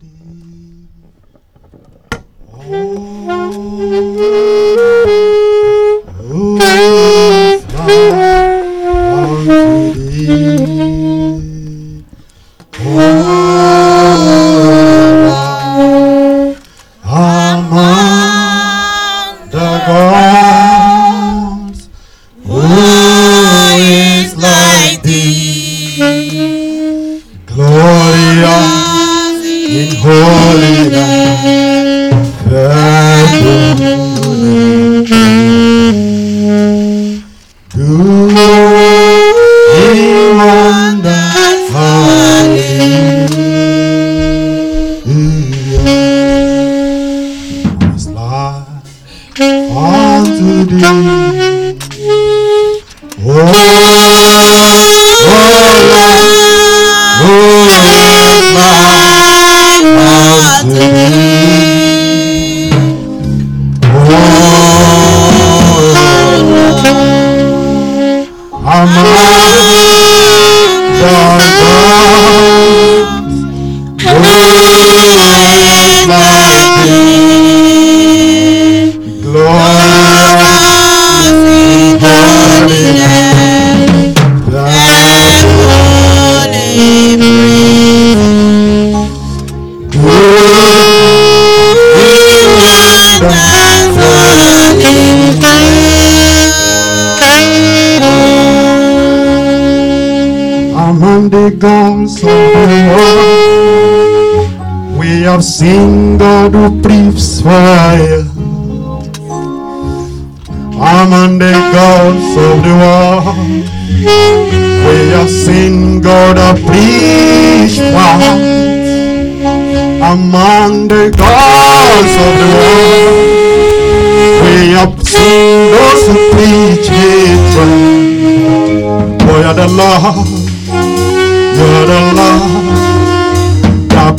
thee. 0.00 0.37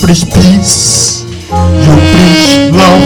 Preach 0.10 0.26
peace, 0.34 1.22
you 1.22 1.94
preach 2.10 2.74
love, 2.74 3.06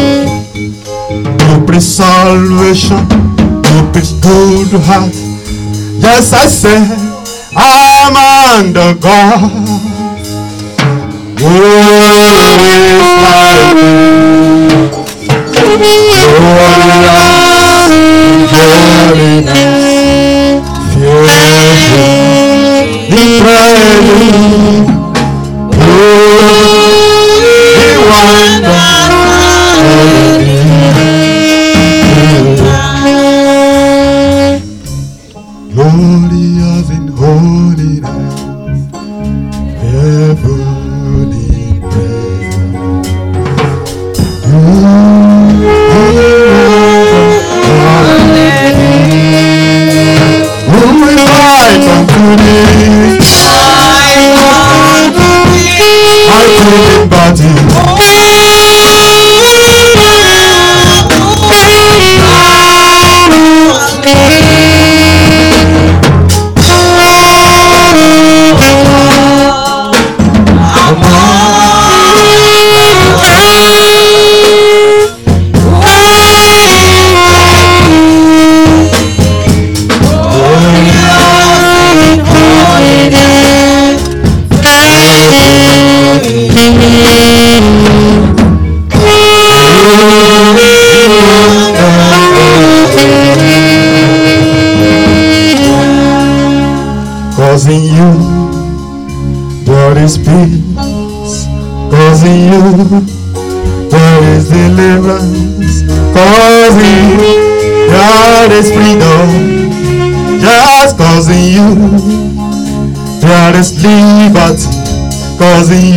you 0.56 1.56
preach 1.68 1.84
salvation, 1.84 3.03
you 3.44 3.80
preach 3.91 4.12
good 4.22 4.72
heart. 4.88 5.12
Yes, 6.00 6.31
I 6.31 6.47
said, 6.47 6.88
I'm 7.58 8.16
under 8.56 8.94
God. 9.02 9.52
Who 11.42 11.52
is 11.52 13.12
like 13.19 13.84
Glorious, 16.24 16.63
holiness, 19.03 19.52
fearful, 20.96 22.08
incredible. 23.12 24.24
Glorious 25.74 26.83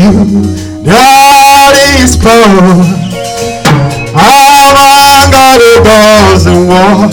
There 0.07 1.75
is 1.99 2.17
power. 2.17 2.79
Among 4.15 5.33
all 5.35 5.59
the 5.59 5.83
gods 5.85 6.47
and 6.47 6.69
war. 6.69 7.11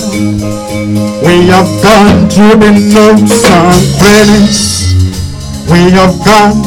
We 1.25 1.47
have 1.47 1.69
gone 1.81 2.29
through 2.29 2.59
the 2.59 2.71
notes 2.93 3.45
and 3.45 3.81
credits. 3.97 4.93
We 5.71 5.89
have 5.97 6.23
gone 6.23 6.61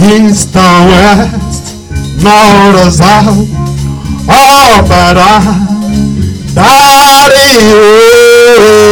east 0.00 0.56
and 0.56 0.88
west, 0.88 1.76
north 2.22 2.80
and 2.80 2.92
south, 2.92 3.48
up 4.28 4.90
and 4.90 5.16
down. 5.18 5.70
That 6.54 7.32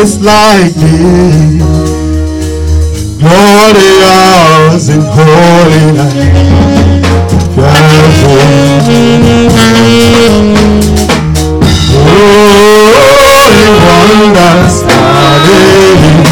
is 0.04 0.20
like 0.20 0.76
me 0.76 1.77
glorious 3.18 4.88
in 4.88 5.00
holiness. 5.02 6.14
Holy 11.98 13.66
wonders, 13.82 14.74
hallelujah. 14.86 16.22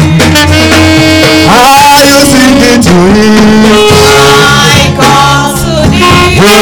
Are 1.51 2.03
you 2.07 2.19
singing 2.23 2.81
to 2.81 2.95
him? 3.15 3.91
I 4.39 4.95
call 4.95 5.51
to 5.59 5.73
thee. 5.91 6.39
Oh, 6.39 6.55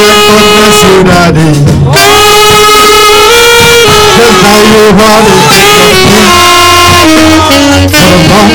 bless 0.58 0.82
you, 0.82 0.98
Daddy. 1.06 1.50
Just 4.18 4.38
by 4.42 4.60
your 4.74 4.90
body. 4.98 6.35
so 7.56 8.10
long 8.30 8.52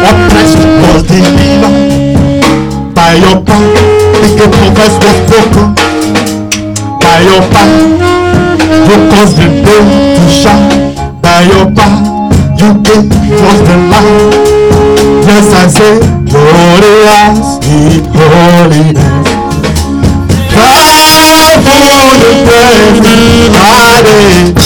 oppressed 0.09 0.61
was 0.85 1.01
delivered. 1.03 2.93
By 2.93 3.13
your 3.15 3.41
power, 3.41 3.73
the 4.13 4.29
gate 4.37 4.55
of 4.61 4.77
us 4.77 4.93
was 5.03 5.17
broken. 5.29 5.67
By 7.01 7.17
your 7.25 7.41
power, 7.49 7.81
you 8.87 8.95
caused 9.09 9.35
the 9.37 9.47
day 9.65 9.83
to 10.15 10.23
shine. 10.29 10.93
By 11.21 11.41
your 11.49 11.65
power, 11.73 12.01
you 12.61 12.69
gave 12.85 13.09
us 13.49 13.59
the 13.67 13.75
light. 13.89 14.37
Yes, 15.25 15.49
I 15.53 15.65
say, 15.67 15.99
glorious 16.29 17.49
in 17.65 18.05
holiness. 18.13 19.27
Powerful 20.53 21.85
in 22.29 22.45
praise, 22.45 23.01
mighty. 23.49 24.59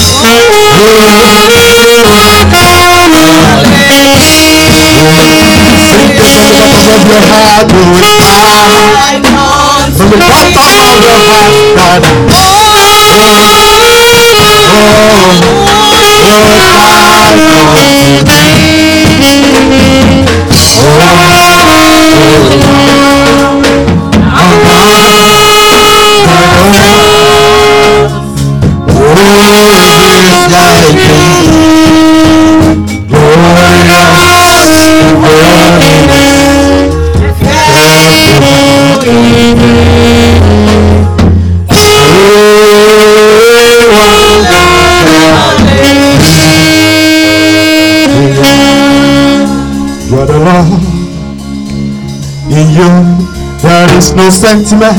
No 54.14 54.30
sentiment 54.30 54.96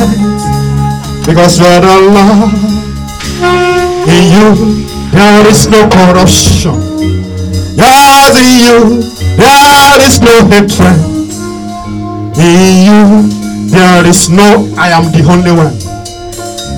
because 1.26 1.60
you're 1.60 1.82
the 1.82 1.96
Lord. 2.12 2.52
In 4.08 4.26
you 4.36 4.86
there 5.12 5.48
is 5.48 5.68
no 5.68 5.88
corruption. 5.90 6.76
Yes, 7.76 8.36
in 8.36 8.54
you 8.68 8.80
there 9.38 10.00
is 10.06 10.20
no 10.22 10.46
hatred. 10.52 11.00
In 12.38 12.86
you 12.88 13.02
there 13.72 14.06
is 14.06 14.30
no 14.30 14.68
I 14.78 14.90
am 14.90 15.12
the 15.12 15.24
only 15.32 15.52
one. 15.52 15.76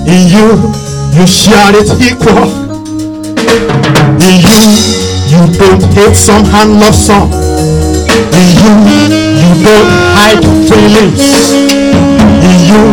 In 0.06 0.30
you 0.30 0.56
you 1.18 1.26
share 1.26 1.74
it 1.74 1.90
equal. 2.00 2.48
In 4.22 4.36
you 4.46 5.08
you 5.28 5.44
don't 5.58 5.82
hate 5.92 6.16
some 6.16 6.44
and 6.46 6.80
love 6.80 6.94
some. 6.94 7.30
In 8.32 8.48
you, 8.60 8.72
you 9.42 9.64
don't 9.64 9.90
hide 10.16 10.42
feelings. 10.68 11.87
You, 12.68 12.84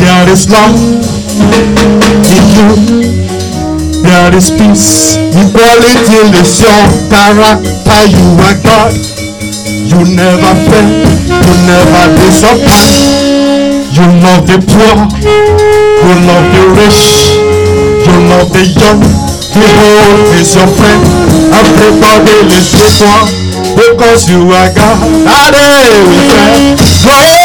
there 0.00 0.26
is 0.32 0.48
love. 0.48 0.76
In 2.30 2.44
you, 2.56 2.68
there 4.02 4.32
is 4.34 4.48
peace. 4.50 5.16
Equality 5.36 6.24
is 6.40 6.60
your 6.64 6.84
character. 7.12 8.00
You 8.08 8.26
are 8.48 8.56
God. 8.64 8.92
You 9.90 10.00
never 10.16 10.52
fail. 10.68 10.88
You 11.28 11.54
never 11.68 12.04
disappoint. 12.16 12.96
You 13.92 14.06
love 14.24 14.46
the 14.48 14.58
poor. 14.72 14.96
You 16.00 16.12
love 16.24 16.46
the 16.54 16.62
rich. 16.80 17.36
You 18.08 18.14
love 18.32 18.48
the 18.56 18.64
young. 18.64 19.00
The 19.52 19.66
old 19.66 20.32
is 20.40 20.54
your 20.54 20.68
friend. 20.78 21.02
Everybody 21.52 22.56
is 22.56 22.72
your 22.72 22.88
one 23.04 23.28
because 23.76 24.30
you 24.30 24.48
are 24.48 24.70
God. 24.72 24.98
We 26.08 26.18
say, 26.30 26.46
glory, 26.46 26.78
holy 27.04 27.39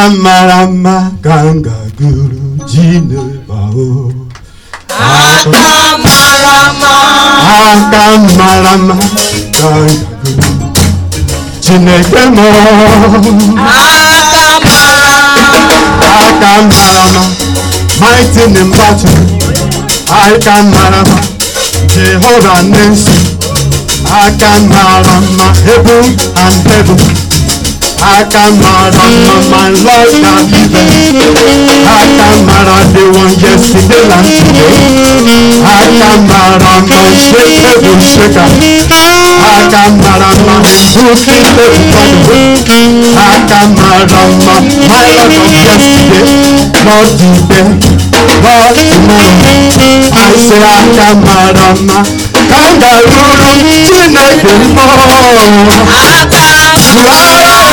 Rama 0.06 0.46
Rama 0.46 1.10
Ganga 1.20 1.74
Guru 1.98 2.38
Ji 2.70 3.00
ne 3.02 3.18
bao. 3.48 4.12
Atama 4.86 6.14
Rama 6.46 6.94
Atama 7.42 8.48
Rama 8.62 8.94
Ganga 9.50 10.06
Guru 10.22 10.70
Ji 11.60 11.74
bao. 11.82 12.46
Atama 13.66 14.78
Rama 14.94 15.34
Atama 16.06 16.82
Rama 16.94 17.22
Mighty 17.98 18.42
in 18.46 18.70
battle. 18.78 19.26
Atama 20.06 20.82
Rama 20.94 21.18
Jehovah 21.90 22.62
Nissi 22.62 23.18
Atama 24.06 24.82
Rama 25.02 25.48
Heaven 25.66 26.06
and 26.38 26.58
Heaven. 26.70 27.35
I 28.02 28.24
cannot 28.28 28.94
run 28.96 29.14
my 29.50 29.68
lord 29.72 30.12
now 30.22 30.40
even 30.44 30.88
I 31.86 32.04
cannot 32.16 32.84
the 32.92 33.04
one 33.12 33.34
yesterday 33.40 34.04
and 34.08 34.26
today 34.26 34.84
I 35.64 35.88
cannot 35.96 36.60
run 36.62 36.82
my 36.88 37.08
shaker 37.16 37.76
shaker 38.00 38.46
I 39.46 39.60
cannot 39.72 40.20
run 40.20 40.38
my 40.46 40.60
booty 40.92 41.40
I 43.16 43.36
cannot 43.48 44.12
run 44.12 44.32
my 44.44 44.60
my 44.88 45.04
Lord 45.16 45.32
of 45.32 45.48
yesterday 45.56 46.68
not 46.84 47.08
today 47.16 47.68
not 48.44 48.76
tomorrow 48.76 49.36
I 50.12 50.32
say 50.36 50.60
I 50.62 50.84
cannot 50.96 51.56
run 51.58 51.78
my 51.86 52.02
kangaroo 52.50 53.24
Chineke 53.86 54.52
mmụọ 54.58 54.88
Aka 55.96 56.46
Lara 57.06 57.65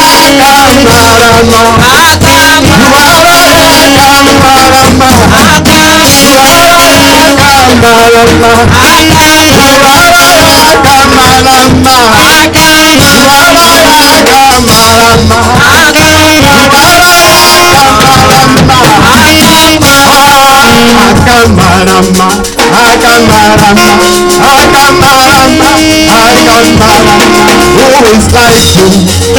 Mama. 19.80 20.33
Akamarama, 20.84 22.28
Akamarama, 22.74 23.88
Akamarama, 24.44 25.72
Akamarama. 26.12 26.90
Who 27.74 27.88
is 28.12 28.26
like 28.34 28.62
you? 28.76 28.88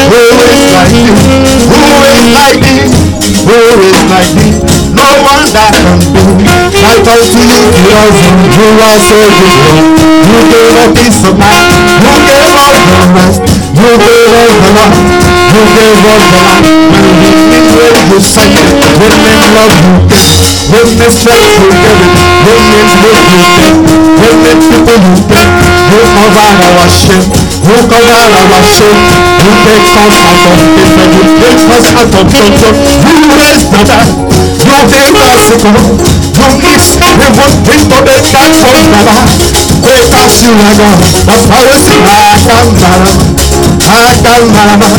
Who 0.09 0.21
is 0.49 0.63
like 0.73 0.97
you? 0.97 1.15
Who 1.71 1.81
is 2.09 2.25
like 2.33 2.61
thee? 2.65 2.89
Who 3.45 3.59
is 3.85 4.01
like 4.11 4.33
thee? 4.39 4.55
No 4.95 5.09
one 5.27 5.45
that 5.53 5.75
can 5.75 5.99
do 6.15 6.25
like 6.81 7.05
unto 7.05 7.41
you, 7.45 7.61
Jesus. 7.77 8.25
You 8.55 8.69
are 8.81 8.99
so 9.05 9.19
good. 9.37 9.61
You 10.25 10.41
gave 10.49 10.75
us 10.81 10.89
peace 10.97 11.21
of 11.29 11.35
mind. 11.39 11.69
You 12.01 12.15
gave 12.25 12.55
us 12.57 12.79
the 12.89 13.05
rest. 13.15 13.43
You 13.75 13.91
gave 14.01 14.33
us 14.33 14.53
the 14.63 14.71
love. 14.75 14.95
You 15.53 15.63
gave 15.77 16.05
us 16.09 16.23
the 16.31 16.41
life. 16.47 16.84
Women 16.95 17.65
will 17.75 17.99
you 18.15 18.21
second. 18.23 18.71
Women 19.03 19.39
love 19.55 19.75
you. 19.83 20.23
Women 20.71 21.11
self 21.11 21.43
you 21.59 21.71
get 21.83 21.99
it. 21.99 22.15
Women 22.47 22.87
look 23.03 23.19
you 23.35 23.49
get. 23.59 23.75
Women 24.23 24.57
people 24.63 24.99
you 25.03 25.15
get. 25.27 25.49
You 25.91 26.01
cover 26.15 26.47
our 26.55 26.87
shame. 26.89 27.27
You 27.67 27.77
cover 27.91 28.15
our 28.15 28.63
shame. 28.63 28.99
You 29.43 29.53
take 29.67 29.85
us 29.85 30.15
out 30.23 30.45
of 30.47 30.65
paper. 30.71 31.07
You 31.11 31.25
take 31.43 31.63
us 31.75 31.87
out 31.99 32.15
of 32.15 32.25
control. 32.31 32.75
You 32.79 33.15
raise 33.43 33.65
the 33.67 33.81
bar. 33.91 34.07
You 34.65 34.79
gave 34.89 35.15
us 35.19 35.47
a 35.51 35.57
goal. 35.67 35.99
You 36.35 36.49
mix 36.63 36.95
the 36.95 37.09
one 37.19 37.35
thing 37.67 37.83
to 37.91 37.99
the 38.07 38.17
dark 38.31 38.53
from 38.63 38.87
the 38.95 39.01
bar. 39.03 39.27
Take 39.83 40.15
us 40.23 40.35
you 40.47 40.53
like 40.63 40.79
a. 40.79 40.91
The 41.27 41.37
Paris 41.51 41.85
like 41.91 42.39
a. 42.47 43.34
ஆட்டமாடம் 43.93 44.99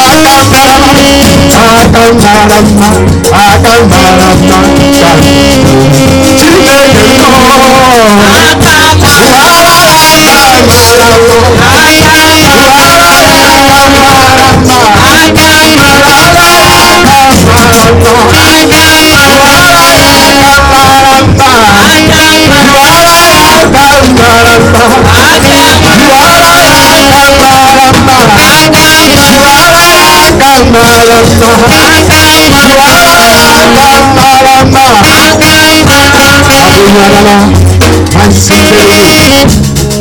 ஆட்டமாடம் 0.00 1.30
ஆட்டமாடம் 1.76 2.70
ஆட்டமாடம் 3.42 4.40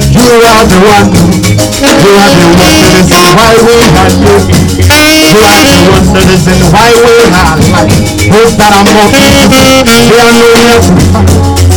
You 0.09 0.25
are 0.47 0.63
the 0.63 0.79
one. 0.79 1.11
You 1.11 2.11
are 2.15 2.31
the 2.31 2.47
one 2.55 2.79
that 2.79 2.95
is 2.95 3.11
in 3.11 3.27
why 3.35 3.51
we 3.59 3.75
are 3.99 4.07
living. 4.15 4.63
You 4.79 5.43
are 5.43 5.59
the 5.59 5.91
one 5.91 6.07
that 6.15 6.27
is 6.31 6.47
in 6.47 6.61
why 6.71 6.87
we 6.95 7.11
are 7.27 7.59
alive. 7.59 7.91
Those 8.31 8.55
that 8.55 8.71
are 8.71 8.87
more 8.87 9.11
beautiful, 9.11 9.83
they 9.83 10.07
are 10.15 10.79
to 10.79 10.95
find. 11.11 11.27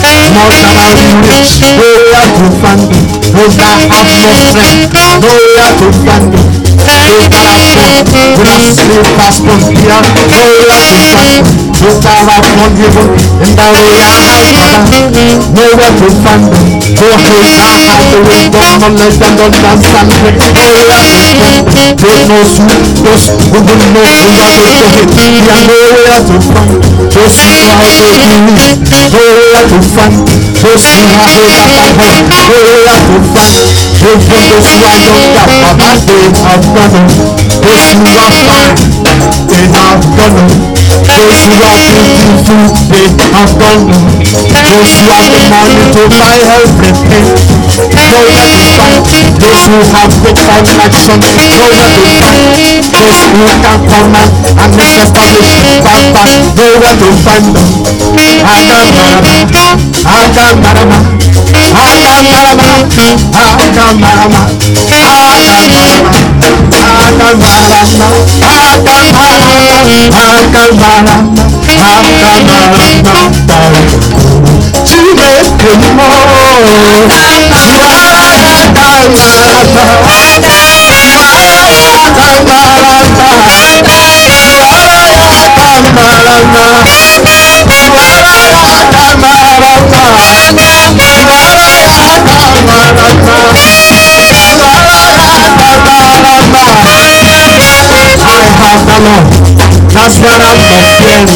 More 0.02 0.54
that 0.54 0.70
are 0.70 0.94
rich, 1.26 1.58
nowhere 1.62 2.30
to 2.38 2.46
find. 2.62 2.82
Those 3.34 3.58
that 3.58 3.90
have 3.90 4.06
no 4.06 4.38
strength, 4.38 4.94
nowhere 4.94 5.74
to 5.82 5.88
find. 6.06 6.51
Blessed 8.42 8.90
passport 9.14 9.62
here, 9.70 10.02
no 10.26 10.42
life 10.66 11.46
to 11.78 11.88
far 12.02 12.26
out 12.26 12.42
on 12.42 12.74
heaven, 12.74 13.06
and 13.38 13.54
thou 13.54 13.70
art 13.70 14.90
nowhere 15.54 15.94
to 16.02 16.08
find 16.26 16.42
them. 16.50 16.66
For 16.98 17.14
who 17.22 17.38
thou 17.54 17.70
hast 17.86 18.10
the 18.10 18.18
wisdom, 18.26 18.66
knowledge, 18.82 19.22
and 19.22 19.38
understanding, 19.46 20.42
no 20.58 20.66
life 20.90 21.62
they 22.02 22.18
know 22.26 22.42
who, 22.42 22.66
those 23.06 23.30
who 23.30 23.58
do 23.62 23.74
know 23.94 24.02
who 24.02 24.34
are 24.42 24.50
to 24.50 24.66
take 24.66 24.98
it, 24.98 25.06
they 25.14 25.38
are 25.46 25.62
nowhere 25.70 26.18
to 26.26 26.36
find. 26.50 26.82
Those 27.14 27.38
who 27.38 27.54
are 27.62 27.78
to 27.78 28.10
believe, 28.26 28.82
nowhere 28.90 29.66
to 29.70 29.78
find. 29.86 30.18
Those 30.58 30.82
who 30.90 31.06
are 31.14 31.30
to 31.30 31.54
find, 31.94 32.26
nowhere 32.26 32.98
to 33.06 33.16
find 33.30 33.91
gbogbo 34.02 34.36
mo 34.48 34.56
ti 34.66 34.74
wá 34.82 34.92
lọ́jà 35.06 35.44
bàbá 35.62 35.88
ṣe 36.04 36.16
àgbọ̀nà 36.52 37.00
mo 37.64 37.72
ti 37.86 37.94
wá 38.16 38.26
báyìí 38.48 38.86
ṣe 39.48 39.60
àgbọ̀nà 39.90 40.42
mo 41.08 41.34
ti 41.42 41.54
wá 41.62 41.72
tuntun 42.18 42.38
fún 42.44 42.62
ṣe 42.90 43.26
àgbọ̀nà 43.42 43.76
mo 43.82 44.82
ti 44.90 45.02
wá 45.10 45.18
the 45.32 45.40
money 45.50 45.84
to 45.94 46.02
buy 46.18 46.36
everything 46.58 47.26
no 47.94 48.04
let 48.34 48.50
me 48.58 48.66
fight 48.78 49.02
those 49.40 49.64
who 49.70 49.78
have 49.94 50.12
no 50.22 50.30
connection 50.50 51.18
no 51.20 51.66
let 51.76 51.90
me 52.02 52.10
fight 52.20 52.40
those 52.92 53.20
who 53.32 53.44
can 53.62 53.78
command 53.90 54.30
and 54.62 54.70
make 54.78 54.96
establish 55.04 55.58
back 55.84 56.02
back 56.14 56.30
no 56.58 56.66
let 56.82 56.96
me 57.02 57.10
find 57.24 57.46
them 57.54 57.70
agambarama 58.54 59.64
agambarama. 60.04 61.21
Akamama, 61.72 62.68
akamama, 63.44 64.40
akamama, 66.82 67.52
akamama, 68.92 69.54
akamama, 70.42 71.14
Chineke 74.84 75.70
mọ, 75.80 76.08
akamama, 76.62 77.70
akamama, 78.42 79.26
akamama, 88.62 89.70
akamama. 89.72 91.01
Have 98.62 98.86
the 98.86 98.98
Lord. 99.02 99.26
That's 99.92 100.18
what 100.18 100.40
I'm 100.40 100.58
not 100.58 100.78
fearing. 100.98 101.28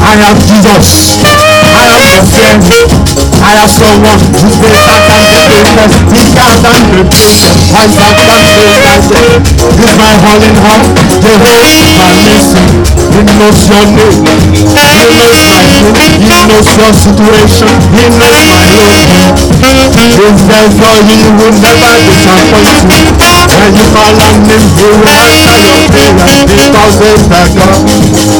I 0.00 0.14
have 0.22 0.38
Jesus. 0.46 1.18
I 1.24 1.88
am 1.88 2.02
not 2.06 2.24
fearing. 2.32 3.27
I 3.48 3.64
have 3.64 3.72
someone 3.72 4.20
who's 4.36 4.60
better 4.60 4.84
than 5.08 5.24
the 5.24 5.40
greatest, 5.48 5.96
bigger 6.12 6.52
than 6.60 6.80
the 6.92 7.00
greatest, 7.08 7.56
wiser 7.72 8.12
than 8.12 8.44
the 8.44 8.76
wisest. 8.84 9.56
He's 9.72 9.96
my 9.96 10.12
all 10.20 10.36
in 10.44 10.52
all, 10.68 10.84
Jehovah 11.24 12.12
Nissi. 12.28 12.60
He 13.08 13.24
knows 13.24 13.64
your 13.72 13.88
name, 13.88 14.20
He 14.52 14.68
knows 14.68 15.08
my 15.16 15.32
name, 15.40 15.96
He 15.96 16.36
knows 16.44 16.68
your 16.76 16.92
situation, 16.92 17.72
He 17.96 18.04
knows 18.20 18.44
my 18.52 18.68
name. 18.68 19.32
He's 19.56 20.44
there 20.44 20.68
for 20.76 20.96
you, 21.08 21.16
He 21.16 21.32
will 21.40 21.56
never 21.56 21.92
disappoint 22.04 22.84
you. 22.84 23.37
When 23.48 23.72
you 23.76 23.86
call 23.94 24.14
on 24.26 24.34
Him, 24.48 24.62
He 24.76 24.84
will 24.84 25.08
answer 25.08 25.58
your 25.64 25.80
prayer 25.88 26.12
because 26.12 26.94
He's 27.08 27.24
the 27.32 27.44
God. 27.56 27.80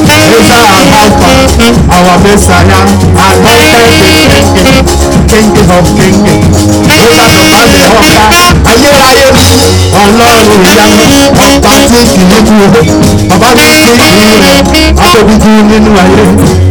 He's 0.09 0.49
our 0.53 0.79
Alpha, 1.01 1.33
our 1.95 2.15
Messiah, 2.23 2.83
anointed 3.25 4.45
King, 4.63 4.85
King 5.27 5.69
of 5.77 5.85
Kings. 5.97 6.21
Ó 6.89 6.97
yàtọ̀ 7.17 7.45
bá 7.51 7.61
mi 7.71 7.79
ọba 7.89 8.09
ayérayé 8.69 9.25
ọlọ́run 10.03 10.61
ìyanu 10.69 11.05
ọba 11.47 11.73
tí 11.89 11.99
kì 12.13 12.21
í 12.35 12.39
kú. 12.47 12.55
Bàbá 13.29 13.49
mi 13.57 13.65
kí 13.75 14.07
ìlú 14.07 14.29
rẹ̀ 14.45 14.59
atóbijì 15.05 15.53
nínú 15.69 15.91
ayé 16.03 16.23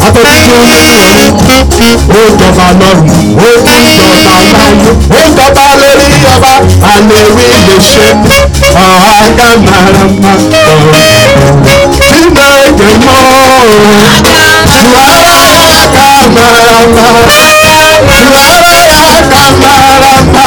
atóbijì 0.07 0.43
nínú 0.49 0.65
ọ̀run 0.79 1.31
ó 2.17 2.23
jọba 2.41 2.67
lọ́run 2.81 3.09
ó 3.45 3.51
tún 3.67 3.85
jọba 3.99 4.37
láyé. 4.59 4.91
Ó 5.19 5.23
jọba 5.37 5.65
lórí 5.81 6.09
ọba 6.35 6.53
àlèwé 6.93 7.47
lè 7.67 7.77
ṣe. 7.91 8.09
Ọ̀hádà 8.85 9.49
màràmà 9.65 10.33
nínú 12.13 12.45
èdè 12.65 12.91
mọ́ 13.07 13.21
ṣùwárà 14.73 15.37
yàtà 15.59 16.07
màràmà 16.37 17.07
ṣùwárà 18.09 18.55
yàtà 19.01 19.43
màràmà 19.63 20.45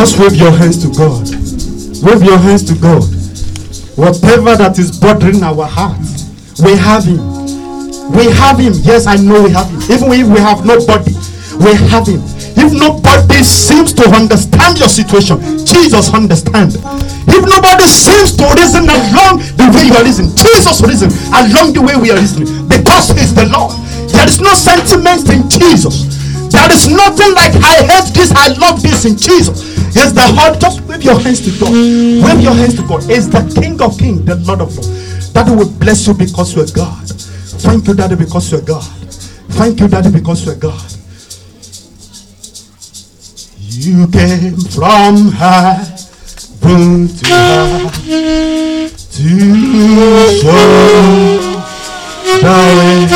Just 0.00 0.18
wave 0.18 0.36
your 0.36 0.50
hands 0.52 0.78
to 0.82 0.88
God. 0.96 1.28
Wave 2.02 2.22
your 2.22 2.38
hands 2.38 2.64
to 2.64 2.74
God. 2.74 3.09
Whatever 4.00 4.56
that 4.56 4.80
is 4.80 4.96
bothering 4.96 5.44
our 5.44 5.68
hearts, 5.68 6.32
we 6.64 6.72
have 6.72 7.04
Him. 7.04 7.20
We 8.16 8.32
have 8.32 8.56
Him. 8.56 8.72
Yes, 8.80 9.04
I 9.04 9.20
know 9.20 9.44
we 9.44 9.52
have 9.52 9.68
Him. 9.68 9.76
Even 9.92 10.08
if 10.16 10.24
we 10.24 10.40
have 10.40 10.64
nobody, 10.64 11.12
we 11.60 11.76
have 11.92 12.08
Him. 12.08 12.24
If 12.56 12.72
nobody 12.72 13.44
seems 13.44 13.92
to 14.00 14.08
understand 14.08 14.80
your 14.80 14.88
situation, 14.88 15.36
Jesus 15.68 16.08
understands. 16.16 16.80
If 17.28 17.44
nobody 17.44 17.84
seems 17.84 18.32
to 18.40 18.48
reason 18.56 18.88
along 18.88 19.44
the 19.60 19.68
way 19.68 19.92
you 19.92 19.94
are 20.00 20.04
listening, 20.08 20.32
Jesus 20.32 20.80
reason 20.80 21.12
along 21.36 21.76
the 21.76 21.84
way 21.84 21.92
we 22.00 22.08
are 22.08 22.16
listening 22.16 22.48
because 22.72 23.12
He's 23.12 23.36
the 23.36 23.52
Lord. 23.52 23.76
There 24.16 24.24
is 24.24 24.40
no 24.40 24.56
sentiment 24.56 25.28
in 25.28 25.44
Jesus. 25.52 26.08
There 26.48 26.72
is 26.72 26.88
nothing 26.88 27.36
like 27.36 27.52
I 27.60 27.84
hate 27.84 28.16
this, 28.16 28.32
I 28.32 28.56
love 28.56 28.80
this 28.80 29.04
in 29.04 29.20
Jesus. 29.20 29.60
It's 29.92 30.16
the 30.16 30.24
heart. 30.24 30.56
Just 30.56 30.80
wave 31.00 31.04
your 31.04 31.20
hands 31.20 31.40
to 31.40 31.50
God. 31.58 31.72
Wave 31.72 32.42
your 32.42 32.54
hands 32.54 32.74
to 32.74 32.82
God. 32.86 33.02
It's 33.08 33.26
the 33.26 33.60
King 33.60 33.80
of 33.80 33.98
Kings, 33.98 34.24
the 34.24 34.36
Lord 34.36 34.60
of 34.60 34.76
Lords. 34.76 35.30
Daddy 35.32 35.54
will 35.54 35.70
bless 35.70 36.06
you 36.06 36.14
because 36.14 36.54
you're 36.54 36.66
God. 36.66 37.08
Thank 37.08 37.88
you, 37.88 37.94
Daddy, 37.94 38.16
because 38.16 38.52
you're 38.52 38.60
God. 38.60 38.84
Thank 39.56 39.80
you, 39.80 39.88
Daddy, 39.88 40.10
because 40.10 40.44
you're 40.44 40.56
God. 40.56 40.92
You 43.58 44.06
came 44.08 44.56
from 44.56 45.32
heaven 45.32 47.08
to 47.08 47.32
earth 47.32 47.96
to 49.16 49.28
show 50.40 50.60
the 52.40 52.58
way 52.76 53.08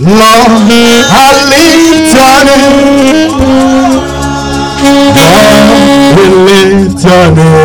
Lord, 0.00 0.66
I 1.10 1.30
lift 1.52 2.10
your 2.16 2.38
name. 2.48 3.30
Lord, 5.14 5.66
we 6.16 6.24
lift 6.46 6.98
your 7.04 7.26
name 7.36 7.61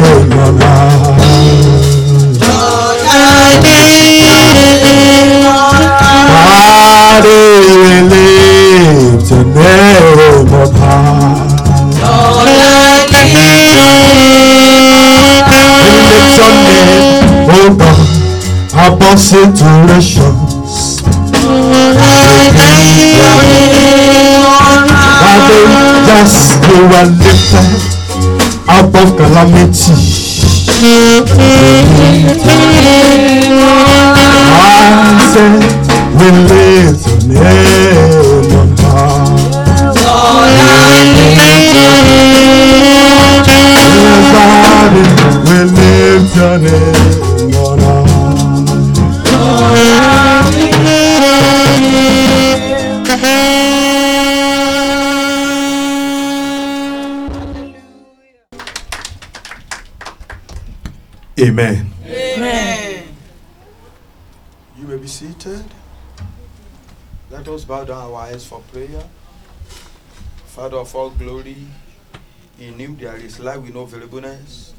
there 73.18 73.26
is 73.26 73.40
life 73.40 73.60
with 73.62 73.74
no 73.74 73.86
variableness. 73.86 74.74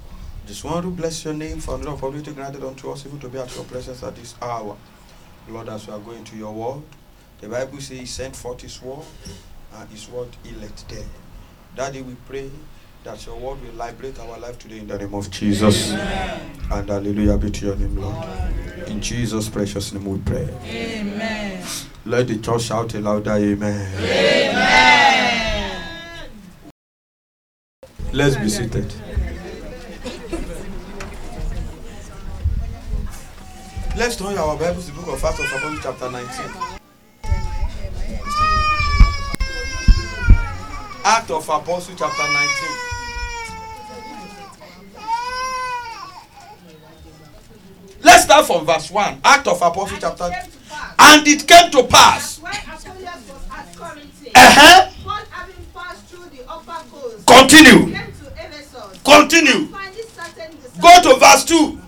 Just 0.46 0.64
want 0.64 0.84
to 0.84 0.90
bless 0.90 1.24
your 1.24 1.34
name 1.34 1.58
for 1.60 1.74
another 1.74 1.90
opportunity 1.90 2.32
granted 2.32 2.62
unto 2.64 2.90
us, 2.90 3.04
even 3.04 3.18
to 3.20 3.28
be 3.28 3.38
at 3.38 3.54
your 3.54 3.64
presence 3.64 4.02
at 4.02 4.14
this 4.16 4.34
hour. 4.40 4.76
Lord, 5.48 5.68
as 5.68 5.86
we 5.86 5.92
are 5.92 5.98
going 5.98 6.24
to 6.24 6.36
your 6.36 6.52
word, 6.52 6.82
the 7.40 7.48
Bible 7.48 7.80
says 7.80 7.98
he 7.98 8.06
sent 8.06 8.36
forth 8.36 8.60
his 8.60 8.80
word, 8.80 9.04
and 9.74 9.88
his 9.90 10.08
word 10.08 10.28
he 10.44 10.54
let 10.56 10.76
there. 10.88 11.04
Daddy, 11.76 12.02
we 12.02 12.14
pray 12.26 12.50
that 13.04 13.24
your 13.26 13.36
word 13.36 13.60
will 13.62 13.72
liberate 13.72 14.18
our 14.20 14.38
life 14.38 14.58
today 14.58 14.78
in 14.78 14.86
the 14.86 14.98
name 14.98 15.14
of 15.14 15.30
Jesus. 15.30 15.90
And 15.90 16.88
hallelujah 16.88 17.38
be 17.38 17.50
to 17.50 17.66
your 17.66 17.76
name, 17.76 17.96
Lord. 17.96 18.26
In 18.86 19.00
Jesus' 19.00 19.48
precious 19.48 19.92
name 19.92 20.04
we 20.04 20.18
pray. 20.18 20.48
Amen. 20.64 21.66
Let 22.04 22.28
the 22.28 22.38
church 22.38 22.62
shout 22.62 22.94
a 22.94 23.00
louder 23.00 23.32
amen. 23.32 24.67
Let's 28.18 28.34
be 28.34 28.48
seated. 28.48 28.92
Let's 33.96 34.16
turn 34.16 34.36
our 34.36 34.56
Bibles 34.56 34.86
to 34.86 34.90
the 34.90 35.00
book 35.00 35.14
of 35.14 35.24
Acts 35.24 35.38
of 35.38 35.46
Apostles, 35.46 35.78
chapter 35.84 36.10
19. 36.10 36.28
Act 41.04 41.30
of 41.30 41.48
Apostles, 41.48 41.96
chapter 41.96 42.24
19. 42.24 42.48
Let's 48.02 48.24
start 48.24 48.46
from 48.46 48.66
verse 48.66 48.90
1. 48.90 49.20
Act 49.22 49.46
of 49.46 49.62
Apostles, 49.62 50.00
chapter. 50.00 50.28
And 50.98 51.24
it 51.24 51.46
came 51.46 51.70
to 51.70 51.84
pass. 51.84 52.42
Uh-huh. 52.42 54.90
Paul 55.04 55.20
having 55.30 55.64
passed 55.72 56.04
through 56.06 56.28
the 56.30 56.44
upper 56.50 56.82
coast, 56.90 57.24
Continue. 57.24 58.07
Came 59.08 59.28
to 59.28 59.36
Ephesus. 59.36 59.42
Continue. 59.42 59.66
Finding 59.66 60.02
certain 60.04 60.56
disciples, 60.56 61.04
Go 61.04 61.12
to 61.14 61.18
verse 61.20 61.44
2. 61.44 61.80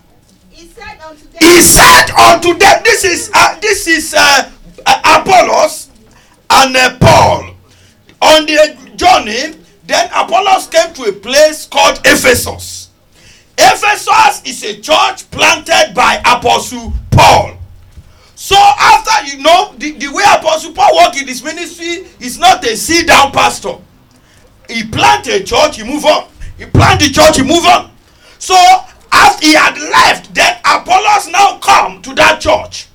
he 0.51 0.67
said 0.67 1.01
unto 1.01 1.25
them, 1.29 1.41
He 1.41 1.61
said 1.63 2.11
unto 2.11 2.55
them, 2.59 2.83
This 2.85 3.05
is 3.05 3.31
uh, 3.35 3.59
this 3.61 3.87
is 3.87 4.15
uh, 4.15 4.51
uh, 4.87 5.21
Apollos 5.21 5.91
and 6.51 6.77
uh, 6.77 6.97
Paul. 6.99 7.55
On 8.23 8.45
the 8.47 8.77
journey, 8.97 9.57
then 9.87 10.09
Apollos 10.15 10.67
came 10.69 10.93
to 10.95 11.05
a 11.05 11.13
place 11.13 11.67
called 11.67 11.99
Ephesus. 12.05 12.91
Ephesus 13.57 14.43
is 14.45 14.63
a 14.65 14.81
church 14.81 15.31
planted 15.31 15.93
by 15.95 16.21
Apostle 16.27 16.93
Paul. 17.11 17.57
So 18.35 18.57
after 18.57 19.27
you 19.37 19.43
know 19.43 19.75
the, 19.77 19.93
the 19.93 20.09
way 20.13 20.25
Apostle 20.35 20.73
Paul 20.73 20.97
worked 20.97 21.21
in 21.21 21.29
his 21.29 21.43
ministry 21.45 22.07
is 22.21 22.39
not 22.39 22.65
a 22.65 22.77
sit 22.77 23.07
down 23.07 23.33
pastor. 23.33 23.77
He 24.69 24.85
plant 24.87 25.27
a 25.27 25.43
church, 25.43 25.77
he 25.77 25.83
move 25.83 26.05
on. 26.07 26.29
He 26.61 26.67
plant 26.67 27.01
the 27.01 27.09
church, 27.09 27.39
he 27.39 27.43
move 27.43 27.65
on. 27.65 27.91
So 28.39 28.55
as 29.11 29.39
he 29.41 29.55
had 29.55 29.79
left, 29.79 30.35
then 30.35 30.59
Apollos 30.63 31.29
now 31.29 31.57
come 31.59 32.03
to 32.03 32.15
that 32.17 32.39
church. 32.39 32.87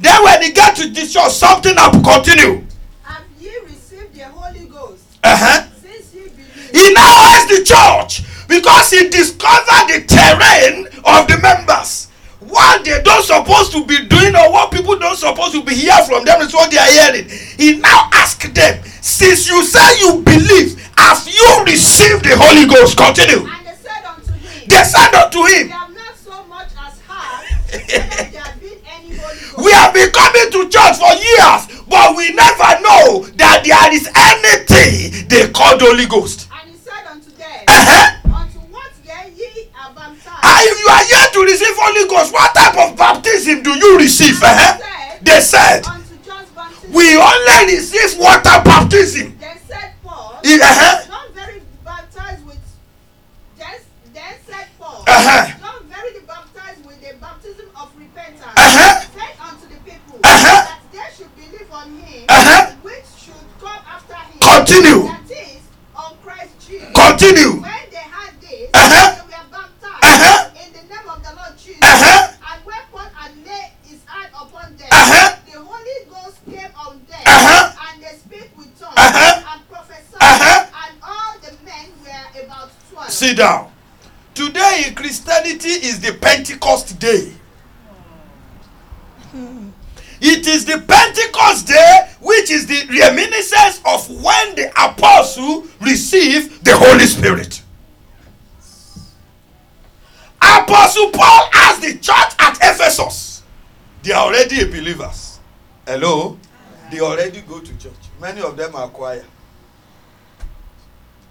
Then 0.00 0.24
when 0.24 0.42
he 0.42 0.50
get 0.50 0.74
to 0.76 0.88
this 0.88 1.12
church, 1.12 1.32
something 1.32 1.74
up 1.76 1.92
continue. 2.02 2.64
Have 3.02 3.24
ye 3.38 3.52
received 3.66 4.14
the 4.14 4.24
Holy 4.24 4.64
Ghost, 4.64 5.02
Uh-huh. 5.22 5.68
since 5.82 6.14
ye 6.14 6.22
believe? 6.22 6.70
He 6.72 6.94
now 6.94 7.12
has 7.28 7.48
the 7.52 7.62
church 7.62 8.24
because 8.48 8.90
he 8.90 9.10
discovered 9.10 9.88
the 9.92 10.04
terrain 10.08 10.86
of 11.04 11.28
the 11.28 11.36
members. 11.42 12.08
What 12.52 12.84
they 12.84 13.00
don't 13.02 13.24
supposed 13.24 13.72
to 13.72 13.80
be 13.86 14.04
doing 14.04 14.36
or 14.36 14.52
what 14.52 14.70
people 14.70 14.98
don't 14.98 15.16
supposed 15.16 15.52
to 15.56 15.62
be 15.64 15.74
hear 15.74 15.96
from 16.04 16.24
them 16.24 16.42
is 16.42 16.52
what 16.52 16.70
they 16.70 16.76
are 16.76 16.84
hearing. 16.92 17.26
He 17.56 17.78
now 17.80 18.10
asked 18.12 18.52
them, 18.54 18.82
since 19.00 19.48
you 19.48 19.64
say 19.64 19.80
you 20.00 20.20
believe, 20.20 20.76
have 20.98 21.24
you 21.26 21.64
received 21.64 22.24
the 22.24 22.36
Holy 22.36 22.66
Ghost? 22.68 22.96
Continue. 22.96 23.48
And 23.48 23.66
they 23.66 23.72
said 23.80 24.04
unto 24.04 24.32
him, 24.36 24.68
They 24.68 24.84
said 24.84 25.14
unto 25.16 25.40
We 25.42 25.54
him, 25.64 25.68
have 25.70 25.94
not 25.96 26.14
so 26.20 26.44
much 26.44 26.68
as 26.76 27.00
heard 27.08 27.40
whether 27.72 28.30
there 28.30 28.42
have 28.44 28.60
been 28.60 28.78
any 29.00 29.16
We 29.64 29.72
have 29.72 29.94
been 29.94 30.10
coming 30.12 30.48
to 30.52 30.68
church 30.68 30.96
for 31.00 31.12
years, 31.16 31.62
but 31.88 32.16
we 32.16 32.36
never 32.36 32.70
know 32.84 33.24
that 33.40 33.64
there 33.64 33.88
is 33.96 34.04
anything 34.12 35.26
they 35.28 35.48
call 35.50 35.78
the 35.78 35.86
Holy 35.86 36.04
Ghost. 36.06 36.48
And 36.52 36.70
he 36.70 36.76
said 36.76 37.06
unto 37.10 37.30
them, 37.30 37.64
Uh-huh. 37.66 38.21
If 40.60 40.78
you 40.80 40.88
are 40.88 41.04
here 41.04 41.28
to 41.32 41.40
receive 41.44 41.74
Holy 41.76 42.08
Ghost, 42.08 42.32
what 42.32 42.54
type 42.54 42.76
of 42.76 42.96
baptism 42.96 43.62
do 43.62 43.70
you 43.70 43.98
receive? 43.98 44.40
eh? 44.42 45.18
They 45.22 45.40
said, 45.40 45.84
Unto 45.86 46.16
John's 46.24 46.48
baptism. 46.50 46.92
We 46.92 47.16
only 47.16 47.74
receive 47.74 48.18
water 48.18 48.60
baptism. 48.64 49.38
Then 49.38 49.48
eh, 49.50 49.54
eh? 49.54 49.58
said 49.68 49.92
Paul, 50.02 50.40
Eh. 50.44 50.58
eh? 50.60 51.06
John 51.06 51.32
very 51.34 51.62
baptized 51.84 52.44
with. 52.46 52.58
Then, 53.58 53.78
then 54.12 54.34
said 54.46 54.66
Paul. 54.78 55.04
John 55.06 55.86
very 55.88 56.20
baptized 56.26 56.84
with 56.84 57.00
the 57.00 57.14
baptism 57.20 57.66
of 57.76 57.90
repentance. 57.96 58.42
Uh-huh. 58.42 59.00
Said 59.00 59.34
unto 59.40 59.66
the 59.68 59.80
people 59.90 60.18
that 60.22 60.80
they 60.92 60.98
should 61.16 61.34
believe 61.36 61.70
on 61.72 61.88
him, 61.98 62.76
which 62.82 63.04
should 63.18 63.34
come 63.60 63.80
after 63.86 64.14
him. 64.14 64.38
Continue. 64.40 65.06
That 65.06 65.30
is, 65.30 65.62
on 65.96 66.16
Christ 66.24 66.50
Jesus. 66.66 66.88
Continue. 66.94 67.62
When 67.62 67.86
they 67.90 67.96
had 68.10 68.32
this, 68.40 68.70
Uh-huh. 68.74 69.14
they 69.14 69.22
were 69.22 69.48
baptized 69.50 70.02
Uh-huh. 70.02 70.50
in 70.66 70.72
the 70.72 70.82
name 70.92 71.08
of 71.08 71.22
the 71.22 71.32
Lord 71.36 71.54
Jesus. 71.58 71.78
Uh-huh. 71.82 72.32
And 72.52 72.64
when 72.66 72.82
Paul 72.90 73.08
had 73.14 73.32
laid 73.46 73.70
his 73.84 74.00
hand 74.06 74.30
upon 74.34 74.76
them, 74.76 74.88
Uh-huh. 74.90 75.36
the 75.46 75.58
Holy 75.60 75.98
Ghost 76.10 76.36
came 76.50 76.72
on 76.76 77.00
them, 77.08 77.22
Uh-huh. 77.24 77.72
and 77.92 78.02
they 78.02 78.14
speak 78.16 78.50
with 78.56 78.78
tongues 78.78 78.94
Uh-huh. 78.96 79.52
and 79.54 79.60
prophesied, 79.70 80.20
Uh-huh. 80.20 80.66
and 80.84 80.94
all 81.02 81.32
the 81.40 81.52
men 81.64 81.86
were 82.04 82.44
about 82.44 82.70
twelve. 82.90 83.10
Sit 83.10 83.36
down. 83.38 83.70
Today 84.34 84.84
in 84.88 84.94
Christianity 84.94 85.68
is 85.88 86.00
the 86.00 86.14
Pentecost 86.14 86.91
day. 87.02 87.32
It 90.20 90.46
is 90.46 90.64
the 90.64 90.78
Pentecost 90.86 91.66
day, 91.66 92.08
which 92.20 92.48
is 92.50 92.66
the 92.68 92.86
reminiscence 92.88 93.80
of 93.84 94.08
when 94.22 94.54
the 94.54 94.70
apostle 94.70 95.66
received 95.80 96.64
the 96.64 96.76
Holy 96.76 97.06
Spirit. 97.06 97.60
Apostle 100.40 101.10
Paul 101.10 101.50
asked 101.52 101.82
the 101.82 101.94
church 101.94 102.34
at 102.38 102.56
Ephesus. 102.62 103.42
They 104.04 104.12
are 104.12 104.26
already 104.26 104.64
believers. 104.64 105.40
Hello? 105.86 106.38
They 106.92 107.00
already 107.00 107.40
go 107.40 107.58
to 107.58 107.78
church. 107.78 107.92
Many 108.20 108.42
of 108.42 108.56
them 108.56 108.76
are 108.76 108.88
choir. 108.88 109.24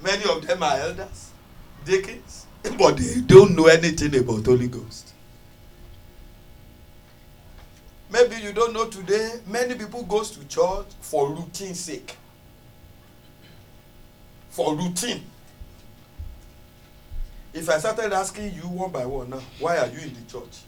Many 0.03 0.23
of 0.29 0.45
them 0.45 0.63
are 0.63 0.77
elders, 0.77 1.31
deacons, 1.85 2.47
but 2.77 2.97
they 2.97 3.21
don't 3.21 3.55
know 3.55 3.67
anything 3.67 4.17
about 4.17 4.45
Holy 4.45 4.67
Ghost. 4.67 5.10
Maybe 8.11 8.35
you 8.37 8.51
don't 8.51 8.73
know 8.73 8.87
today, 8.87 9.39
many 9.47 9.75
people 9.75 10.03
goes 10.03 10.31
to 10.31 10.45
church 10.47 10.87
for 10.99 11.31
routine 11.31 11.73
sake. 11.73 12.17
For 14.49 14.75
routine. 14.75 15.23
If 17.53 17.69
I 17.69 17.77
started 17.79 18.11
asking 18.11 18.53
you 18.53 18.63
one 18.63 18.91
by 18.91 19.05
one 19.05 19.29
now, 19.29 19.41
why 19.59 19.77
are 19.77 19.87
you 19.87 19.99
in 19.99 20.13
the 20.13 20.21
church? 20.29 20.59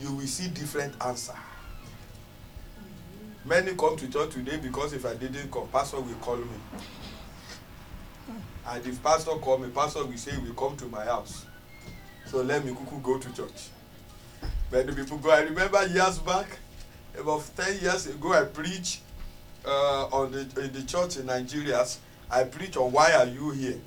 You 0.00 0.12
will 0.12 0.26
see 0.26 0.48
different 0.48 0.94
answer. 1.04 1.36
Many 3.44 3.74
come 3.76 3.96
to 3.96 4.08
church 4.10 4.32
today 4.32 4.56
because 4.56 4.92
if 4.92 5.06
I 5.06 5.14
didn't 5.14 5.52
come, 5.52 5.68
pastor 5.68 6.00
will 6.00 6.14
call 6.16 6.36
me. 6.36 6.46
And 8.66 8.84
if 8.84 9.00
pastor 9.04 9.30
call 9.32 9.58
me, 9.58 9.68
pastor 9.68 10.04
will 10.04 10.16
say, 10.16 10.36
will 10.38 10.54
come 10.54 10.76
to 10.78 10.86
my 10.86 11.04
house. 11.04 11.46
So 12.26 12.42
let 12.42 12.64
me 12.64 12.76
go 13.04 13.18
to 13.18 13.32
church. 13.32 13.70
Many 14.72 14.94
people 14.94 15.18
go. 15.18 15.30
I 15.30 15.40
remember 15.40 15.86
years 15.86 16.18
back, 16.18 16.46
about 17.18 17.44
10 17.56 17.80
years 17.80 18.06
ago, 18.06 18.32
I 18.32 18.44
preached 18.44 19.00
uh, 19.64 20.06
on 20.06 20.32
the, 20.32 20.40
in 20.60 20.72
the 20.72 20.82
church 20.86 21.16
in 21.16 21.26
Nigeria. 21.26 21.84
I 22.30 22.44
preached 22.44 22.76
on 22.76 22.92
why 22.92 23.12
are 23.12 23.26
you 23.26 23.50
here? 23.50 23.78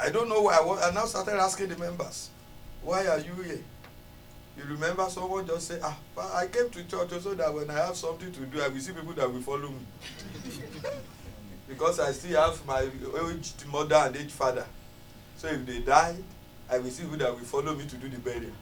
I 0.00 0.10
don't 0.10 0.28
know 0.28 0.42
why. 0.42 0.56
I, 0.56 0.64
was, 0.64 0.82
I 0.82 0.92
now 0.94 1.04
started 1.04 1.34
asking 1.40 1.68
the 1.68 1.76
members, 1.76 2.30
why 2.82 3.06
are 3.06 3.18
you 3.18 3.34
here? 3.42 3.60
You 4.56 4.64
remember 4.68 5.08
someone 5.10 5.46
just 5.46 5.66
say, 5.66 5.78
ah, 5.82 5.96
I 6.34 6.46
came 6.46 6.70
to 6.70 6.84
church 6.84 7.10
so 7.22 7.34
that 7.34 7.52
when 7.52 7.68
I 7.70 7.74
have 7.86 7.96
something 7.96 8.30
to 8.32 8.40
do, 8.46 8.62
I 8.62 8.68
will 8.68 8.78
see 8.78 8.92
people 8.92 9.12
that 9.14 9.32
will 9.32 9.40
follow 9.42 9.68
me. 9.68 9.80
because 11.68 11.98
I 11.98 12.12
still 12.12 12.40
have 12.40 12.64
my 12.66 12.82
aged 12.82 13.66
mother 13.66 13.96
and 13.96 14.16
aged 14.16 14.30
father. 14.30 14.66
So 15.36 15.48
if 15.48 15.66
they 15.66 15.80
die, 15.80 16.16
I 16.70 16.78
will 16.78 16.90
see 16.90 17.02
who 17.02 17.16
that 17.16 17.32
will 17.32 17.40
follow 17.44 17.74
me 17.74 17.86
to 17.86 17.96
do 17.96 18.08
the 18.08 18.18
burial. 18.18 18.52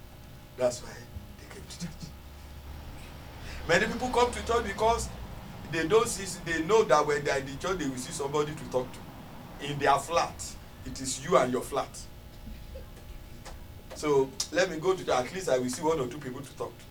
That's 0.56 0.82
why 0.82 0.90
they 1.38 1.54
came 1.54 1.62
to 1.62 1.62
church. 1.62 1.62
Many 3.68 3.87
people 3.87 4.08
come 4.08 4.30
to 4.32 4.46
church 4.46 4.64
because 4.64 5.08
they 5.70 5.87
don't 5.87 6.08
see, 6.08 6.40
they 6.44 6.62
know 6.64 6.82
that 6.85 7.06
when 7.06 7.24
they 7.24 7.30
are 7.30 7.38
in 7.38 7.46
the 7.46 7.56
church, 7.56 7.78
they 7.78 7.87
will 7.88 7.96
see 7.96 8.12
somebody 8.12 8.52
to 8.52 8.64
talk 8.70 8.88
to. 8.92 9.66
In 9.66 9.78
their 9.78 9.96
flat, 9.98 10.35
it 10.85 11.00
is 11.00 11.24
you 11.24 11.37
and 11.37 11.52
your 11.52 11.62
flat. 11.62 11.88
So 13.94 14.28
let 14.50 14.70
me 14.70 14.78
go 14.78 14.94
to 14.94 15.04
church. 15.04 15.14
At 15.14 15.32
least 15.35 15.48
I 15.48 15.58
will 15.58 15.68
see 15.68 15.82
one 15.82 16.00
or 16.00 16.08
two 16.08 16.18
people 16.18 16.40
to 16.40 16.56
talk 16.56 16.76
to. 16.76 16.85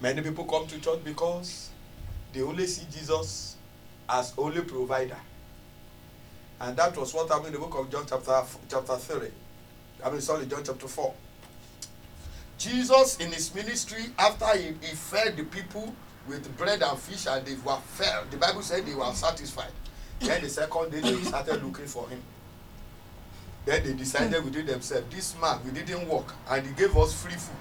Many 0.00 0.22
people 0.22 0.44
come 0.44 0.66
to 0.66 0.80
church 0.80 1.00
because 1.04 1.70
they 2.32 2.42
only 2.42 2.66
see 2.66 2.86
Jesus 2.90 3.56
as 4.08 4.32
only 4.38 4.62
provider. 4.62 5.16
And 6.60 6.76
that 6.76 6.96
was 6.96 7.12
what 7.12 7.28
happened 7.28 7.48
in 7.48 7.52
the 7.54 7.58
book 7.58 7.78
of 7.78 7.90
John 7.90 8.04
chapter 8.08 8.42
chapter 8.68 8.96
3. 8.96 9.28
I 10.04 10.10
mean 10.10 10.20
sorry, 10.20 10.46
John 10.46 10.62
chapter 10.64 10.88
4. 10.88 11.14
Jesus 12.58 13.18
in 13.18 13.32
his 13.32 13.54
ministry, 13.54 14.04
after 14.18 14.46
he, 14.56 14.68
he 14.80 14.94
fed 14.94 15.36
the 15.36 15.44
people 15.44 15.94
with 16.26 16.56
bread 16.56 16.82
and 16.82 16.98
fish 16.98 17.26
and 17.26 17.44
they 17.46 17.54
were 17.64 17.76
fed, 17.76 18.30
the 18.30 18.36
Bible 18.36 18.62
said 18.62 18.86
they 18.86 18.94
were 18.94 19.12
satisfied. 19.12 19.70
Then 20.20 20.42
the 20.42 20.48
second 20.48 20.90
day 20.90 21.00
they 21.00 21.22
started 21.22 21.62
looking 21.62 21.86
for 21.86 22.08
him. 22.08 22.22
Then 23.64 23.84
they 23.84 23.92
decided 23.92 24.44
within 24.44 24.66
themselves, 24.66 25.06
this 25.14 25.34
man, 25.40 25.58
we 25.64 25.72
didn't 25.72 26.08
work 26.08 26.32
and 26.48 26.66
he 26.66 26.72
gave 26.72 26.96
us 26.96 27.12
free 27.12 27.34
food. 27.34 27.56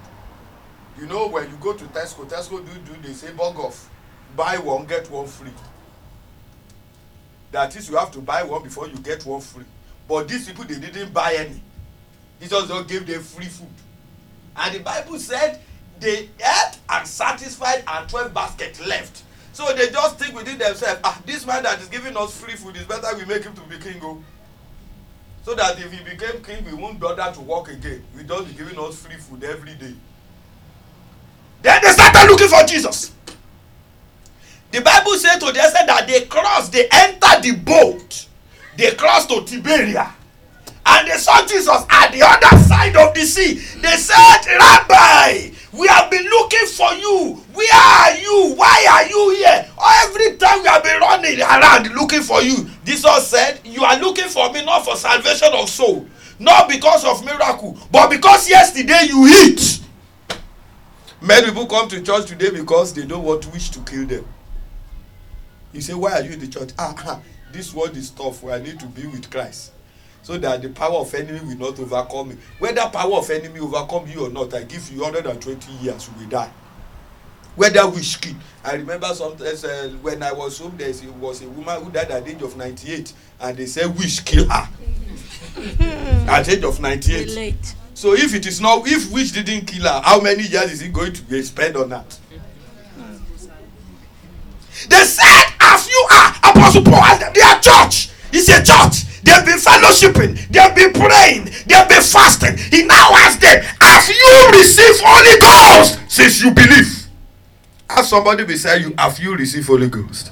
You 1.00 1.08
know, 1.08 1.28
when 1.28 1.50
you 1.50 1.58
go 1.58 1.74
to 1.74 1.84
Tesco, 1.86 2.26
Tesco 2.30 2.66
do 2.66 2.94
do 2.94 3.02
they 3.02 3.14
say 3.14 3.32
bug 3.34 3.58
off, 3.60 3.90
buy 4.36 4.58
one 4.58 4.86
get 4.86 5.10
one 5.12 5.28
free. 5.28 5.52
That 7.52 7.76
is, 7.76 7.90
you 7.90 7.98
have 7.98 8.12
to 8.12 8.20
buy 8.20 8.44
one 8.44 8.64
before 8.64 8.88
you 8.88 8.98
get 8.98 9.26
one 9.26 9.42
free. 9.42 9.66
But 10.08 10.28
these 10.28 10.48
people 10.48 10.64
they 10.64 10.80
didn't 10.80 11.14
buy 11.14 11.34
any. 11.38 11.62
Jesus 12.40 12.68
just 12.68 12.88
gave 12.88 13.06
them 13.06 13.22
free 13.22 13.46
food. 13.46 13.68
And 14.58 14.76
the 14.76 14.80
Bible 14.80 15.20
said 15.20 15.60
they 16.00 16.30
ate 16.40 16.78
and 16.90 17.08
satisfied 17.08 17.84
and 17.88 18.10
twelve 18.10 18.34
baskets 18.34 18.86
left. 18.86 19.24
So 19.54 19.74
they 19.74 19.90
just 19.90 20.20
think 20.20 20.36
within 20.36 20.58
themselves, 20.58 21.00
ah, 21.04 21.22
this 21.26 21.46
man 21.46 21.64
that 21.64 21.80
is 21.80 21.88
giving 21.88 22.18
us 22.18 22.38
free 22.38 22.56
food 22.56 22.76
is 22.76 22.84
better 22.84 23.16
we 23.18 23.26
make 23.26 23.44
him 23.44 23.54
to 23.54 23.62
be 23.62 23.78
king. 23.78 24.00
Oh. 24.04 24.22
So 25.44 25.56
that 25.56 25.80
if 25.80 25.92
he 25.92 26.04
became 26.04 26.44
king, 26.44 26.66
we 26.66 26.74
won't 26.74 27.00
bother 27.00 27.32
to 27.34 27.42
work 27.42 27.70
again. 27.70 28.04
We 28.16 28.24
just 28.24 28.48
be 28.48 28.54
giving 28.54 28.78
us 28.80 28.98
free 28.98 29.16
food 29.16 29.44
every 29.44 29.76
day. 29.76 29.94
Then 31.62 31.82
they 31.82 31.90
started 31.90 32.30
looking 32.30 32.48
for 32.48 32.64
Jesus. 32.66 33.12
The 34.72 34.82
Bible 34.82 35.14
said 35.14 35.40
to 35.40 35.46
them 35.46 35.72
that 35.88 36.06
they 36.08 36.26
crossed, 36.26 36.72
they 36.74 36.88
entered 36.92 37.44
the 37.44 37.56
boat, 37.56 38.28
they 38.76 38.92
crossed 38.96 39.30
to 39.30 39.36
Tiberia, 39.36 40.12
and 40.86 41.08
they 41.08 41.18
saw 41.18 41.46
Jesus 41.46 41.86
at 41.90 42.12
the 42.12 42.22
other 42.22 42.58
side 42.64 42.96
of 42.96 43.14
the 43.14 43.22
sea. 43.26 43.56
They 43.80 43.98
said, 43.98 44.46
Rabbi, 44.46 45.52
we 45.74 45.88
have 45.88 46.10
been 46.10 46.24
looking 46.26 46.68
for 46.68 46.94
you. 46.94 47.44
Where 47.54 47.74
are 47.74 48.16
you? 48.16 48.56
Why 48.56 48.86
are 48.92 49.08
you 49.08 49.36
here? 49.36 49.68
Every 50.04 50.38
time 50.38 50.62
we 50.62 50.68
have 50.68 50.84
been 50.84 51.00
running 51.00 51.42
around 51.42 51.94
looking 51.96 52.22
for 52.22 52.42
you. 52.42 52.70
Jesus 52.86 53.28
said, 53.28 53.60
You 53.66 53.84
are 53.84 54.00
looking 54.00 54.30
for 54.30 54.52
me 54.52 54.64
not 54.64 54.86
for 54.86 54.96
salvation 54.96 55.50
of 55.54 55.70
soul, 55.70 56.08
not 56.40 56.70
because 56.70 57.04
of 57.04 57.26
miracle, 57.26 57.78
but 57.92 58.10
because 58.10 58.48
yesterday 58.50 59.08
you 59.08 59.28
eat. 59.28 59.82
Many 61.22 61.48
people 61.48 61.66
come 61.66 61.90
to 61.90 62.02
church 62.02 62.28
today 62.28 62.52
because 62.52 62.94
they 62.94 63.06
don't 63.06 63.24
want 63.24 63.52
wish 63.52 63.70
to 63.72 63.80
kill 63.80 64.06
them. 64.06 64.26
You 65.74 65.82
say, 65.82 65.94
Why 65.94 66.14
are 66.14 66.22
you 66.22 66.32
in 66.32 66.40
the 66.40 66.48
church? 66.48 66.70
Ah 66.78 67.20
this 67.52 67.74
world 67.74 67.98
is 67.98 68.12
tough. 68.12 68.46
I 68.46 68.60
need 68.60 68.80
to 68.80 68.86
be 68.86 69.08
with 69.08 69.30
Christ. 69.32 69.72
So 70.26 70.40
that 70.40 70.64
the 70.64 70.70
power 70.70 70.96
of 70.96 71.14
enemy 71.14 71.40
will 71.42 71.70
not 71.70 71.80
overcome 71.80 72.30
me. 72.30 72.38
Whether 72.58 72.82
power 72.90 73.14
of 73.18 73.30
enemy 73.30 73.60
overcome 73.60 74.08
you 74.08 74.26
or 74.26 74.30
not, 74.32 74.56
I 74.56 74.64
give 74.64 74.92
you 74.92 75.02
120 75.02 75.72
years, 75.74 76.08
you 76.08 76.14
will 76.24 76.28
die. 76.32 76.50
Whether 77.56 77.88
wish 77.88 78.18
kill. 78.18 78.34
I 78.64 78.74
remember 78.74 79.06
sometimes 79.14 79.64
uh, 79.64 79.94
when 80.02 80.24
I 80.24 80.34
was 80.34 80.58
home, 80.58 80.78
there 80.78 80.92
was 81.20 81.44
a 81.44 81.48
woman 81.50 81.84
who 81.84 81.92
died 81.92 82.10
at 82.10 82.26
the 82.26 82.32
age 82.32 82.42
of 82.42 82.58
98, 82.58 83.14
and 83.40 83.56
they 83.56 83.68
said 83.68 83.96
wish 83.96 84.22
kill 84.22 84.50
her. 84.50 84.68
at 86.28 86.42
the 86.48 86.54
age 86.58 86.64
of 86.64 86.80
98. 86.80 87.30
Late. 87.36 87.76
So 87.94 88.14
if 88.14 88.34
it 88.34 88.48
is 88.48 88.60
not, 88.60 88.82
if 88.88 89.12
wish 89.12 89.32
didn't 89.32 89.68
kill 89.68 89.84
her, 89.84 90.02
how 90.04 90.20
many 90.22 90.42
years 90.42 90.72
is 90.72 90.80
he 90.80 90.88
going 90.90 91.14
to 91.14 91.22
be 91.22 91.44
spent 91.44 91.76
on 91.76 91.90
that? 91.90 92.20
They 94.90 95.04
said, 95.04 95.44
as 95.62 95.88
you 95.88 96.08
are, 96.12 96.36
Apostle 96.50 96.82
Paul, 96.84 97.20
their 97.32 97.60
church 97.60 98.10
is 98.34 98.50
a 98.50 98.64
church. 98.64 99.15
They've 99.26 99.44
been 99.44 99.58
fellowshipping, 99.58 100.50
they've 100.50 100.76
been 100.76 100.94
praying, 100.94 101.46
they've 101.66 101.90
been 101.90 102.04
fasting. 102.04 102.58
He 102.58 102.86
now 102.86 103.10
asks 103.16 103.42
them, 103.42 103.64
as 103.82 104.08
you 104.08 104.50
receive 104.52 105.02
Holy 105.04 105.40
Ghost, 105.42 106.00
since 106.08 106.44
you 106.44 106.52
believe. 106.52 107.08
As 107.90 108.08
somebody 108.08 108.46
beside 108.46 108.82
you, 108.82 108.94
have 109.00 109.18
you 109.18 109.36
received 109.36 109.66
Holy 109.66 109.90
Ghost? 109.90 110.32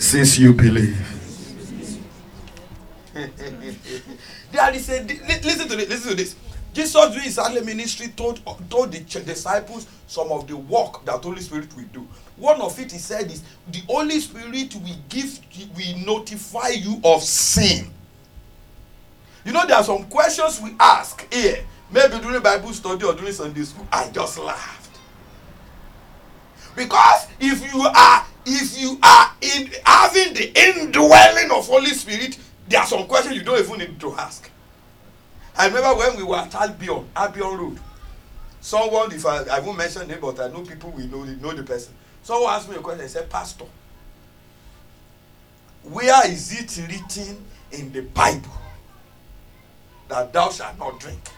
Since 0.00 0.36
you 0.40 0.52
believe. 0.52 0.98
there 3.14 4.74
is 4.74 4.88
a 4.88 5.02
listen 5.02 5.68
to 5.68 5.76
this, 5.76 5.88
listen 5.88 6.08
to 6.10 6.16
this. 6.16 6.34
Jesus 6.72 6.92
during 6.92 7.20
his 7.20 7.38
early 7.38 7.60
ministry 7.60 8.08
told, 8.16 8.40
told 8.68 8.90
the 8.90 8.98
disciples 8.98 9.86
some 10.08 10.32
of 10.32 10.48
the 10.48 10.56
work 10.56 11.04
that 11.04 11.22
Holy 11.22 11.40
Spirit 11.40 11.72
will 11.76 11.84
do. 11.92 12.08
One 12.42 12.60
of 12.60 12.76
it 12.80 12.90
he 12.90 12.98
said 12.98 13.30
is 13.30 13.40
the 13.70 13.78
Holy 13.86 14.18
Spirit 14.18 14.74
will 14.74 14.96
give 15.08 15.38
will 15.76 15.98
notify 16.04 16.70
you 16.70 17.00
of 17.04 17.22
sin. 17.22 17.88
You 19.44 19.52
know 19.52 19.64
there 19.64 19.76
are 19.76 19.84
some 19.84 20.06
questions 20.06 20.60
we 20.60 20.74
ask 20.80 21.32
here. 21.32 21.64
Maybe 21.92 22.18
during 22.18 22.42
Bible 22.42 22.72
study 22.72 23.04
or 23.04 23.14
during 23.14 23.32
Sunday 23.32 23.62
school, 23.62 23.86
I 23.92 24.08
just 24.10 24.40
laughed. 24.40 24.98
Because 26.74 27.28
if 27.38 27.72
you 27.72 27.80
are 27.82 28.26
if 28.44 28.76
you 28.76 28.98
are 29.00 29.30
in 29.40 29.70
having 29.84 30.34
the 30.34 30.50
indwelling 30.68 31.52
of 31.52 31.68
Holy 31.68 31.90
Spirit, 31.90 32.36
there 32.68 32.80
are 32.80 32.86
some 32.86 33.06
questions 33.06 33.36
you 33.36 33.44
don't 33.44 33.60
even 33.60 33.78
need 33.78 34.00
to 34.00 34.14
ask. 34.14 34.50
I 35.56 35.68
remember 35.68 35.96
when 35.96 36.16
we 36.16 36.24
were 36.24 36.38
at 36.38 36.52
Albion, 36.56 37.08
Albion 37.14 37.56
Road. 37.56 37.78
Someone, 38.60 39.12
if 39.12 39.24
I, 39.26 39.44
I 39.44 39.60
won't 39.60 39.78
mention 39.78 40.08
name, 40.08 40.18
but 40.20 40.40
I 40.40 40.48
know 40.48 40.62
people 40.62 40.90
will 40.90 41.06
know 41.06 41.22
know 41.22 41.52
the 41.52 41.62
person. 41.62 41.94
Someone 42.22 42.52
asked 42.54 42.68
me 42.68 42.76
a 42.76 42.78
question. 42.78 43.00
They 43.00 43.08
said, 43.08 43.28
Pastor, 43.28 43.64
where 45.82 46.30
is 46.30 46.52
it 46.52 46.88
written 46.88 47.44
in 47.72 47.92
the 47.92 48.02
Bible 48.02 48.52
that 50.08 50.32
thou 50.32 50.50
shalt 50.50 50.78
not 50.78 51.00
drink? 51.00 51.28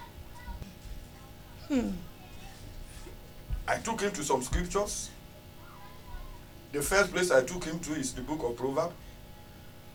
Hmm. 1.68 1.90
I 3.66 3.77
took 3.79 4.03
him 4.03 4.12
to 4.12 4.23
some 4.23 4.42
scriptures. 4.42 5.11
The 6.73 6.83
first 6.83 7.12
place 7.12 7.31
I 7.31 7.42
took 7.42 7.64
him 7.64 7.79
to 7.81 7.92
is 7.94 8.12
the 8.12 8.20
book 8.20 8.42
of 8.42 8.57
Proverbs, 8.57 8.92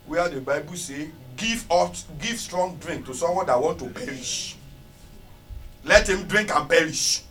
where 0.07 0.27
the 0.27 0.41
Bible 0.41 0.75
say, 0.75 1.11
"Give 1.35 1.63
hot, 1.69 2.03
give 2.19 2.39
strong 2.39 2.77
drink 2.77 3.05
to 3.05 3.13
someone 3.13 3.45
that 3.45 3.61
want 3.61 3.77
to 3.79 3.89
perish. 3.89 4.55
Let 5.83 6.09
him 6.09 6.25
drink 6.27 6.49
and 6.55 6.67
perish." 6.67 7.21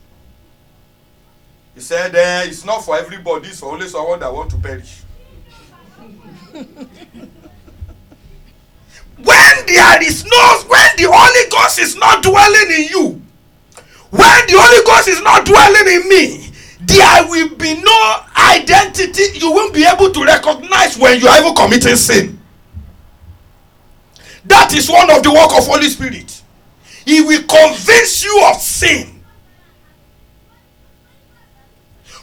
He 1.74 1.80
said, 1.80 2.14
eh, 2.14 2.44
"It's 2.44 2.64
not 2.64 2.84
for 2.84 2.96
everybody; 2.96 3.48
it's 3.48 3.60
for 3.60 3.72
only 3.72 3.88
someone 3.88 4.20
that 4.20 4.32
want 4.32 4.50
to 4.50 4.56
perish." 4.56 5.02
when 6.52 6.66
there 9.66 10.02
is 10.02 10.24
no, 10.24 10.62
when 10.66 10.88
the 10.96 11.08
Holy 11.10 11.50
Ghost 11.50 11.78
is 11.78 11.96
not 11.96 12.22
dwelling 12.22 12.70
in 12.70 12.88
you, 12.88 13.22
when 14.10 14.46
the 14.46 14.54
Holy 14.56 14.84
Ghost 14.84 15.08
is 15.08 15.20
not 15.22 15.44
dwelling 15.44 15.86
in 15.86 16.08
me, 16.08 16.50
there 16.80 17.28
will 17.28 17.54
be 17.56 17.74
no 17.80 18.16
identity. 18.36 19.38
You 19.38 19.52
won't 19.52 19.74
be 19.74 19.84
able 19.84 20.10
to 20.10 20.24
recognize 20.24 20.96
when 20.96 21.20
you 21.20 21.28
are 21.28 21.40
even 21.40 21.54
committing 21.54 21.96
sin. 21.96 22.40
That 24.44 24.72
is 24.72 24.88
one 24.88 25.10
of 25.10 25.22
the 25.22 25.30
work 25.30 25.50
of 25.58 25.66
Holy 25.66 25.88
Spirit. 25.88 26.42
He 27.04 27.20
will 27.20 27.42
convince 27.42 28.24
you 28.24 28.42
of 28.46 28.56
sin. 28.56 29.17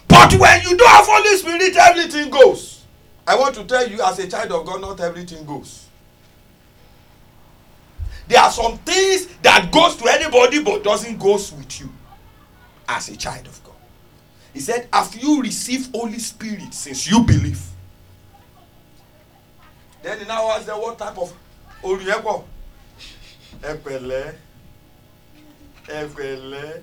But 0.07 0.33
when 0.35 0.61
you 0.63 0.77
don't 0.77 0.89
have 0.89 1.05
Holy 1.07 1.37
Spirit, 1.37 1.75
everything 1.75 2.29
goes. 2.29 2.83
I 3.27 3.35
want 3.35 3.55
to 3.55 3.63
tell 3.65 3.87
you, 3.87 4.01
as 4.03 4.19
a 4.19 4.27
child 4.27 4.51
of 4.51 4.65
God, 4.65 4.81
not 4.81 4.99
everything 4.99 5.45
goes. 5.45 5.87
There 8.27 8.39
are 8.39 8.51
some 8.51 8.77
things 8.79 9.27
that 9.43 9.71
goes 9.71 9.95
to 9.97 10.07
anybody 10.07 10.63
but 10.63 10.83
doesn't 10.83 11.19
goes 11.19 11.51
with 11.53 11.79
you 11.79 11.89
as 12.87 13.09
a 13.09 13.15
child 13.17 13.45
of 13.47 13.63
God. 13.63 13.75
He 14.53 14.59
said, 14.59 14.87
Have 14.91 15.15
you 15.15 15.41
received 15.41 15.93
Holy 15.95 16.17
Spirit 16.19 16.73
since 16.73 17.09
you 17.09 17.21
believe? 17.23 17.61
Then 20.01 20.19
he 20.19 20.25
now 20.25 20.49
asks 20.51 20.65
them 20.65 20.77
what 20.79 20.97
type 20.97 21.17
of 21.17 21.33
Olùyẹ́pọ̀ 21.83 22.43
Ẹ̀pẹ̀lẹ́ 23.61 24.33
Ẹ̀pẹ̀lẹ́ 25.87 26.81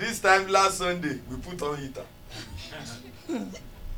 This 0.00 0.18
time 0.18 0.48
last 0.48 0.78
Sunday 0.78 1.20
we 1.30 1.36
put 1.36 1.60
on 1.60 1.76
heater. 1.76 2.06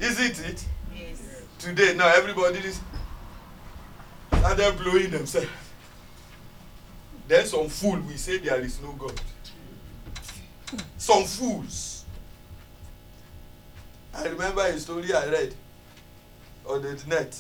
Is 0.01 0.19
it 0.19 0.41
it? 0.41 0.65
Yes. 0.93 1.23
Today 1.61 1.95
now 1.95 2.09
everybody 2.09 2.59
is 2.59 2.81
started 4.37 4.79
blowing 4.79 5.11
themselves. 5.13 5.47
Then 7.29 7.47
some 7.47 7.69
fool 7.69 8.01
will 8.01 8.17
say 8.17 8.39
there 8.39 8.61
is 8.63 8.83
no 8.83 8.91
God. 8.95 9.21
Some 10.99 11.23
fools. 11.23 12.05
I 14.13 14.27
remember 14.27 14.63
a 14.63 14.77
story 14.81 15.15
I 15.15 15.27
read 15.27 15.55
on 16.67 16.83
the 16.83 17.01
net 17.07 17.39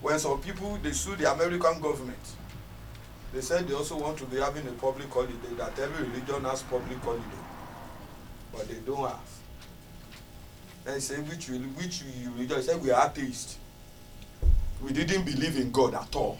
when 0.00 0.18
some 0.18 0.40
people 0.40 0.78
they 0.82 0.92
sued 0.92 1.18
the 1.18 1.30
American 1.30 1.82
government. 1.82 2.16
They 3.32 3.40
said 3.40 3.68
they 3.68 3.74
also 3.74 3.98
want 3.98 4.18
to 4.18 4.24
be 4.26 4.38
having 4.38 4.66
a 4.66 4.72
public 4.72 5.10
holiday 5.10 5.54
that 5.58 5.78
every 5.78 6.06
religion 6.06 6.44
has 6.44 6.62
public 6.62 6.98
holiday, 6.98 7.24
but 8.52 8.68
they 8.68 8.76
don't 8.86 9.08
have. 9.08 9.30
Then 10.84 11.00
say 11.00 11.16
which 11.16 11.48
which 11.48 12.02
religion? 12.24 12.48
They 12.48 12.62
said 12.62 12.82
we 12.82 12.90
are 12.90 13.06
atheists. 13.06 13.58
We 14.80 14.92
didn't 14.92 15.24
believe 15.24 15.56
in 15.56 15.70
God 15.72 15.94
at 15.94 16.14
all. 16.14 16.38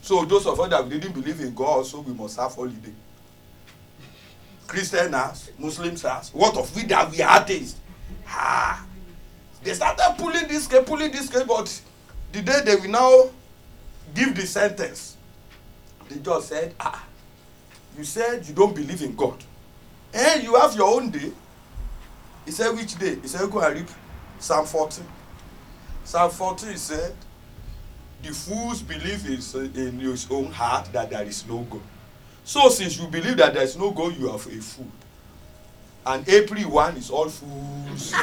So 0.00 0.24
those 0.24 0.46
of 0.46 0.58
us 0.60 0.70
that 0.70 0.88
didn't 0.88 1.12
believe 1.12 1.40
in 1.40 1.54
God 1.54 1.64
also 1.64 2.00
we 2.00 2.14
must 2.14 2.38
have 2.38 2.54
holiday. 2.54 2.92
Christian 4.66 5.12
has, 5.12 5.50
Muslims 5.58 6.02
has. 6.02 6.32
What 6.32 6.56
of 6.56 6.74
we 6.74 6.84
that 6.84 7.10
we 7.10 7.22
are 7.22 7.42
atheists? 7.42 7.78
Ah, 8.28 8.84
they 9.62 9.74
started 9.74 10.14
pulling 10.18 10.48
this 10.48 10.66
case, 10.66 10.84
pulling 10.84 11.10
this 11.10 11.28
case, 11.28 11.42
but 11.44 11.80
the 12.32 12.42
day 12.42 12.60
they 12.64 12.76
will 12.76 12.88
now 12.88 13.30
give 14.14 14.34
the 14.34 14.46
sentence, 14.46 15.15
the 16.08 16.16
judge 16.16 16.44
said, 16.44 16.74
Ah, 16.78 17.04
you 17.96 18.04
said 18.04 18.46
you 18.46 18.54
don't 18.54 18.74
believe 18.74 19.02
in 19.02 19.14
God. 19.14 19.42
And 20.12 20.42
you 20.42 20.54
have 20.54 20.74
your 20.74 20.94
own 20.94 21.10
day. 21.10 21.32
He 22.44 22.50
said, 22.50 22.74
Which 22.74 22.98
day? 22.98 23.16
He 23.16 23.28
said, 23.28 23.50
Go 23.50 23.60
and 23.60 23.74
read 23.74 23.86
Psalm 24.38 24.66
14. 24.66 25.04
Psalm 26.04 26.30
14 26.30 26.76
said, 26.76 27.14
The 28.22 28.32
fools 28.32 28.82
believe 28.82 29.26
in, 29.26 29.76
in 29.76 29.98
his 29.98 30.30
own 30.30 30.52
heart 30.52 30.92
that 30.92 31.10
there 31.10 31.24
is 31.24 31.46
no 31.46 31.58
God. 31.58 31.80
So, 32.44 32.68
since 32.68 32.98
you 32.98 33.08
believe 33.08 33.36
that 33.38 33.54
there 33.54 33.64
is 33.64 33.76
no 33.76 33.90
God, 33.90 34.16
you 34.16 34.30
are 34.30 34.36
a 34.36 34.38
fool. 34.38 34.86
And 36.06 36.28
April 36.28 36.62
1 36.62 36.96
is 36.96 37.10
all 37.10 37.28
fools. 37.28 38.14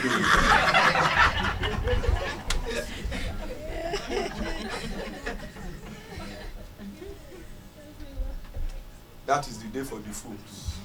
that 9.25 9.47
is 9.47 9.59
the 9.59 9.67
day 9.67 9.83
for 9.83 9.99
the 9.99 10.09
fools. 10.09 10.77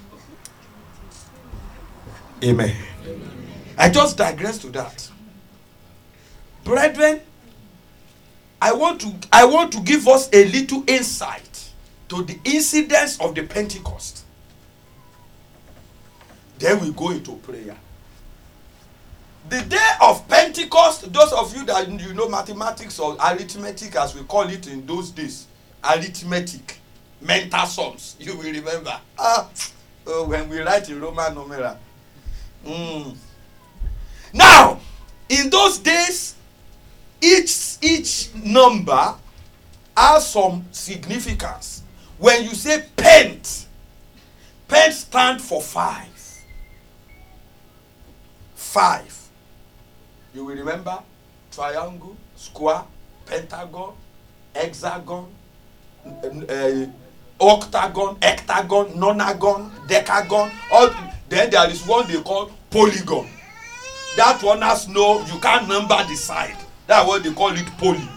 Amen. 2.43 2.75
I 3.77 3.89
just 3.89 4.17
digress 4.17 4.59
to 4.59 4.69
that. 4.71 5.11
Brethren, 6.65 7.21
I 8.61 8.73
want 8.73 9.01
to 9.03 9.15
I 9.33 9.45
want 9.45 9.73
to 9.73 9.81
give 9.81 10.07
us 10.09 10.29
a 10.33 10.45
little 10.47 10.85
insight 10.87 11.71
to 12.09 12.23
the 12.23 12.39
incidents 12.45 13.21
of 13.21 13.35
the 13.35 13.45
Pentecost. 13.45 14.25
Then 16.59 16.81
we 16.81 16.93
go 16.93 17.11
into 17.11 17.37
prayer. 17.37 17.77
The 19.49 19.63
day 19.63 19.91
of 20.03 20.27
Pentecost, 20.29 21.11
those 21.13 21.33
of 21.33 21.57
you 21.57 21.65
that 21.67 21.89
you 21.89 22.13
know 22.13 22.29
mathematics 22.29 22.99
or 22.99 23.17
arithmetic 23.25 23.97
as 23.97 24.15
we 24.15 24.23
call 24.25 24.49
it 24.49 24.67
in 24.67 24.85
those 24.85 25.11
days, 25.11 25.47
arithmetic, 25.83 26.78
mental 27.21 27.67
sums, 27.67 28.17
you 28.19 28.37
will 28.37 28.53
remember. 28.53 28.99
Ah, 29.19 29.49
oh, 30.07 30.27
when 30.27 30.49
we 30.49 30.61
write 30.61 30.89
in 30.89 31.01
Roman 31.01 31.35
numeral. 31.35 31.79
Mm. 32.65 33.17
Now, 34.33 34.81
in 35.29 35.51
those 35.51 35.79
days, 35.79 36.35
each 37.21 37.79
each 37.83 38.35
number 38.35 39.15
has 39.97 40.31
some 40.31 40.65
significance. 40.71 41.83
When 42.19 42.45
you 42.45 42.55
say 42.55 42.85
pent, 42.97 43.67
pent 44.67 44.95
stand 44.95 45.41
for 45.41 45.61
five. 45.61 46.07
Five. 48.55 49.15
You 50.35 50.45
will 50.45 50.57
remember 50.57 50.99
triangle, 51.51 52.17
square, 52.37 52.83
pentagon, 53.27 53.95
hexagon, 54.55 55.27
uh, 56.07 56.87
octagon, 57.41 58.17
hectagon, 58.17 58.95
nonagon, 58.95 59.71
decagon. 59.87 60.51
All 60.73 60.91
then 61.29 61.51
there 61.51 61.71
is 61.71 61.87
one 61.87 62.07
they 62.09 62.21
call 62.23 62.51
polygon. 62.71 63.29
That 64.17 64.43
one 64.43 64.63
has 64.63 64.89
no, 64.89 65.25
you 65.27 65.39
can't 65.41 65.69
number 65.69 65.97
the 66.05 66.17
side. 66.17 66.57
That's 66.87 67.07
what 67.07 67.23
they 67.23 67.33
call 67.33 67.53
it 67.53 67.67
poly. 67.79 68.09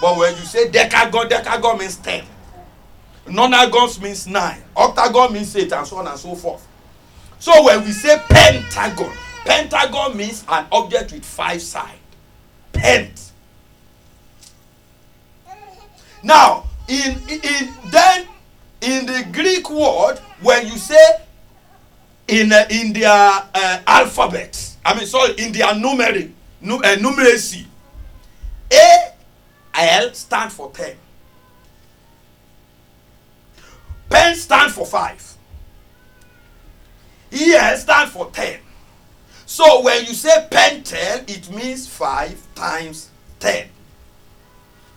But 0.00 0.16
when 0.16 0.34
you 0.34 0.42
say 0.42 0.68
decagon, 0.68 1.28
decagon 1.28 1.78
means 1.78 1.96
ten. 1.96 2.24
Nonagons 3.26 4.00
means 4.00 4.26
nine. 4.26 4.62
Octagon 4.74 5.32
means 5.32 5.54
eight, 5.54 5.72
and 5.72 5.86
so 5.86 5.96
on 5.98 6.06
and 6.06 6.18
so 6.18 6.34
forth. 6.34 6.66
So 7.38 7.64
when 7.64 7.84
we 7.84 7.92
say 7.92 8.18
pentagon, 8.28 9.12
pentagon 9.44 10.16
means 10.16 10.44
an 10.48 10.66
object 10.72 11.12
with 11.12 11.24
five 11.24 11.60
sides. 11.60 11.98
Pent. 12.72 13.32
Now, 16.22 16.64
in, 16.88 17.18
in 17.28 17.74
then 17.90 18.26
in 18.80 19.06
the 19.06 19.26
Greek 19.32 19.68
word, 19.70 20.18
when 20.40 20.66
you 20.66 20.76
say 20.76 21.20
in 22.28 22.52
uh, 22.52 22.64
in 22.70 22.92
their 22.92 23.08
uh, 23.10 23.80
alphabet, 23.86 24.76
I 24.84 24.96
mean 24.96 25.06
sorry, 25.06 25.34
in 25.38 25.52
their 25.52 25.66
numeric 25.74 26.30
nu, 26.60 26.76
uh, 26.76 26.96
numeracy, 26.96 27.64
A 28.72 29.12
L 29.74 30.12
stand 30.14 30.52
for 30.52 30.70
ten. 30.72 30.96
Pen 34.08 34.34
stand 34.34 34.72
for 34.72 34.86
five. 34.86 35.36
EL 37.32 37.76
stand 37.76 38.10
for 38.10 38.30
ten. 38.30 38.60
So 39.44 39.82
when 39.82 40.04
you 40.04 40.14
say 40.14 40.46
pentel, 40.50 41.28
it 41.28 41.50
means 41.50 41.86
five 41.86 42.38
times 42.54 43.10
ten. 43.38 43.68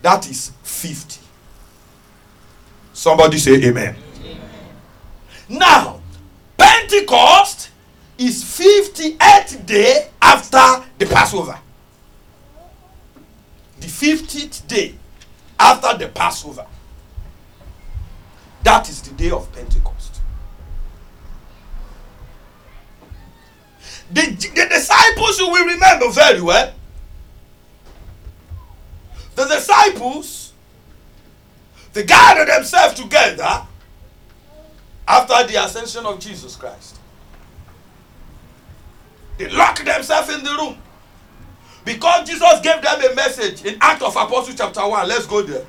That 0.02 0.30
is 0.30 0.52
fifty. 0.64 1.21
Somebody 3.02 3.40
say 3.40 3.56
amen. 3.64 3.96
Now, 5.50 6.02
Pentecost 6.56 7.72
is 8.16 8.44
58th 8.44 9.66
day 9.66 10.08
after 10.22 10.86
the 11.00 11.08
Passover. 11.08 11.58
The 13.80 13.88
50th 13.88 14.68
day 14.68 14.94
after 15.60 15.98
the 15.98 16.10
Passover. 16.10 16.68
That 18.62 18.88
is 18.88 19.02
the 19.02 19.16
day 19.16 19.32
of 19.32 19.52
Pentecost. 19.52 20.22
The, 24.12 24.22
the 24.30 24.68
disciples 24.70 25.40
you 25.40 25.50
will 25.50 25.66
remember 25.66 26.08
very 26.12 26.42
well. 26.42 26.72
The 29.34 29.46
disciples, 29.46 30.51
they 31.94 32.04
gathered 32.04 32.48
themselves 32.48 32.94
together 33.00 33.66
after 35.08 35.48
the 35.52 35.64
ascension 35.64 36.06
of 36.06 36.20
Jesus 36.20 36.56
Christ. 36.56 36.98
They 39.38 39.50
locked 39.50 39.84
themselves 39.84 40.34
in 40.34 40.44
the 40.44 40.52
room 40.52 40.78
because 41.84 42.30
Jesus 42.30 42.60
gave 42.62 42.82
them 42.82 43.02
a 43.12 43.16
message 43.16 43.66
in 43.66 43.78
Act 43.82 44.02
of 44.04 44.16
Apostles 44.16 44.56
chapter 44.56 44.88
1. 44.88 45.08
Let's 45.08 45.26
go 45.26 45.42
there. 45.42 45.66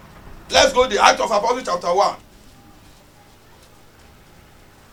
Let's 0.50 0.72
go 0.72 0.86
there. 0.86 1.00
Act 1.00 1.20
of 1.20 1.30
Apostles 1.30 1.64
chapter 1.64 1.92
1. 1.94 2.16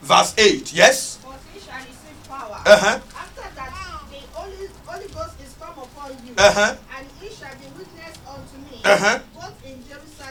Verse 0.01 0.33
8. 0.37 0.73
Yes? 0.73 1.17
But 1.23 1.37
ye 1.53 1.59
shall 1.59 1.77
receive 1.79 2.29
power. 2.29 2.61
Uh-huh. 2.65 2.99
After 3.17 3.55
that, 3.55 4.07
the 4.09 4.17
Holy, 4.31 4.69
Holy 4.85 5.07
Ghost 5.13 5.41
is 5.41 5.53
come 5.59 5.77
upon 5.77 6.11
you. 6.25 6.33
Uh-huh. 6.37 6.75
And 6.97 7.07
ye 7.21 7.29
shall 7.29 7.53
be 7.55 7.65
witness 7.77 8.17
unto 8.25 8.57
me, 8.71 8.81
Uh-huh. 8.85 9.19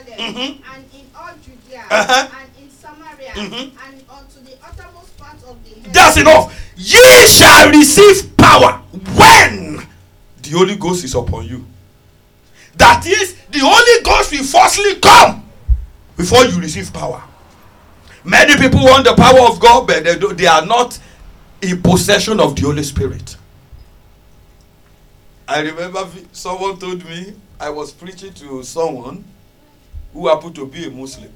Jerusalem 0.06 0.34
Mhm. 0.34 0.74
and 0.74 0.84
in 0.94 1.06
all 1.16 1.32
Judea 1.44 1.84
Uh-huh. 1.90 2.28
and 2.40 2.50
in 2.58 2.70
Samaria 2.70 3.32
Mhm. 3.34 3.70
and 3.87 4.04
unto 4.11 4.40
the 4.44 4.56
uttermost 4.66 5.16
part 5.18 5.37
of 5.48 5.56
the 5.64 5.70
earth. 5.80 5.92
That's 5.92 6.16
enough. 6.16 6.54
Ye 6.76 7.26
shall 7.28 7.70
receive 7.70 8.37
power 8.37 8.80
when 9.14 9.87
the 10.42 10.50
Holy 10.50 10.76
Ghost 10.76 11.04
is 11.04 11.14
upon 11.14 11.46
you. 11.46 11.66
That 12.76 13.04
is, 13.06 13.34
the 13.50 13.58
Holy 13.61 14.02
Ghost 14.04 14.30
will 14.32 14.44
firstly 14.44 14.96
come 14.96 15.42
before 16.16 16.44
you 16.44 16.61
receive 16.61 16.92
power. 16.92 17.22
Many 18.24 18.56
people 18.56 18.84
want 18.84 19.04
the 19.04 19.14
power 19.14 19.40
of 19.48 19.58
God, 19.58 19.87
but 19.87 20.04
they, 20.04 20.16
do, 20.18 20.32
they 20.32 20.46
are 20.46 20.64
not 20.64 20.96
in 21.62 21.82
possession 21.82 22.38
of 22.40 22.54
the 22.54 22.62
Holy 22.62 22.84
Spirit. 22.84 23.37
I 25.48 25.61
remember 25.61 26.06
someone 26.32 26.78
told 26.78 27.04
me 27.04 27.34
I 27.58 27.70
was 27.70 27.90
preaching 27.90 28.32
to 28.34 28.62
someone 28.62 29.24
who 30.12 30.29
happened 30.29 30.55
to 30.57 30.66
be 30.66 30.87
a 30.87 30.90
Muslim. 30.90 31.33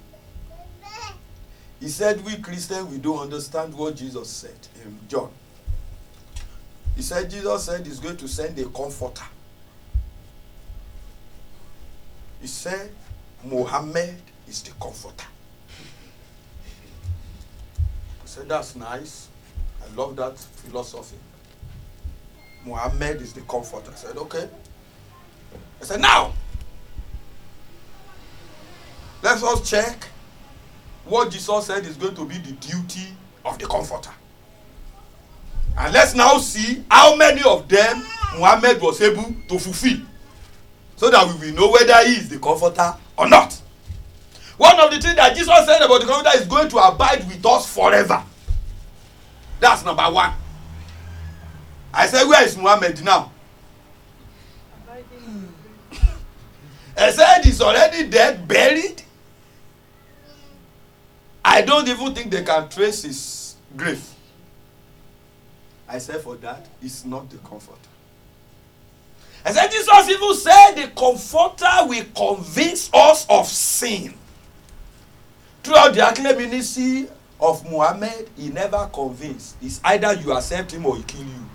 He 1.80 1.88
said, 1.88 2.24
We 2.24 2.36
Christians, 2.36 2.88
we 2.88 2.98
don't 2.98 3.18
understand 3.18 3.74
what 3.74 3.96
Jesus 3.96 4.28
said 4.30 4.56
in 4.84 4.98
John. 5.08 5.30
He 6.94 7.02
said, 7.02 7.28
Jesus 7.28 7.64
said 7.64 7.84
he's 7.84 7.98
going 7.98 8.16
to 8.18 8.28
send 8.28 8.58
a 8.58 8.66
comforter. 8.66 9.24
He 12.40 12.46
said, 12.46 12.90
Muhammad 13.44 14.14
is 14.48 14.62
the 14.62 14.70
comforter. 14.80 15.26
I 18.22 18.26
said, 18.26 18.48
That's 18.48 18.76
nice. 18.76 19.28
I 19.82 19.94
love 19.96 20.14
that 20.16 20.38
philosophy. 20.38 21.16
Muhammad 22.64 23.20
is 23.20 23.32
the 23.32 23.40
comforter. 23.42 23.90
I 23.90 23.94
said, 23.96 24.16
Okay. 24.16 24.48
I 25.80 25.84
said, 25.84 26.00
Now, 26.00 26.32
let's 29.22 29.42
us 29.42 29.68
check 29.68 30.08
what 31.04 31.30
Jesus 31.30 31.66
said 31.66 31.84
is 31.86 31.96
going 31.96 32.14
to 32.14 32.24
be 32.24 32.38
the 32.38 32.52
duty 32.52 33.08
of 33.44 33.58
the 33.58 33.66
comforter. 33.66 34.10
And 35.78 35.92
let's 35.92 36.14
now 36.14 36.38
see 36.38 36.84
how 36.90 37.16
many 37.16 37.42
of 37.42 37.68
them 37.68 38.04
Muhammad 38.34 38.80
was 38.80 39.00
able 39.00 39.34
to 39.48 39.58
fulfill 39.58 39.98
so 40.96 41.10
that 41.10 41.26
we 41.26 41.46
will 41.48 41.56
know 41.56 41.70
whether 41.70 42.06
he 42.06 42.14
is 42.14 42.28
the 42.28 42.38
comforter 42.38 42.94
or 43.16 43.28
not. 43.28 43.60
One 44.56 44.78
of 44.78 44.90
the 44.90 45.00
things 45.00 45.16
that 45.16 45.34
Jesus 45.34 45.66
said 45.66 45.82
about 45.82 46.00
the 46.00 46.06
comforter 46.06 46.38
is 46.38 46.46
going 46.46 46.68
to 46.68 46.76
abide 46.78 47.26
with 47.26 47.44
us 47.44 47.72
forever. 47.72 48.22
That's 49.58 49.84
number 49.84 50.04
one. 50.04 50.32
I 51.92 52.06
said, 52.06 52.26
Where 52.26 52.44
is 52.44 52.56
Muhammad 52.56 53.02
now? 53.04 53.32
I 56.96 57.10
said 57.10 57.42
he's 57.44 57.60
already 57.60 58.08
dead, 58.08 58.46
buried. 58.46 59.02
I 61.44 61.62
don't 61.62 61.88
even 61.88 62.14
think 62.14 62.30
they 62.30 62.44
can 62.44 62.68
trace 62.68 63.02
his 63.02 63.56
grave. 63.76 64.02
I 65.88 65.98
said, 65.98 66.20
for 66.20 66.36
that, 66.36 66.66
it's 66.80 67.04
not 67.04 67.28
the 67.28 67.38
comforter. 67.38 67.78
I 69.44 69.52
said, 69.52 69.70
Jesus 69.70 70.08
even 70.08 70.34
said 70.34 70.72
the 70.76 70.88
comforter 70.96 71.86
will 71.86 72.04
convince 72.14 72.88
us 72.94 73.26
of 73.28 73.46
sin. 73.46 74.14
Throughout 75.62 75.94
the 75.94 76.08
acclaimed 76.08 76.38
ministry 76.38 77.08
of 77.40 77.68
Muhammad, 77.68 78.30
he 78.36 78.48
never 78.50 78.88
convinced. 78.92 79.56
It's 79.60 79.80
either 79.84 80.14
you 80.14 80.32
accept 80.32 80.72
him 80.72 80.86
or 80.86 80.96
he 80.96 81.02
kill 81.02 81.22
you. 81.22 81.46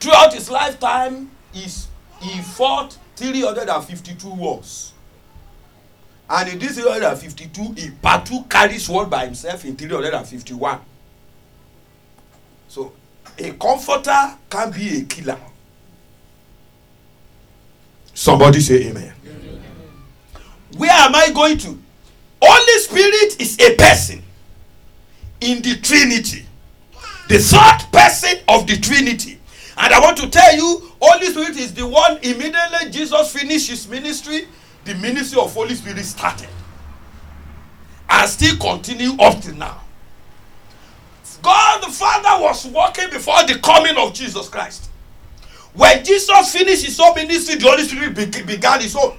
Throughout 0.00 0.32
his 0.32 0.50
lifetime, 0.50 1.30
he 1.52 1.68
fought 2.42 2.96
352 3.16 4.28
wars. 4.28 4.92
And 6.30 6.48
in 6.50 6.58
this 6.58 6.78
352, 6.78 7.72
he 7.72 7.90
partook 7.90 8.48
carries 8.50 8.88
one 8.88 9.08
by 9.08 9.24
himself 9.24 9.64
in 9.64 9.76
351. 9.76 10.80
So 12.68 12.92
A 13.38 13.52
comforter 13.52 14.36
can 14.50 14.70
be 14.72 15.00
a 15.00 15.04
killer. 15.04 15.38
Somebody 18.12 18.60
say 18.60 18.88
amen. 18.88 19.12
Where 20.76 20.90
am 20.90 21.14
I 21.14 21.30
going 21.32 21.56
to? 21.58 21.78
Holy 22.42 22.78
Spirit 22.80 23.40
is 23.40 23.58
a 23.60 23.76
person 23.76 24.22
in 25.40 25.62
the 25.62 25.76
Trinity, 25.76 26.44
the 27.28 27.38
third 27.38 27.78
person 27.92 28.38
of 28.48 28.66
the 28.66 28.76
Trinity. 28.76 29.38
And 29.76 29.94
I 29.94 30.00
want 30.00 30.16
to 30.18 30.28
tell 30.28 30.56
you, 30.56 30.90
Holy 31.00 31.26
Spirit 31.26 31.56
is 31.56 31.72
the 31.74 31.86
one 31.86 32.18
immediately 32.22 32.90
Jesus 32.90 33.32
finished 33.32 33.70
his 33.70 33.88
ministry, 33.88 34.48
the 34.88 34.94
ministry 34.94 35.38
of 35.40 35.52
Holy 35.52 35.74
Spirit 35.74 36.02
started 36.04 36.48
and 38.08 38.30
still 38.30 38.56
continue 38.56 39.12
up 39.20 39.40
to 39.42 39.52
now. 39.52 39.82
God 41.42 41.82
the 41.82 41.92
Father 41.92 42.42
was 42.42 42.66
working 42.66 43.10
before 43.10 43.46
the 43.46 43.58
coming 43.62 43.96
of 43.98 44.14
Jesus 44.14 44.48
Christ. 44.48 44.90
When 45.74 46.02
Jesus 46.02 46.52
finished 46.52 46.86
his 46.86 46.98
own 46.98 47.14
ministry, 47.14 47.56
the 47.56 47.68
Holy 47.68 47.82
Spirit 47.82 48.14
began 48.46 48.80
his 48.80 48.96
own. 48.96 49.16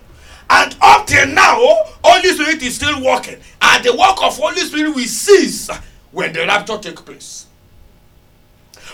And 0.49 0.76
up 0.82 1.05
till 1.05 1.28
now, 1.28 1.55
Holy 2.03 2.30
Spirit 2.30 2.63
is 2.63 2.76
still 2.76 3.03
working. 3.03 3.38
And 3.61 3.84
the 3.84 3.91
work 3.91 4.22
of 4.24 4.36
Holy 4.38 4.61
Spirit 4.61 4.95
will 4.95 5.03
cease 5.03 5.70
when 6.11 6.34
the 6.34 6.39
rapture 6.47 6.80
takes 6.80 7.01
place. 7.01 7.45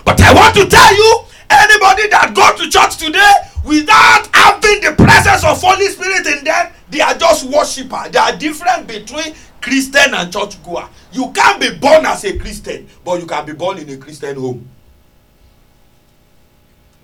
But 0.04 0.22
I 0.22 0.34
want 0.34 0.54
to 0.56 0.68
tell 0.68 0.96
you, 0.96 1.22
anybody 1.50 2.08
that 2.10 2.34
go 2.36 2.56
to 2.58 2.70
church 2.70 2.98
today 2.98 3.34
without 3.64 4.28
having 4.34 4.82
the 4.82 4.94
presence 4.96 5.44
of 5.44 5.62
Holy 5.62 5.88
Spirit 5.88 6.26
in 6.28 6.44
them, 6.44 6.72
they 6.90 7.02
are 7.02 7.16
just 7.16 7.46
worshiper. 7.50 8.10
There 8.10 8.22
are 8.22 8.36
difference 8.38 8.86
between 8.88 9.34
Christian 9.62 10.14
and 10.14 10.32
church 10.32 10.62
goer. 10.64 10.88
You 11.12 11.32
can't 11.32 11.60
be 11.60 11.76
born 11.78 12.06
as 12.06 12.24
a 12.26 12.38
Christian, 12.38 12.88
but 13.04 13.20
you 13.20 13.26
can 13.26 13.46
be 13.46 13.54
born 13.54 13.80
in 13.80 13.90
a 13.90 13.98
Christian 13.98 14.36
home. 14.36 14.70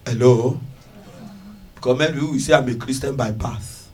Hello? 0.06 0.60
Many 1.84 2.14
people 2.14 2.32
will 2.32 2.40
say 2.40 2.54
I'm 2.54 2.70
a 2.70 2.76
Christian 2.76 3.16
by 3.16 3.32
birth. 3.32 3.90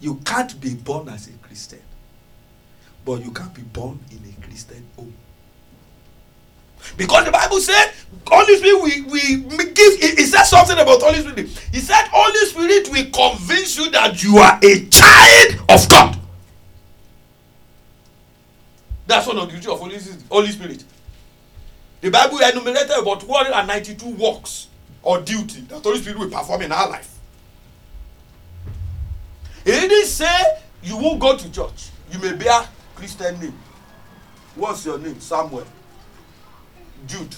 You 0.00 0.16
can't 0.24 0.60
be 0.60 0.74
born 0.74 1.08
as 1.08 1.28
a 1.28 1.32
Christian, 1.44 1.82
but 3.04 3.24
you 3.24 3.32
can 3.32 3.48
be 3.48 3.62
born 3.62 3.98
in 4.10 4.18
a 4.30 4.46
Christian 4.46 4.86
home. 4.96 5.14
Because 6.96 7.24
the 7.24 7.32
Bible 7.32 7.60
said, 7.60 7.92
Holy 8.26 8.56
Spirit, 8.56 8.82
we, 8.82 9.02
we 9.02 9.64
give, 9.72 9.92
it, 10.02 10.18
it 10.18 10.26
says 10.26 10.50
something 10.50 10.78
about 10.78 11.02
Holy 11.02 11.20
Spirit. 11.20 11.48
He 11.72 11.80
said, 11.80 12.08
Holy 12.10 12.46
Spirit 12.46 12.88
will 12.90 13.10
convince 13.10 13.76
you 13.76 13.90
that 13.90 14.22
you 14.22 14.38
are 14.38 14.58
a 14.62 14.86
child 14.86 15.70
of 15.70 15.88
God. 15.88 16.18
That's 19.06 19.26
one 19.26 19.38
of 19.38 19.46
the 19.48 19.56
duty 19.56 19.70
of 19.70 19.78
Holy, 19.78 19.98
Holy 20.30 20.48
Spirit. 20.48 20.84
The 22.00 22.10
Bible 22.10 22.38
enumerated 22.38 22.90
about 22.90 23.24
192 23.24 24.08
works 24.10 24.68
or 25.02 25.20
duty 25.20 25.60
that 25.62 25.82
Holy 25.82 25.98
Spirit 25.98 26.18
will 26.18 26.30
perform 26.30 26.62
in 26.62 26.72
our 26.72 26.88
life. 26.88 27.18
He 29.64 29.70
didn't 29.70 30.06
say 30.06 30.58
you 30.82 30.96
won't 30.96 31.20
go 31.20 31.36
to 31.36 31.52
church. 31.52 31.88
You 32.12 32.18
may 32.18 32.34
bear 32.34 32.68
Christian 32.94 33.40
name. 33.40 33.58
What's 34.54 34.84
your 34.84 34.98
name? 34.98 35.18
Samuel. 35.20 35.66
Jude. 37.06 37.34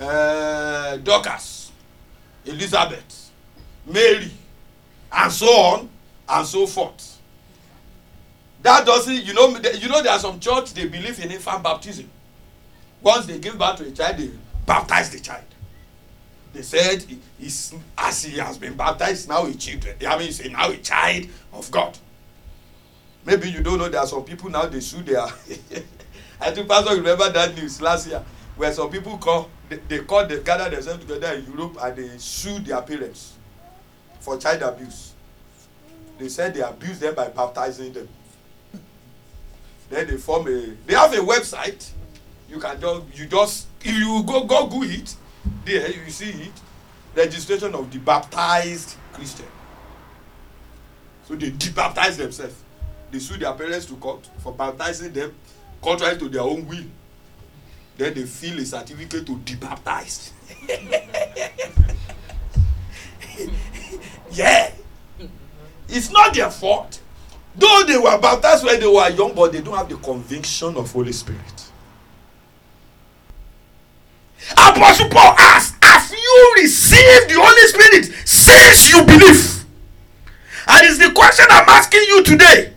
Uh, 0.00 0.96
Dorcas. 0.98 1.72
Elizabeth. 2.44 3.30
Mary. 3.86 4.30
And 5.12 5.32
so 5.32 5.46
on 5.46 5.88
and 6.28 6.46
so 6.46 6.66
forth. 6.66 7.18
That 8.62 8.84
doesn't, 8.84 9.24
you 9.24 9.34
know, 9.34 9.48
you 9.74 9.88
know, 9.88 10.02
there 10.02 10.12
are 10.12 10.18
some 10.18 10.40
church 10.40 10.74
they 10.74 10.86
believe 10.86 11.22
in 11.22 11.30
infant 11.30 11.62
baptism. 11.62 12.10
Once 13.00 13.26
they 13.26 13.38
give 13.38 13.58
birth 13.58 13.76
to 13.76 13.86
a 13.86 13.90
child, 13.90 14.16
they 14.18 14.30
baptize 14.66 15.10
the 15.10 15.20
child. 15.20 15.44
They 16.52 16.62
said 16.62 17.04
he's, 17.38 17.74
as 17.96 18.24
he 18.24 18.38
has 18.38 18.58
been 18.58 18.74
baptized, 18.74 19.28
now 19.28 19.46
a 19.46 19.54
children. 19.54 19.96
I 20.06 20.18
mean, 20.18 20.26
he's 20.26 20.44
now 20.50 20.70
a 20.70 20.76
child 20.78 21.26
of 21.52 21.70
God. 21.70 21.96
Maybe 23.24 23.50
you 23.50 23.62
don't 23.62 23.78
know 23.78 23.88
there 23.88 24.00
are 24.00 24.06
some 24.06 24.24
people 24.24 24.50
now 24.50 24.66
they 24.66 24.80
sue 24.80 25.02
their. 25.02 25.22
I 26.40 26.50
think 26.50 26.68
Pastor, 26.68 26.96
remember 26.96 27.30
that 27.30 27.54
news 27.54 27.80
last 27.80 28.08
year 28.08 28.24
where 28.58 28.72
some 28.72 28.90
people 28.90 29.16
call 29.18 29.48
they, 29.68 29.76
they 29.88 29.98
call 30.00 30.26
they 30.26 30.40
gather 30.42 30.68
themselves 30.68 31.04
together 31.04 31.32
in 31.34 31.46
Europe 31.46 31.78
and 31.80 31.96
they 31.96 32.18
sue 32.18 32.58
their 32.58 32.82
parents 32.82 33.34
for 34.20 34.36
child 34.36 34.62
abuse. 34.62 35.14
They 36.18 36.28
said 36.28 36.54
they 36.54 36.60
abuse 36.60 36.98
them 36.98 37.14
by 37.14 37.28
baptizing 37.28 37.92
them. 37.92 38.08
Then 39.88 40.08
they 40.08 40.16
form 40.16 40.48
a 40.48 40.74
they 40.86 40.94
have 40.94 41.12
a 41.14 41.18
website. 41.18 41.88
You 42.50 42.58
can 42.58 42.80
just 42.80 43.02
you 43.18 43.26
just 43.26 43.66
if 43.80 43.94
you 43.94 44.22
go 44.26 44.44
go 44.44 44.66
go 44.66 44.82
it, 44.82 45.14
there 45.64 45.90
you 45.90 46.10
see 46.10 46.30
it. 46.30 46.52
Registration 47.14 47.74
of 47.74 47.90
the 47.92 47.98
baptized 47.98 48.96
Christian. 49.12 49.46
So 51.26 51.36
they 51.36 51.50
debaptize 51.52 52.16
themselves. 52.16 52.56
They 53.10 53.18
sue 53.20 53.36
their 53.38 53.52
parents 53.52 53.86
to 53.86 53.94
court 53.96 54.28
for 54.38 54.52
baptizing 54.52 55.12
them 55.12 55.34
contrary 55.80 56.18
to 56.18 56.28
their 56.28 56.42
own 56.42 56.66
will. 56.66 56.84
Then 57.98 58.14
they 58.14 58.22
fill 58.22 58.58
a 58.60 58.64
certificate 58.64 59.26
to 59.26 59.36
debaptized. 59.40 60.32
yeah. 64.30 64.70
It's 65.88 66.10
not 66.12 66.32
their 66.32 66.48
fault. 66.48 67.00
Though 67.56 67.82
they 67.88 67.98
were 67.98 68.16
baptized 68.20 68.64
when 68.64 68.78
they 68.78 68.86
were 68.86 69.10
young, 69.10 69.34
but 69.34 69.50
they 69.50 69.60
don't 69.60 69.76
have 69.76 69.88
the 69.88 69.96
conviction 69.96 70.76
of 70.76 70.92
Holy 70.92 71.10
Spirit. 71.10 71.72
Apostle 74.52 75.08
Paul 75.08 75.34
asked, 75.36 75.74
Have 75.82 76.08
you 76.12 76.54
received 76.58 77.30
the 77.30 77.34
Holy 77.36 77.66
Spirit 77.66 78.04
since 78.24 78.92
you 78.92 79.02
believe? 79.04 79.64
And 80.68 80.86
it's 80.86 80.98
the 80.98 81.10
question 81.12 81.46
I'm 81.50 81.68
asking 81.68 82.04
you 82.06 82.22
today. 82.22 82.74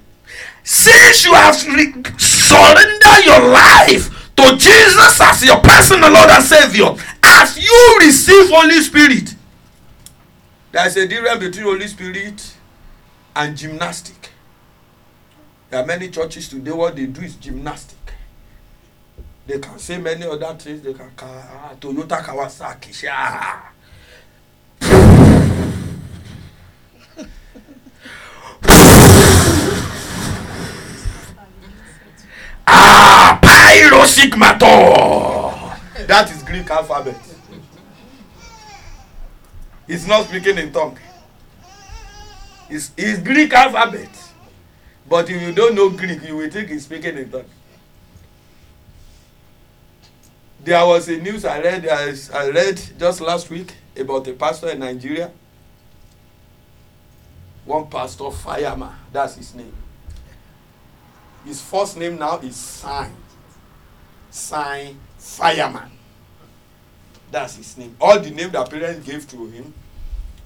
Since 0.63 1.26
you 1.26 1.34
have 1.36 1.63
re- 1.67 1.93
surrendered 2.17 3.26
your 3.26 3.49
life 3.49 4.20
to 4.42 4.58
Jesus 4.58 5.22
as 5.22 5.44
your 5.46 5.60
personal 5.60 6.12
Lord 6.12 6.30
and 6.30 6.44
Savior, 6.44 6.94
have 7.24 7.58
you 7.58 7.98
received 8.02 8.52
Holy 8.52 8.82
Spirit? 8.82 9.36
There's 10.72 10.96
a 10.98 11.08
difference 11.08 11.39
between 11.39 11.66
Holy 11.66 11.88
Spirit 11.88 12.58
and 13.36 13.58
gymnastic. 13.58 14.30
There 15.70 15.82
are 15.82 15.86
many 15.86 16.10
churches 16.10 16.50
today, 16.50 16.72
what 16.72 16.96
they 16.96 17.06
do 17.06 17.22
is 17.22 17.36
gymnastic. 17.36 17.98
They 19.48 19.60
can 19.60 19.80
say 19.80 19.98
many 19.98 20.26
other 20.26 20.54
things. 20.56 20.82
They 20.82 20.94
can 20.94 21.12
ah, 21.20 21.74
Toyota 21.80 22.22
Kawasaki. 22.22 23.08
Ah. 23.10 23.70
Ah, 32.68 33.39
Pyro 33.41 34.03
Sigmator. 34.03 36.07
That 36.07 36.32
is 36.32 36.43
Greek 36.43 36.70
alphabet. 36.70 37.16
He's 39.88 40.07
not 40.07 40.26
speaking 40.26 40.57
in 40.57 40.72
tongue. 40.72 40.97
It's, 42.70 42.91
it's 42.95 43.22
Greek 43.22 43.53
alphabet. 43.53 44.09
But 45.07 45.30
if 45.30 45.41
you 45.41 45.53
don't 45.53 45.76
know 45.76 45.89
Greek, 45.89 46.24
you 46.24 46.38
will 46.38 46.49
think 46.49 46.70
he's 46.70 46.86
speaking 46.86 47.18
in 47.18 47.30
tongue. 47.30 47.45
There 50.64 50.86
was 50.86 51.09
a 51.09 51.18
news 51.18 51.43
I 51.43 51.59
read 51.59 51.88
I, 51.88 52.14
I 52.34 52.49
read 52.49 52.80
just 52.99 53.20
last 53.20 53.49
week 53.49 53.74
about 53.97 54.28
a 54.28 54.34
pastor 54.34 54.70
in 54.70 54.80
Nigeria. 54.80 55.32
One 57.66 57.88
pastor 57.88 58.30
fireman, 58.32 58.91
that's 59.12 59.36
his 59.36 59.53
name. 59.55 59.74
His 61.46 61.62
first 61.62 61.98
name 61.98 62.20
now 62.20 62.38
is 62.39 62.56
Sign. 62.56 63.16
Sign 64.30 64.98
Fireman. 65.18 65.92
That's 67.32 67.56
his 67.56 67.78
name. 67.78 67.96
All 68.00 68.20
the 68.20 68.30
name 68.30 68.52
that 68.52 68.70
parents 68.70 69.06
gave 69.06 69.28
to 69.30 69.48
him 69.48 69.74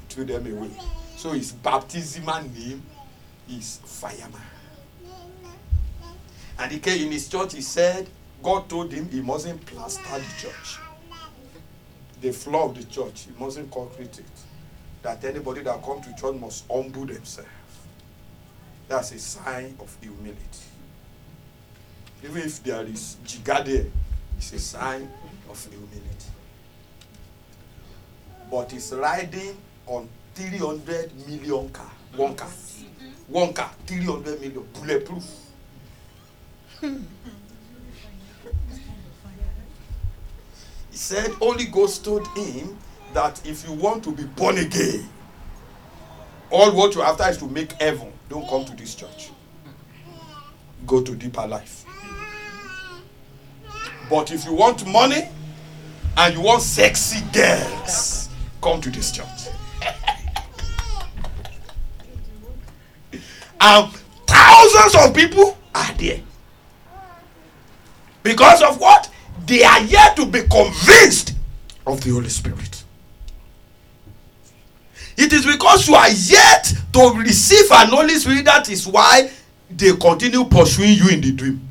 threw 0.09 0.25
them 0.25 0.45
away. 0.45 0.71
So 1.17 1.31
his 1.31 1.51
baptismal 1.51 2.43
name 2.43 2.83
is 3.49 3.79
Fireman. 3.83 4.41
And 6.57 6.71
he 6.71 6.79
came 6.79 7.07
in 7.07 7.11
his 7.11 7.27
church, 7.27 7.53
he 7.53 7.61
said, 7.61 8.07
God 8.41 8.69
told 8.69 8.93
him 8.93 9.09
he 9.09 9.21
mustn't 9.21 9.65
plaster 9.65 10.03
the 10.03 10.41
church. 10.41 10.77
The 12.21 12.31
floor 12.31 12.69
of 12.69 12.75
the 12.75 12.83
church, 12.83 13.25
he 13.25 13.43
mustn't 13.43 13.71
concrete 13.71 14.19
it. 14.19 14.25
That 15.01 15.23
anybody 15.25 15.61
that 15.61 15.83
come 15.83 16.01
to 16.01 16.15
church 16.15 16.35
must 16.35 16.65
humble 16.71 17.05
themselves. 17.05 17.49
That's 18.87 19.11
a 19.11 19.19
sign 19.19 19.75
of 19.79 19.95
humility. 19.99 20.37
Even 22.23 22.41
if 22.41 22.63
there 22.63 22.83
is 22.83 23.17
jiga 23.25 23.63
there, 23.65 23.85
it's 24.37 24.53
a 24.53 24.59
sign 24.59 25.09
of 25.49 25.67
humility. 25.67 26.31
But 28.49 28.71
he's 28.71 28.91
riding 28.93 29.57
on 29.85 30.09
300 30.35 31.27
million 31.27 31.69
car. 31.69 31.89
One 32.15 32.35
car. 32.35 32.49
One 33.27 33.53
car, 33.53 33.71
300 33.85 34.41
million. 34.41 34.67
Bulletproof. 34.73 35.23
He 40.91 40.97
said, 40.97 41.31
Holy 41.31 41.65
Ghost 41.65 42.05
told 42.05 42.27
him 42.37 42.77
that 43.13 43.45
if 43.45 43.67
you 43.67 43.73
want 43.73 44.03
to 44.03 44.11
be 44.11 44.23
born 44.23 44.57
again, 44.57 45.09
all 46.49 46.71
what 46.75 46.93
you 46.95 47.01
after 47.01 47.27
is 47.27 47.37
to 47.37 47.47
make 47.47 47.71
heaven. 47.73 48.11
Don't 48.29 48.47
come 48.47 48.65
to 48.65 48.75
this 48.75 48.95
church. 48.95 49.31
Go 50.85 51.01
to 51.01 51.15
deeper 51.15 51.47
life. 51.47 51.84
But 54.09 54.31
if 54.31 54.45
you 54.45 54.53
want 54.53 54.85
money 54.85 55.29
and 56.17 56.33
you 56.33 56.41
want 56.41 56.61
sexy 56.61 57.23
girls, 57.33 58.29
come 58.61 58.81
to 58.81 58.89
this 58.89 59.11
church. 59.11 59.27
and 63.61 63.91
thousands 64.27 64.95
of 64.95 65.15
people 65.15 65.57
are 65.73 65.93
there. 65.93 66.19
Because 68.23 68.61
of 68.61 68.79
what? 68.79 69.09
They 69.45 69.63
are 69.63 69.81
yet 69.81 70.15
to 70.17 70.25
be 70.25 70.41
convinced 70.43 71.35
of 71.85 72.01
the 72.01 72.11
Holy 72.11 72.29
Spirit. 72.29 72.83
It 75.17 75.31
is 75.31 75.45
because 75.45 75.87
you 75.87 75.95
are 75.95 76.09
yet 76.09 76.73
to 76.93 77.13
receive 77.19 77.71
an 77.71 77.87
Holy 77.87 78.15
Spirit 78.15 78.45
that 78.45 78.69
is 78.69 78.87
why 78.87 79.29
they 79.69 79.95
continue 79.95 80.43
pursuing 80.45 80.93
you 80.93 81.09
in 81.09 81.21
the 81.21 81.31
dream. 81.31 81.61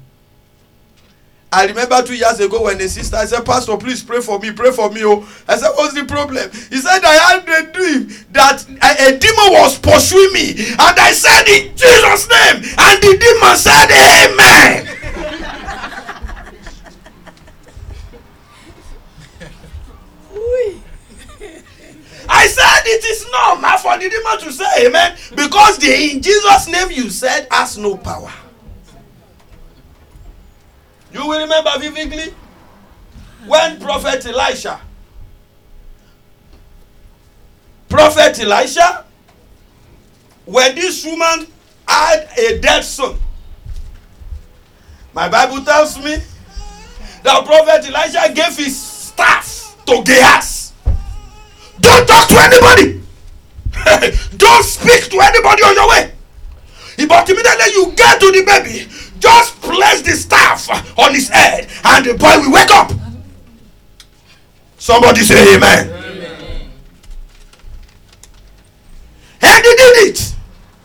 I 1.54 1.66
remember 1.66 2.02
two 2.02 2.16
years 2.16 2.40
ago 2.40 2.64
when 2.64 2.80
a 2.80 2.88
sister 2.88 3.16
I 3.16 3.26
said, 3.26 3.44
Pastor, 3.44 3.76
please 3.76 4.02
pray 4.02 4.20
for 4.20 4.40
me, 4.40 4.50
pray 4.50 4.72
for 4.72 4.90
me. 4.90 5.04
Oh, 5.04 5.24
I 5.46 5.56
said, 5.56 5.70
What's 5.76 5.94
the 5.94 6.04
problem? 6.04 6.50
He 6.50 6.78
said, 6.78 7.00
I 7.04 7.14
had 7.14 7.48
a 7.48 7.72
dream 7.72 8.08
that 8.32 8.66
a, 8.68 9.14
a 9.14 9.18
demon 9.18 9.52
was 9.62 9.78
pursuing 9.78 10.32
me, 10.32 10.50
and 10.72 10.98
I 10.98 11.12
said, 11.12 11.46
In 11.46 11.76
Jesus' 11.76 12.28
name, 12.28 12.56
and 12.76 13.02
the 13.02 13.16
demon 13.22 13.56
said, 13.56 13.86
Amen. 13.86 14.90
I 22.26 22.46
said 22.46 22.82
it 22.86 23.04
is 23.04 23.26
normal 23.30 23.78
for 23.78 23.96
the 23.98 24.08
demon 24.08 24.38
to 24.40 24.50
say 24.50 24.86
amen 24.86 25.16
because 25.36 25.78
the 25.78 26.10
in 26.10 26.22
Jesus' 26.22 26.68
name 26.68 26.90
you 26.90 27.10
said 27.10 27.46
has 27.50 27.76
no 27.76 27.96
power. 27.98 28.32
You 31.14 31.28
will 31.28 31.40
remember 31.40 31.70
vividly 31.78 32.34
when 33.46 33.78
Prophet 33.78 34.26
Elisha, 34.26 34.80
Prophet 37.88 38.40
Elisha, 38.40 39.04
when 40.44 40.74
this 40.74 41.04
woman 41.04 41.46
had 41.86 42.28
a 42.36 42.58
dead 42.58 42.82
son, 42.82 43.16
my 45.14 45.28
Bible 45.28 45.64
tells 45.64 45.96
me 45.98 46.16
that 47.22 47.44
Prophet 47.46 47.88
Elisha 47.88 48.34
gave 48.34 48.56
his 48.56 48.76
staff 48.76 49.76
to 49.86 50.02
Gehazi. 50.04 50.74
Don't 51.78 52.08
talk 52.08 52.28
to 52.28 52.36
anybody. 52.40 53.00
Don't 54.36 54.64
speak 54.64 55.10
to 55.10 55.20
anybody 55.20 55.62
on 55.62 55.74
your 55.74 55.88
way. 55.88 56.14
But 57.08 57.28
immediately 57.28 57.72
you 57.72 57.92
get 57.96 58.20
to 58.20 58.30
the 58.32 58.44
baby, 58.44 58.88
just 59.24 59.58
place 59.62 60.02
the 60.02 60.12
staff 60.12 60.68
on 60.98 61.14
his 61.14 61.30
head, 61.30 61.66
and 61.82 62.04
the 62.04 62.12
boy 62.12 62.36
will 62.40 62.52
wake 62.52 62.70
up. 62.70 62.92
Somebody 64.76 65.22
say 65.22 65.56
amen. 65.56 65.88
amen. 65.88 66.70
And 69.40 69.64
he 69.64 69.74
did 69.76 69.96
it. 70.08 70.34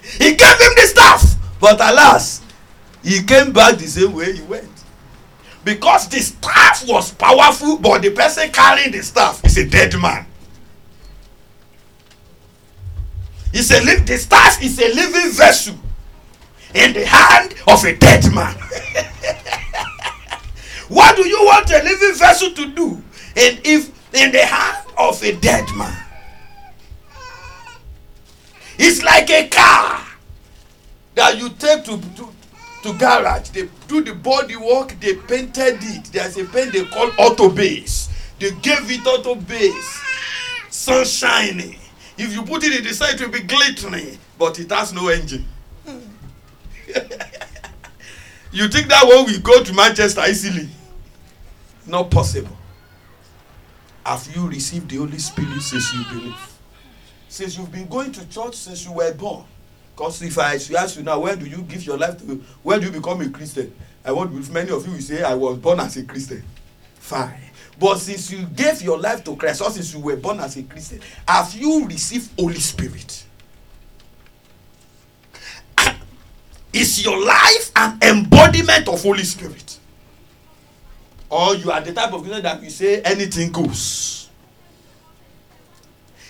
He 0.02 0.36
gave 0.36 0.58
him 0.58 0.74
the 0.76 0.88
staff. 0.88 1.36
But 1.60 1.82
alas, 1.82 2.42
he 3.04 3.22
came 3.24 3.52
back 3.52 3.78
the 3.78 3.88
same 3.88 4.14
way 4.14 4.38
he 4.38 4.42
went. 4.44 4.70
Because 5.66 6.08
the 6.08 6.20
staff 6.20 6.88
was 6.88 7.12
powerful, 7.12 7.78
but 7.78 8.02
the 8.02 8.12
person 8.12 8.50
carrying 8.52 8.94
the 8.94 9.04
staff 9.04 9.44
is 9.44 9.58
a 9.58 9.68
dead 9.68 9.94
man. 10.00 10.26
It's 13.52 13.70
a 13.72 13.80
the 14.06 14.18
staff 14.18 14.64
is 14.64 14.80
a 14.80 14.94
living 14.96 15.32
vessel 15.32 15.76
in 16.74 16.94
the 16.94 17.06
hand 17.06 17.54
of 17.68 17.84
a 17.86 17.96
dead 17.96 18.24
man. 18.34 18.56
what 20.88 21.16
do 21.16 21.28
you 21.28 21.40
want 21.44 21.70
a 21.72 21.84
living 21.84 22.16
vessel 22.16 22.52
to 22.52 22.72
do 22.74 23.04
in 23.36 23.60
if 23.64 23.90
in 24.14 24.32
the 24.32 24.46
hand 24.46 24.88
of 24.98 25.22
a 25.24 25.36
dead 25.36 25.66
man? 25.76 26.06
It's 28.78 29.04
like 29.04 29.30
a 29.30 29.48
car 29.50 30.06
that 31.16 31.38
you 31.38 31.50
take 31.50 31.84
to, 31.86 32.00
to, 32.00 32.30
to 32.84 32.94
garage. 32.98 33.50
They 33.50 33.68
do 33.88 34.02
the 34.04 34.16
body 34.16 34.56
work, 34.56 34.98
they 35.00 35.16
painted 35.16 35.80
it. 35.82 36.06
There's 36.06 36.38
a 36.38 36.46
paint 36.46 36.72
they 36.72 36.86
call 36.86 37.12
auto 37.18 37.50
base. 37.50 38.08
They 38.40 38.52
gave 38.52 38.90
it 38.90 39.06
auto 39.06 39.36
base. 39.36 40.02
Sunshiny 40.70 41.80
if 42.20 42.34
you 42.34 42.44
put 42.44 42.66
it 42.66 42.78
in 42.78 42.84
the 42.84 42.94
sun, 42.94 43.16
it 43.16 43.22
will 43.22 43.30
be 43.30 43.40
glittering, 43.40 44.18
but 44.38 44.60
it 44.60 44.70
has 44.72 44.92
no 44.92 45.08
engine. 45.08 45.46
you 48.52 48.68
think 48.68 48.88
that 48.88 49.04
one 49.06 49.26
will 49.26 49.40
go 49.42 49.64
to 49.64 49.74
Manchester 49.74 50.22
easily? 50.28 50.70
Not 51.86 52.10
possible. 52.12 52.56
Have 54.06 54.28
you 54.36 54.48
received 54.48 54.90
the 54.90 54.98
Holy 54.98 55.20
Spirit 55.20 55.62
since 55.62 55.94
you 55.94 56.04
believe? 56.06 56.58
Since 57.28 57.58
you've 57.58 57.72
been 57.72 57.88
going 57.88 58.12
to 58.14 58.28
church 58.28 58.56
since 58.56 58.86
you 58.86 58.92
were 58.92 59.14
born. 59.14 59.46
Because 59.96 60.22
if 60.22 60.38
I 60.40 60.56
ask 60.56 60.98
you 60.98 61.04
now, 61.04 61.20
when 61.20 61.38
do 61.38 61.46
you 61.46 61.62
give 61.64 61.86
your 61.86 61.98
life 61.98 62.18
to, 62.20 62.44
when 62.64 62.80
do 62.80 62.88
you 62.88 62.92
become 62.92 63.22
a 63.22 63.30
Christian? 63.30 63.74
I 64.04 64.12
want 64.12 64.32
many 64.52 64.72
of 64.72 64.86
you 64.86 64.94
will 64.94 65.02
say, 65.02 65.24
I 65.24 65.36
was 65.36 65.58
born 65.58 65.80
as 65.82 65.98
a 65.98 66.04
Christian. 66.04 66.44
Fine. 66.96 67.42
But 67.78 67.98
since 67.98 68.32
you 68.32 68.46
gave 68.46 68.82
your 68.82 69.00
life 69.00 69.24
to 69.26 69.36
Christ, 69.36 69.62
or 69.62 69.70
since 69.70 69.94
you 69.94 70.00
were 70.00 70.16
born 70.16 70.40
as 70.40 70.58
a 70.58 70.64
Christian, 70.64 71.02
have 71.28 71.54
you 71.54 71.86
received 71.86 72.32
Holy 72.40 72.60
Spirit? 72.60 73.26
Is 76.72 77.04
your 77.04 77.24
life 77.24 77.72
an 77.76 77.98
embodiment 78.02 78.88
of 78.88 79.02
Holy 79.02 79.24
Spirit? 79.24 79.78
Or 81.30 81.56
you 81.56 81.72
are 81.72 81.82
the 81.82 81.94
type 81.94 82.14
of 82.14 82.22
Christian 82.22 82.44
that 82.44 82.62
you 82.64 82.70
say 82.70 83.02
anything 83.02 83.52
goes? 83.52 84.30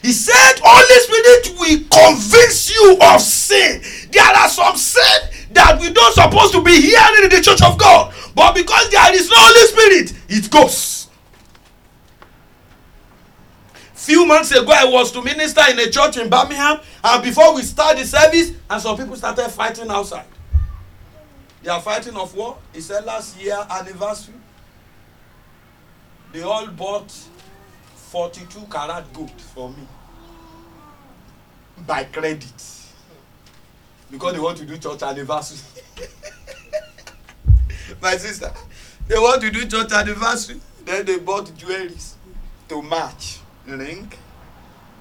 He 0.01 0.13
said, 0.13 0.59
Holy 0.63 0.99
Spirit 1.03 1.59
will 1.59 1.79
convince 1.91 2.69
you 2.73 2.97
of 3.01 3.21
sin. 3.21 3.81
There 4.11 4.23
are 4.23 4.49
some 4.49 4.77
sin 4.77 5.03
that 5.51 5.77
we 5.79 5.91
don't 5.91 6.13
supposed 6.13 6.53
to 6.53 6.63
be 6.63 6.79
hearing 6.79 7.23
in 7.23 7.29
the 7.29 7.41
church 7.41 7.61
of 7.61 7.77
God. 7.77 8.13
But 8.33 8.55
because 8.55 8.89
there 8.89 9.13
is 9.13 9.29
no 9.29 9.35
Holy 9.37 9.67
Spirit, 9.67 10.13
it 10.29 10.49
goes. 10.49 10.98
Few 14.09 14.25
months 14.25 14.49
ago 14.51 14.71
i 14.75 14.85
was 14.85 15.11
to 15.11 15.21
minister 15.21 15.61
in 15.69 15.77
a 15.77 15.87
church 15.87 16.17
in 16.17 16.27
birmingham 16.27 16.79
and 17.03 17.23
before 17.23 17.53
we 17.53 17.61
start 17.61 17.95
the 17.95 18.03
service 18.03 18.53
and 18.67 18.81
some 18.81 18.97
people 18.97 19.15
started 19.15 19.47
fighting 19.49 19.87
outside. 19.89 20.25
They 21.61 21.69
are 21.69 21.81
fighting 21.81 22.15
of 22.15 22.33
war. 22.35 22.57
He 22.73 22.81
said 22.81 23.05
last 23.05 23.39
year 23.39 23.57
anniversary 23.69 24.33
they 26.31 26.41
all 26.41 26.65
bought 26.67 27.11
forty-two 27.95 28.65
carat 28.71 29.05
gold 29.13 29.39
for 29.41 29.69
me 29.69 29.87
by 31.85 32.05
credit 32.05 32.51
because 34.09 34.33
they 34.33 34.39
want 34.39 34.57
to 34.57 34.65
do 34.65 34.77
church 34.77 35.03
anniversary. 35.03 35.59
My 38.01 38.17
sister 38.17 38.51
they 39.07 39.19
want 39.19 39.41
to 39.41 39.51
do 39.51 39.67
church 39.67 39.91
anniversary 39.91 40.59
then 40.83 41.05
they 41.05 41.19
bought 41.19 41.45
jewelries 41.45 42.13
to 42.69 42.81
match 42.81 43.38
ring, 43.77 44.11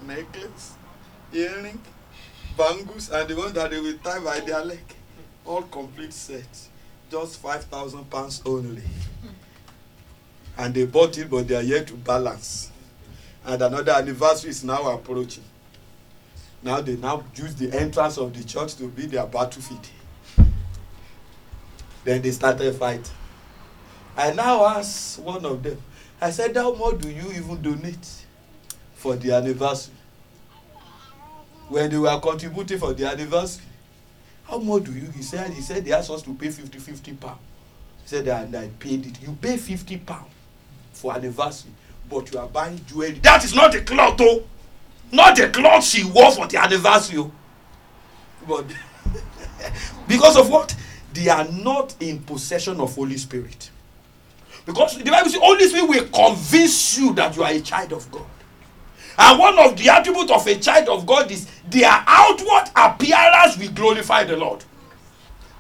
necklace, 0.07 0.75
earring, 1.33 1.81
bangles, 2.57 3.11
and 3.11 3.29
the 3.29 3.37
one 3.37 3.53
that 3.53 3.71
they 3.71 3.81
will 3.81 3.99
tie 3.99 4.21
by 4.21 4.41
their 4.41 4.65
leg. 4.65 4.85
All 5.45 5.63
complete 5.63 6.13
set. 6.13 6.69
Just 7.11 7.39
five 7.41 7.65
thousand 7.65 8.11
pounds 8.11 8.43
only. 8.45 8.83
And 10.57 10.75
they 10.75 10.85
bought 10.87 11.17
it, 11.17 11.31
but 11.31 11.47
they 11.49 11.55
are 11.57 11.63
yet 11.63 11.87
to 11.87 11.95
balance. 11.95 12.71
And 13.47 13.63
another 13.63 13.93
anniversary 13.93 14.51
is 14.51 14.65
now 14.65 14.91
approaching. 14.93 15.45
Now 16.63 16.81
they 16.81 16.97
now 16.97 17.25
use 17.35 17.55
the 17.55 17.73
entrance 17.79 18.19
of 18.19 18.37
the 18.37 18.45
church 18.45 18.75
to 18.77 18.89
be 18.89 19.07
their 19.07 19.27
battlefield. 19.27 19.89
Then 22.05 22.21
they 22.23 22.31
started 22.33 22.75
fight. 22.75 23.11
I 24.17 24.33
now 24.33 24.67
ask 24.67 25.23
one 25.23 25.45
of 25.45 25.63
them, 25.63 25.81
I 26.21 26.31
said, 26.31 26.57
How 26.57 26.75
much 26.75 26.99
do 27.01 27.09
you 27.09 27.31
even 27.33 27.63
donate? 27.63 28.27
For 28.99 29.17
the 29.17 29.33
anniversary. 29.33 29.95
When 31.69 31.91
they 31.91 31.99
were 31.99 32.19
contributing 32.21 32.79
for 32.79 32.93
the 32.93 33.07
anniversary 33.07 33.65
how 34.45 34.59
much 34.59 34.85
do 34.85 34.93
you 34.93 35.07
he 35.15 35.23
said 35.23 35.51
he 35.53 35.61
said 35.61 35.85
they 35.85 35.93
asked 35.93 36.11
us 36.11 36.23
to 36.23 36.35
pay 36.35 36.49
fifty 36.51 36.79
fifty 36.79 37.13
pound 37.13 37.39
he 38.03 38.09
said 38.09 38.27
and 38.29 38.55
i 38.57 38.69
paid 38.79 39.07
it. 39.07 39.21
You 39.23 39.37
pay 39.41 39.57
fifty 39.57 39.99
pound 39.99 40.27
for 40.93 41.15
anniversary 41.15 41.71
but 42.11 42.33
you 42.33 42.39
are 42.39 42.49
buying 42.49 42.81
jewelry. 42.87 43.21
That 43.23 43.45
is 43.45 43.55
not 43.55 43.73
the 43.73 43.83
cloth 43.83 44.17
though. 44.17 44.45
not 45.13 45.37
the 45.37 45.49
cloth 45.49 45.85
she 45.85 46.05
wore 46.05 46.33
for 46.33 46.47
the 46.47 46.57
anniversary 46.57 47.19
oh. 47.19 47.31
but 48.47 48.65
because 50.09 50.37
of 50.37 50.51
what? 50.51 50.75
They 51.13 51.29
are 51.29 51.47
not 51.49 51.95
in 52.01 52.21
possession 52.21 52.81
of 52.81 52.95
holy 52.95 53.17
spirit. 53.17 53.71
Because 54.65 54.99
the 54.99 55.11
Bible 55.11 55.31
says 55.31 55.41
Holy 55.41 55.67
Spirit 55.67 55.89
will 55.89 56.09
convince 56.09 56.99
you 56.99 57.15
that 57.15 57.35
you 57.35 57.43
are 57.43 57.51
a 57.51 57.61
child 57.61 57.93
of 57.93 58.11
God. 58.11 58.27
And 59.19 59.39
one 59.39 59.59
of 59.59 59.77
the 59.77 59.89
attributes 59.89 60.31
of 60.31 60.47
a 60.47 60.55
child 60.57 60.89
of 60.89 61.05
God 61.05 61.31
is 61.31 61.49
their 61.69 61.91
outward 61.91 62.71
appearance 62.77 63.59
will 63.59 63.73
glorify 63.73 64.25
the 64.25 64.37
Lord. 64.37 64.65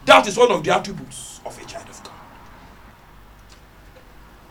That 0.05 0.27
is 0.29 0.37
one 0.37 0.53
of 0.53 0.63
the 0.63 0.75
attributes 0.75 1.41
of 1.45 1.61
a 1.61 1.65
child 1.67 1.89
of 1.89 2.03
God. 2.05 2.13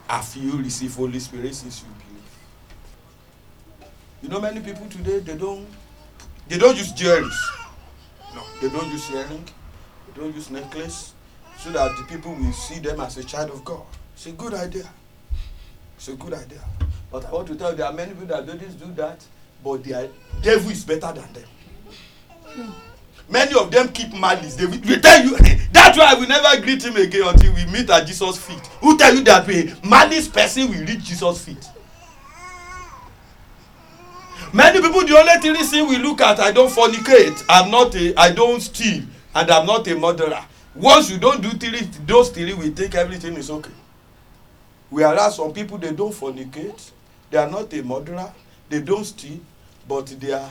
Have 0.08 0.36
you 0.36 0.58
received 0.58 0.96
Holy 0.98 1.20
Spirit 1.20 1.56
since 1.56 1.82
you 1.84 1.88
believe? 1.88 2.08
You 4.22 4.30
know, 4.30 4.42
many 4.42 4.60
people 4.60 4.88
today 4.88 5.20
they 5.20 5.38
don't 5.38 5.66
they 6.48 6.58
don't 6.58 6.78
use 6.78 6.92
jewelries. 6.94 7.38
No, 8.36 8.44
they 8.62 8.70
don't 8.70 8.90
use 8.90 9.10
earring. 9.12 9.46
They 10.08 10.22
don't 10.22 10.36
use 10.36 10.50
necklace, 10.50 11.14
so 11.58 11.72
that 11.72 11.92
the 11.98 12.04
people 12.04 12.34
will 12.34 12.54
see 12.54 12.80
them 12.80 13.00
as 13.00 13.18
a 13.18 13.24
child 13.24 13.52
of 13.52 13.64
God. 13.66 13.84
It's 14.14 14.26
a 14.28 14.32
good 14.32 14.54
idea. 14.54 14.88
It's 15.96 16.08
a 16.08 16.16
good 16.16 16.34
idea. 16.34 16.62
But 17.12 17.26
I 17.26 17.32
want 17.32 17.48
to 17.48 17.56
tell 17.56 17.72
you, 17.72 17.78
there 17.78 17.86
are 17.86 17.94
many 17.94 18.12
people 18.12 18.28
that 18.28 18.46
don't 18.46 18.60
do 18.60 18.94
that, 19.02 19.24
but 19.64 19.84
their 19.84 20.10
devil 20.42 20.70
is 20.72 20.84
better 20.84 21.14
than 21.14 21.34
them. 21.34 22.74
Many 23.30 23.60
of 23.60 23.72
them 23.72 23.90
keep 23.90 24.14
malice. 24.14 24.56
They 24.56 24.66
will, 24.66 24.80
will 24.80 25.00
tell 25.02 25.24
you 25.24 25.38
that's 25.72 25.98
why 25.98 26.12
I 26.12 26.14
will 26.16 26.28
never 26.28 26.62
greet 26.62 26.84
him 26.84 26.96
again 26.96 27.24
until 27.28 27.54
we 27.54 27.66
meet 27.66 27.90
at 27.90 28.08
Jesus' 28.08 28.38
feet. 28.38 28.66
Who 28.82 28.98
tell 28.98 29.14
you 29.14 29.24
that 29.26 29.48
way? 29.48 29.74
Malice 29.84 30.28
person 30.28 30.70
will 30.70 30.86
reach 30.86 31.04
Jesus' 31.04 31.44
feet. 31.44 31.66
Many 34.54 34.80
people 34.82 35.06
the 35.06 35.18
only 35.18 35.42
thing 35.42 35.54
reason 35.54 35.88
we 35.88 35.98
look 35.98 36.22
at 36.22 36.40
I 36.40 36.52
don't 36.52 36.70
fornicate, 36.70 37.44
I'm 37.50 37.70
not 37.70 37.94
a 37.96 38.16
I 38.16 38.32
don't 38.32 38.62
steal, 38.62 39.04
and 39.36 39.52
I'm 39.52 39.66
not 39.66 39.86
a 39.88 39.96
murderer. 39.96 40.44
Once 40.74 41.10
you 41.10 41.18
don't 41.18 41.42
do 41.42 41.50
three 41.50 41.82
those 42.06 42.30
three 42.30 42.54
we 42.54 42.70
think 42.70 42.96
everything 42.96 43.36
is 43.36 43.50
okay. 43.50 43.72
Whereas 44.90 45.36
some 45.36 45.52
people 45.52 45.78
they 45.78 45.92
don't 45.92 46.14
fornicate, 46.14 46.92
they 47.30 47.38
are 47.38 47.50
not 47.50 47.74
a 47.74 47.82
murderer, 47.84 48.32
they 48.70 48.82
don't 48.82 49.06
steal, 49.06 49.40
but 49.88 50.08
they 50.20 50.32
are 50.34 50.50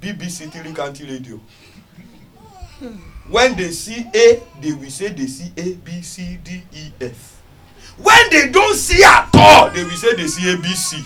BBC 0.00 0.50
three 0.52 0.72
county 0.72 1.04
radio. 1.04 1.40
When 3.28 3.56
they 3.56 3.70
see 3.70 4.06
A, 4.14 4.42
they 4.60 4.72
will 4.72 4.90
say 4.90 5.08
they 5.08 5.26
see 5.26 5.52
A, 5.56 5.74
B, 5.74 6.00
C, 6.00 6.38
D, 6.42 6.62
E, 6.72 6.92
F. 7.00 7.42
When 7.98 8.30
they 8.30 8.48
don't 8.50 8.76
see 8.76 9.02
at 9.02 9.28
all, 9.34 9.70
they 9.70 9.82
will 9.82 9.90
say 9.90 10.14
they 10.14 10.26
see 10.28 10.52
A, 10.52 10.56
B, 10.56 10.68
C. 10.68 11.02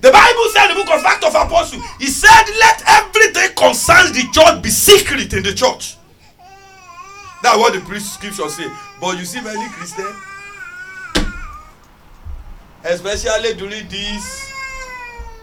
The 0.00 0.10
Bible 0.10 0.48
said 0.54 0.70
in 0.70 0.78
the 0.78 0.82
book 0.84 0.94
of 0.98 1.04
Acts 1.04 1.26
of 1.26 1.34
Apostles, 1.34 1.82
he 1.98 2.06
said, 2.06 2.44
Let 2.58 2.82
everything 2.86 3.54
concerns 3.54 4.12
the 4.12 4.26
church 4.32 4.62
be 4.62 4.70
secret 4.70 5.32
in 5.34 5.42
the 5.42 5.52
church. 5.52 5.96
That's 7.42 7.58
what 7.58 7.74
the 7.74 8.00
scripture 8.00 8.48
say. 8.48 8.66
But 9.00 9.18
you 9.18 9.24
see 9.26 9.40
many 9.42 9.68
Christians, 9.70 10.14
especially 12.84 13.54
during 13.54 13.88
this, 13.88 14.50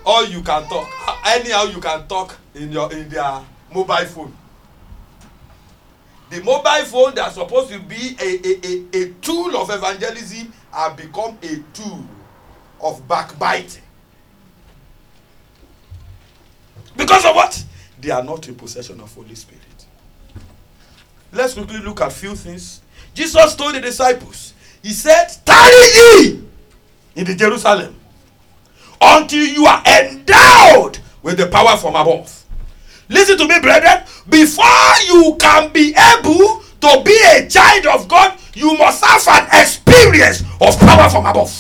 all 0.06 0.26
you 0.26 0.42
can 0.42 0.68
talk, 0.68 0.88
anyhow 1.26 1.64
you 1.64 1.80
can 1.80 2.08
talk 2.08 2.38
in 2.56 2.72
your 2.72 2.92
in 2.94 3.10
their 3.10 3.42
mobile 3.74 4.06
phone. 4.06 4.36
The 6.30 6.42
mobile 6.44 6.86
phone 6.86 7.16
that's 7.16 7.36
supposed 7.36 7.70
to 7.70 7.80
be 7.80 8.18
a, 8.20 8.26
a, 8.26 8.68
a, 8.68 9.04
a 9.04 9.14
tool 9.22 9.56
of 9.56 9.70
evangelism 9.70 10.52
have 10.72 10.98
become 10.98 11.38
a 11.42 11.64
tool 11.74 12.06
of 12.82 13.08
backbiting. 13.08 13.84
Because 16.98 17.26
of 17.26 17.36
what? 17.36 17.64
They 18.00 18.10
are 18.10 18.24
not 18.24 18.48
in 18.48 18.56
possession 18.56 19.00
of 19.00 19.14
Holy 19.14 19.36
Spirit. 19.36 19.62
Let's 21.32 21.54
quickly 21.54 21.80
look 21.80 22.02
at 22.02 22.12
few 22.12 22.36
things. 22.36 22.82
Jesus 23.14 23.56
told 23.56 23.76
the 23.76 23.82
disciples, 23.82 24.54
He 24.82 24.90
said, 24.90 25.28
Tarry 25.46 26.26
ye 26.26 26.48
in 27.18 27.26
the 27.26 27.36
Jerusalem 27.36 27.96
until 29.02 29.46
you 29.46 29.66
are 29.66 29.84
endowed 29.86 31.00
with 31.22 31.38
the 31.38 31.48
power 31.48 31.76
from 31.76 31.96
above. 31.96 32.46
Listen 33.10 33.38
to 33.38 33.48
me, 33.48 33.60
brethren. 33.60 34.04
Before 34.30 34.94
you 35.08 35.36
can 35.40 35.72
be 35.74 35.96
able 35.96 36.62
to 36.82 37.02
be 37.04 37.18
a 37.36 37.48
child 37.50 37.86
of 37.88 38.08
God, 38.08 38.38
you 38.54 38.78
must 38.78 39.04
have 39.04 39.28
an 39.28 39.62
experience 39.62 40.42
of 40.62 40.80
power 40.80 41.10
from 41.10 41.26
above. 41.26 41.52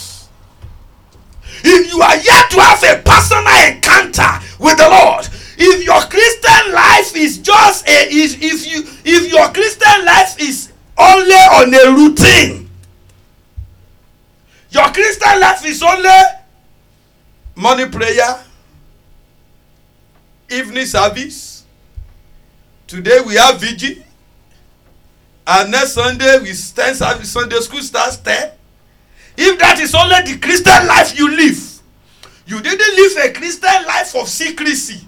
If 1.63 1.91
you 1.91 2.01
are 2.01 2.15
yet 2.15 2.51
to 2.51 2.61
have 2.61 2.83
a 2.83 3.01
personal 3.01 3.43
encounter 3.67 4.45
with 4.59 4.77
the 4.77 4.89
Lord, 4.89 5.27
if 5.57 5.83
your 5.83 6.01
Christian 6.01 6.73
life 6.73 7.15
is 7.15 7.39
just 7.39 7.87
a 7.87 8.07
is 8.09 8.37
if 8.39 8.67
you 8.67 8.83
if 9.03 9.31
your 9.31 9.47
Christian 9.49 10.05
life 10.05 10.39
is 10.39 10.71
only 10.97 11.33
on 11.33 11.73
a 11.73 11.95
routine, 11.95 12.66
your 14.69 14.87
Christian 14.91 15.39
life 15.39 15.65
is 15.65 15.81
only 15.81 16.09
morning 17.55 17.91
prayer, 17.91 18.43
evening 20.49 20.85
service. 20.85 21.65
Today 22.85 23.19
we 23.25 23.35
have 23.35 23.59
vigil, 23.59 24.03
and 25.45 25.71
next 25.71 25.93
Sunday 25.93 26.39
we 26.39 26.53
stand 26.53 26.95
service. 26.95 27.31
Sunday 27.31 27.57
school 27.57 27.81
starts 27.81 28.17
ten. 28.17 28.51
If 29.37 29.59
that 29.59 29.79
is 29.79 29.93
only 29.93 30.33
the 30.33 30.39
Christian 30.39 30.87
life 30.87 31.17
you 31.17 31.29
live, 31.29 31.81
you 32.45 32.61
didn't 32.61 32.95
live 32.95 33.29
a 33.29 33.33
Christian 33.33 33.85
life 33.85 34.15
of 34.15 34.27
secrecy. 34.27 35.05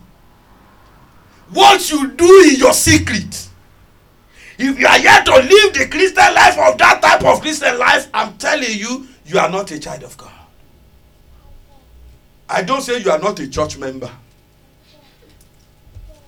What 1.51 1.89
you 1.89 2.11
do 2.11 2.49
in 2.49 2.59
your 2.59 2.73
secret. 2.73 3.47
If 4.61 4.77
you 4.77 4.85
are 4.85 4.99
yet 4.99 5.25
to 5.25 5.31
live 5.31 5.73
the 5.73 5.87
Christian 5.89 6.33
life 6.35 6.57
of 6.59 6.77
that 6.77 7.01
type 7.01 7.23
of 7.23 7.41
Christian 7.41 7.79
life, 7.79 8.07
I'm 8.13 8.37
telling 8.37 8.77
you, 8.77 9.07
you 9.29 9.37
are 9.37 9.49
not 9.49 9.69
a 9.69 9.79
child 9.79 10.01
of 10.01 10.17
God. 10.17 10.31
I 12.49 12.63
don't 12.63 12.81
say 12.81 12.97
you 12.99 13.11
are 13.11 13.19
not 13.19 13.39
a 13.39 13.47
church 13.47 13.77
member. 13.77 14.09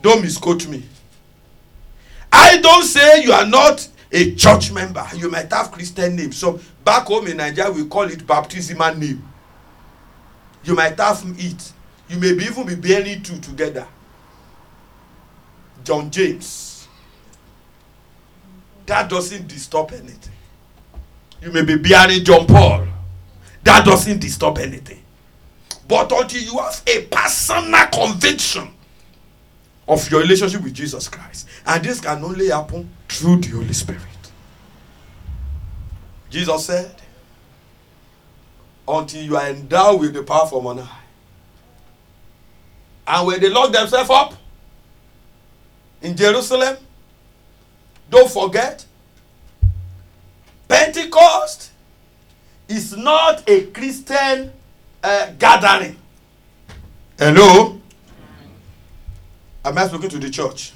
Don't 0.03 0.21
misquote 0.21 0.67
me. 0.67 0.83
I 2.31 2.57
don't 2.61 2.83
say 2.83 3.23
you 3.23 3.31
are 3.33 3.47
not 3.47 3.87
a 4.11 4.35
church 4.35 4.71
member. 4.71 5.03
You 5.15 5.31
might 5.31 5.51
have 5.51 5.71
Christian 5.71 6.15
name. 6.15 6.31
So 6.31 6.59
back 6.85 7.07
home 7.07 7.25
in 7.25 7.37
Nigeria, 7.37 7.71
we 7.71 7.85
call 7.85 8.03
it 8.03 8.25
baptismal 8.27 8.93
name. 8.93 9.27
You 10.63 10.75
might 10.75 10.99
have 10.99 11.23
it. 11.39 11.73
You 12.07 12.17
may 12.19 12.35
be 12.35 12.43
even 12.43 12.67
be 12.67 12.75
bearing 12.75 13.23
two 13.23 13.39
together. 13.39 13.87
John 15.83 16.11
James. 16.11 16.87
That 18.85 19.09
doesn't 19.09 19.47
disturb 19.47 19.91
anything. 19.91 20.33
You 21.41 21.51
may 21.51 21.63
be 21.63 21.77
bearing 21.77 22.23
John 22.23 22.45
Paul. 22.45 22.90
That 23.63 23.85
doesn't 23.85 24.19
disturb 24.19 24.57
anything. 24.57 25.03
But 25.87 26.11
until 26.11 26.41
you 26.41 26.57
have 26.57 26.81
a 26.87 27.05
personal 27.05 27.87
conviction 27.87 28.69
of 29.87 30.09
your 30.09 30.21
relationship 30.21 30.63
with 30.63 30.73
Jesus 30.73 31.07
Christ, 31.07 31.47
and 31.65 31.83
this 31.83 31.99
can 31.99 32.23
only 32.23 32.49
happen 32.49 32.89
through 33.09 33.37
the 33.37 33.49
Holy 33.49 33.73
Spirit. 33.73 34.01
Jesus 36.29 36.65
said, 36.65 36.95
until 38.87 39.21
you 39.21 39.37
are 39.37 39.49
endowed 39.49 39.99
with 39.99 40.13
the 40.13 40.23
power 40.23 40.47
from 40.47 40.67
on 40.67 40.77
high. 40.79 40.97
And 43.07 43.27
when 43.27 43.39
they 43.39 43.49
lock 43.49 43.71
themselves 43.71 44.09
up 44.09 44.33
in 46.01 46.15
Jerusalem, 46.15 46.77
don't 48.09 48.31
forget, 48.31 48.85
Pentecost 50.67 51.70
is 52.71 52.95
not 52.95 53.47
a 53.47 53.65
Christian 53.67 54.51
uh, 55.03 55.31
gathering. 55.37 55.97
Hello? 57.17 57.79
Am 59.63 59.77
I 59.77 59.87
speaking 59.87 60.09
to 60.09 60.19
the 60.19 60.29
church? 60.29 60.73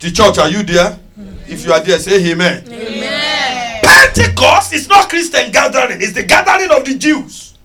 The 0.00 0.10
church, 0.10 0.38
are 0.38 0.48
you 0.48 0.62
there? 0.64 0.98
If 1.46 1.64
you 1.64 1.72
are 1.72 1.80
there, 1.80 1.98
say 1.98 2.32
amen. 2.32 2.64
Amen. 2.68 3.80
Pentecost 3.84 4.72
is 4.72 4.88
not 4.88 5.08
Christian 5.08 5.52
gathering, 5.52 6.00
it's 6.00 6.12
the 6.14 6.24
gathering 6.24 6.70
of 6.70 6.84
the 6.84 6.96
Jews. 6.98 7.56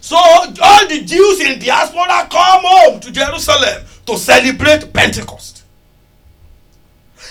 So 0.00 0.16
all 0.16 0.88
the 0.88 1.02
Jews 1.04 1.40
in 1.40 1.58
diaspora 1.58 2.26
come 2.30 2.62
home 2.64 3.00
to 3.00 3.12
Jerusalem 3.12 3.84
to 4.06 4.16
celebrate 4.18 4.92
Pentecost. 4.92 5.64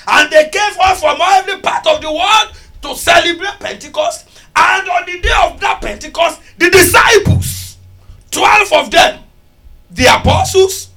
And 0.08 0.32
they 0.32 0.50
came 0.50 0.96
from 0.96 1.18
every 1.22 1.60
part 1.60 1.86
of 1.88 2.02
the 2.02 2.12
world 2.12 2.56
to 2.82 2.96
celebrate 2.96 3.60
Pentecost. 3.60 4.28
And 4.56 4.90
on 4.90 5.06
the 5.06 5.20
day 5.20 5.34
of 5.44 5.60
that 5.60 5.80
Pentecost, 5.82 6.42
the 6.58 6.70
disciples, 6.70 7.78
12 8.32 8.74
of 8.74 8.92
them, 8.92 9.24
the 9.92 10.06
apostles, 10.06 10.90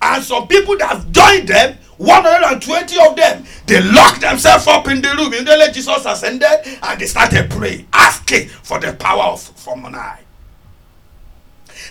and 0.00 0.22
some 0.22 0.46
people 0.46 0.76
that 0.78 0.88
have 0.90 1.10
joined 1.10 1.48
them, 1.48 1.76
120 1.96 3.00
of 3.08 3.16
them, 3.16 3.44
they 3.66 3.80
locked 3.82 4.20
themselves 4.20 4.66
up 4.68 4.86
in 4.88 5.02
the 5.02 5.08
room. 5.16 5.32
Immediately 5.32 5.72
Jesus 5.72 6.06
ascended 6.06 6.78
and 6.82 7.00
they 7.00 7.06
started 7.06 7.50
praying, 7.50 7.88
asking 7.92 8.48
for 8.48 8.78
the 8.78 8.92
power 8.92 9.24
of 9.24 9.42
from 9.42 9.84
on 9.84 9.94
high. 9.94 10.20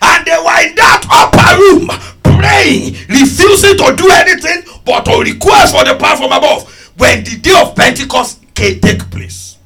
And 0.02 0.26
they 0.26 0.32
were 0.32 0.70
in 0.70 0.76
that 0.76 1.04
upper 1.12 1.60
room 1.60 1.90
praying, 2.24 2.94
refusing 3.10 3.78
to 3.78 3.96
do 3.98 4.10
anything 4.12 4.64
but 4.86 5.04
to 5.06 5.20
request 5.20 5.76
for 5.76 5.84
the 5.84 5.96
power 5.96 6.16
from 6.16 6.32
above. 6.32 6.74
when 6.98 7.24
the 7.24 7.38
day 7.38 7.54
of 7.62 7.76
pentecost 7.76 8.40
came 8.58 8.80
take 8.80 9.10
place. 9.10 9.58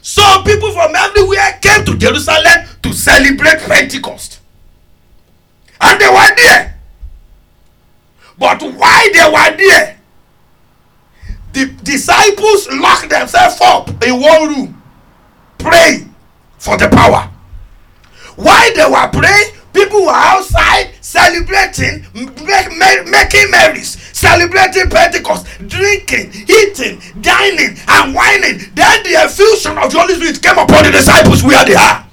So 0.00 0.22
people 0.44 0.72
from 0.72 0.94
everywhere 0.94 1.58
came 1.60 1.84
to 1.84 1.98
jerusalem 1.98 2.66
to 2.82 2.92
celebrate 2.92 3.58
pentecost. 3.58 4.40
And 5.80 6.00
they 6.00 6.08
were 6.08 6.34
there. 6.36 6.78
But 8.38 8.62
why 8.62 9.10
they 9.12 9.30
were 9.30 9.56
there 9.56 10.00
the 11.52 11.66
disciples 11.82 12.68
locked 12.72 13.10
themselves 13.10 13.58
up 13.60 13.88
in 14.04 14.20
one 14.20 14.48
room 14.48 14.82
praying 15.58 16.14
for 16.58 16.76
the 16.76 16.88
power. 16.88 17.30
While 18.36 18.74
they 18.74 18.84
were 18.84 19.08
praying 19.08 19.52
people 19.72 20.02
were 20.02 20.12
outside 20.12 20.92
celebrating 21.00 22.04
make, 22.14 22.68
make, 22.76 23.06
making 23.08 23.50
merries 23.50 23.96
celebrating 24.20 24.88
pentecost 24.90 25.46
drinking 25.66 26.30
eating 26.48 27.00
dining 27.20 27.76
and 27.88 28.14
whining. 28.14 28.58
Then 28.74 29.02
the 29.02 29.16
effusion 29.24 29.78
of 29.78 29.90
the 29.90 29.98
holy 29.98 30.14
spirit 30.14 30.42
came 30.42 30.58
upon 30.58 30.84
the 30.84 30.92
disciples 30.92 31.42
where 31.42 31.64
they 31.64 31.74
are. 31.74 32.06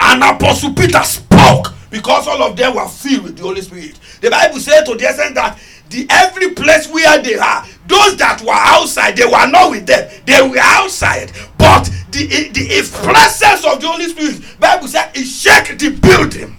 And 0.00 0.22
apostle 0.22 0.74
peter 0.74 1.02
spoke 1.02 1.72
because 1.90 2.26
all 2.28 2.42
of 2.42 2.56
them 2.56 2.74
were 2.74 2.88
filled 2.88 3.24
with 3.24 3.36
the 3.36 3.42
holy 3.42 3.62
spirit. 3.62 3.98
The 4.20 4.30
bible 4.30 4.58
said 4.58 4.84
to 4.84 4.94
the 4.94 5.08
extent 5.08 5.34
that 5.36 5.58
the 5.88 6.06
every 6.10 6.50
place 6.50 6.88
where 6.88 7.22
they 7.22 7.34
are 7.36 7.64
those 7.86 8.16
that 8.16 8.40
were 8.42 8.52
outside 8.52 9.16
they 9.16 9.24
were 9.24 9.46
not 9.46 9.70
with 9.70 9.86
them. 9.86 10.10
They 10.26 10.46
were 10.46 10.58
outside 10.58 11.32
but 11.56 11.90
the 12.12 12.52
the 12.52 12.82
presence 13.02 13.64
of 13.64 13.80
the 13.80 13.88
holy 13.88 14.08
spirit. 14.08 14.40
Bible 14.60 14.86
said 14.88 15.10
it 15.14 15.24
shake 15.24 15.78
the 15.78 15.90
building. 15.96 16.56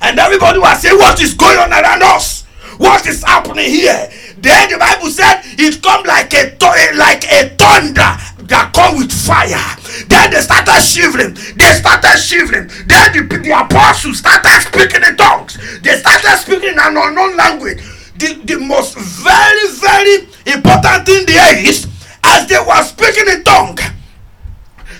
And 0.00 0.18
everybody 0.18 0.58
was 0.58 0.80
saying 0.80 0.98
what 0.98 1.20
is 1.20 1.34
going 1.34 1.58
on 1.58 1.72
around 1.72 2.02
us? 2.02 2.42
What 2.78 3.06
is 3.06 3.22
happening 3.22 3.68
here? 3.68 4.10
Then 4.38 4.70
the 4.70 4.78
bible 4.78 5.10
said 5.10 5.42
it 5.44 5.82
come 5.82 6.02
like 6.04 6.32
a 6.34 6.56
th- 6.56 6.94
like 6.96 7.24
a 7.30 7.54
thunder 7.54 8.10
that 8.50 8.72
come 8.74 8.98
with 8.98 9.12
fire. 9.12 9.62
Then 10.08 10.30
they 10.30 10.40
started 10.40 10.82
shivering. 10.82 11.34
They 11.54 11.72
started 11.78 12.18
shivering. 12.18 12.66
Then 12.86 13.12
the, 13.14 13.38
the 13.38 13.52
apostles 13.54 14.18
started 14.18 14.66
speaking 14.66 15.02
in 15.06 15.16
tongues. 15.16 15.58
They 15.82 15.94
started 15.98 16.36
speaking 16.38 16.74
in 16.74 16.78
an 16.78 16.96
unknown 16.96 17.36
language. 17.36 17.82
The 18.18 18.34
the 18.44 18.58
most 18.58 18.98
very 18.98 19.66
very 19.78 20.26
important 20.46 21.06
thing 21.06 21.26
there 21.26 21.58
is 21.58 21.86
as 22.24 22.48
they 22.48 22.58
were 22.58 22.82
speaking 22.82 23.28
in 23.28 23.44
tongue 23.44 23.78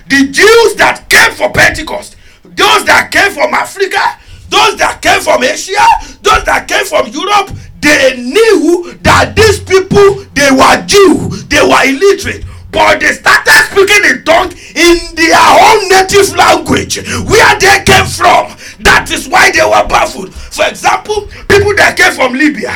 the 0.09 0.29
jews 0.31 0.75
that 0.77 1.07
came 1.09 1.33
for 1.33 1.51
pentecost 1.53 2.17
those 2.45 2.85
that 2.85 3.11
came 3.11 3.33
from 3.33 3.55
africa 3.55 4.03
those 4.49 4.77
that 4.77 5.01
came 5.01 5.21
from 5.21 5.43
asia 5.43 5.87
those 6.23 6.45
that 6.45 6.67
came 6.69 6.85
from 6.85 7.07
europe 7.09 7.51
they 7.81 8.17
knew 8.23 8.93
that 9.03 9.35
these 9.35 9.59
people 9.61 10.25
they 10.35 10.51
were 10.51 10.79
jew 10.87 11.29
they 11.49 11.63
were 11.63 11.83
illiterate 11.87 12.45
but 12.73 13.01
they 13.01 13.13
started 13.13 13.53
speaking 13.71 14.03
in 14.11 14.25
tongue 14.25 14.51
in 14.75 15.15
their 15.15 15.37
own 15.37 15.89
native 15.93 16.35
language 16.35 16.97
where 17.29 17.59
they 17.61 17.85
came 17.85 18.07
from. 18.07 18.57
That 18.81 19.11
is 19.13 19.29
why 19.29 19.51
they 19.53 19.61
were 19.63 19.87
baffled. 19.87 20.33
For 20.35 20.67
example 20.67 21.27
people 21.49 21.77
that 21.77 21.95
came 21.99 22.13
from 22.15 22.33
libya. 22.33 22.73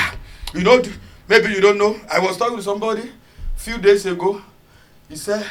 You 0.52 0.64
know 0.64 0.82
maybe 1.28 1.48
you 1.48 1.60
don't 1.62 1.78
know 1.78 1.98
i 2.12 2.18
was 2.18 2.36
talking 2.36 2.56
to 2.58 2.62
somebody 2.62 3.08
a 3.08 3.58
few 3.58 3.78
days 3.78 4.04
ago. 4.04 4.42
He 5.08 5.16
said 5.16 5.46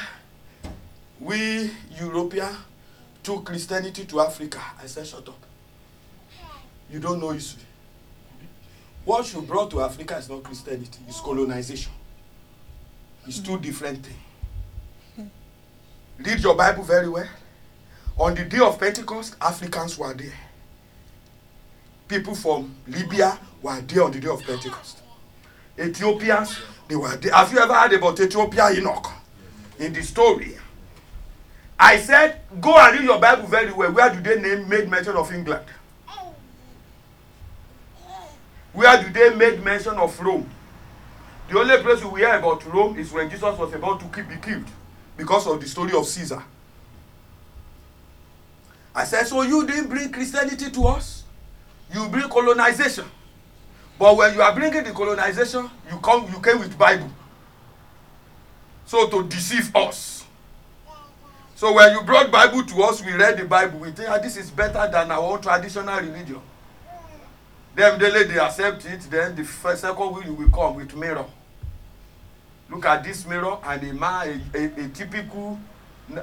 we 1.26 1.72
european 2.00 2.56
took 3.24 3.46
christianity 3.46 4.06
to 4.06 4.20
africa. 4.22 4.62
I 4.82 4.86
said 4.86 5.08
shut 5.08 5.28
up. 5.28 5.40
You 6.92 7.00
don't 7.00 7.20
know 7.20 7.30
history. 7.30 7.64
What 9.04 9.34
you 9.34 9.42
brought 9.42 9.72
to 9.72 9.82
africa 9.82 10.18
is 10.18 10.30
not 10.30 10.44
christianity. 10.44 11.00
It's 11.08 11.20
colonization. 11.20 11.92
It's 13.28 13.40
two 13.40 13.58
different 13.58 14.06
things. 14.06 15.30
Read 16.20 16.40
your 16.42 16.56
bible 16.56 16.84
very 16.84 17.10
well. 17.10 17.28
On 18.20 18.36
the 18.36 18.46
day 18.46 18.60
of 18.60 18.80
pentecost 18.80 19.36
africans 19.42 19.98
were 19.98 20.14
there. 20.14 20.40
People 22.08 22.36
from 22.36 22.76
libya 22.88 23.40
were 23.64 23.82
there 23.82 24.04
on 24.04 24.12
the 24.12 24.20
day 24.20 24.30
of 24.30 24.44
pentecost. 24.44 25.00
Ethiopians 25.80 26.60
they 26.88 26.96
were 26.96 27.16
there. 27.16 27.34
Have 27.34 27.52
you 27.52 27.58
ever 27.58 27.74
heard 27.74 27.94
about 27.94 28.20
ethiopia 28.20 28.70
eunuch 28.76 29.08
in 29.80 29.92
the 29.92 30.04
story 30.04 30.56
i 31.80 31.98
said 31.98 32.40
go 32.62 32.78
and 32.78 32.98
read 32.98 33.04
your 33.06 33.20
bible 33.20 33.48
very 33.48 33.72
well. 33.72 33.92
Where 33.92 34.10
do 34.14 34.22
they 34.22 34.40
name 34.40 34.68
made 34.70 34.90
mention 34.90 35.16
of 35.16 35.32
england? 35.32 35.66
Where 38.74 39.02
do 39.02 39.10
they 39.10 39.34
make 39.36 39.64
mention 39.64 39.94
of 39.96 40.20
rome? 40.20 40.50
The 41.50 41.58
only 41.60 41.78
place 41.78 42.04
we 42.04 42.22
hear 42.22 42.36
about 42.36 42.66
rome 42.66 42.98
is 42.98 43.12
when 43.12 43.30
jesus 43.30 43.58
was 43.58 43.74
about 43.74 44.00
to 44.00 44.24
be 44.24 44.36
killed 44.42 44.66
because 45.18 45.48
of 45.48 45.60
the 45.62 45.68
story 45.68 45.94
of 45.94 46.06
caesar. 46.06 46.44
I 48.94 49.04
said 49.04 49.26
so 49.28 49.42
you 49.42 49.68
didn't 49.68 49.90
bring 49.90 50.12
christianity 50.12 50.72
to 50.72 50.84
us? 50.88 51.24
You 51.94 52.08
bring 52.10 52.30
colonization. 52.30 53.06
But 54.00 54.16
when 54.18 54.34
you 54.34 54.42
are 54.42 54.54
bringing 54.56 54.84
the 54.84 54.92
colonization 54.92 55.70
you 55.92 55.98
come 56.00 56.28
you 56.34 56.40
came 56.42 56.60
with 56.60 56.78
bible. 56.78 57.12
So 58.86 59.08
to 59.10 59.28
deceive 59.28 59.76
us 59.76 60.15
so 61.56 61.72
when 61.74 61.94
you 61.94 62.02
brought 62.04 62.30
bible 62.30 62.64
to 62.66 62.84
us 62.84 63.02
we 63.04 63.14
read 63.14 63.38
the 63.38 63.46
bible. 63.46 63.80
We 63.80 63.92
think 63.92 64.10
ah 64.10 64.18
this 64.18 64.36
is 64.36 64.52
better 64.52 64.90
than 64.92 65.10
our 65.10 65.22
own 65.22 65.42
traditional 65.42 65.96
religion. 65.98 66.42
Then 67.74 67.98
dele 67.98 68.28
dey 68.28 68.38
accept 68.40 68.86
it. 68.86 69.02
Then 69.10 69.36
the 69.36 69.46
first 69.46 69.82
second 69.82 70.14
week 70.16 70.26
you 70.26 70.34
will 70.34 70.50
come 70.50 70.76
with 70.76 70.94
mirror. 70.96 71.26
Look 72.70 72.86
at 72.86 73.06
this 73.06 73.26
mirror 73.26 73.58
and 73.64 73.84
a 73.90 73.94
man 73.94 74.42
a 74.54 74.58
a, 74.58 74.86
a 74.86 74.90
typical 74.90 75.58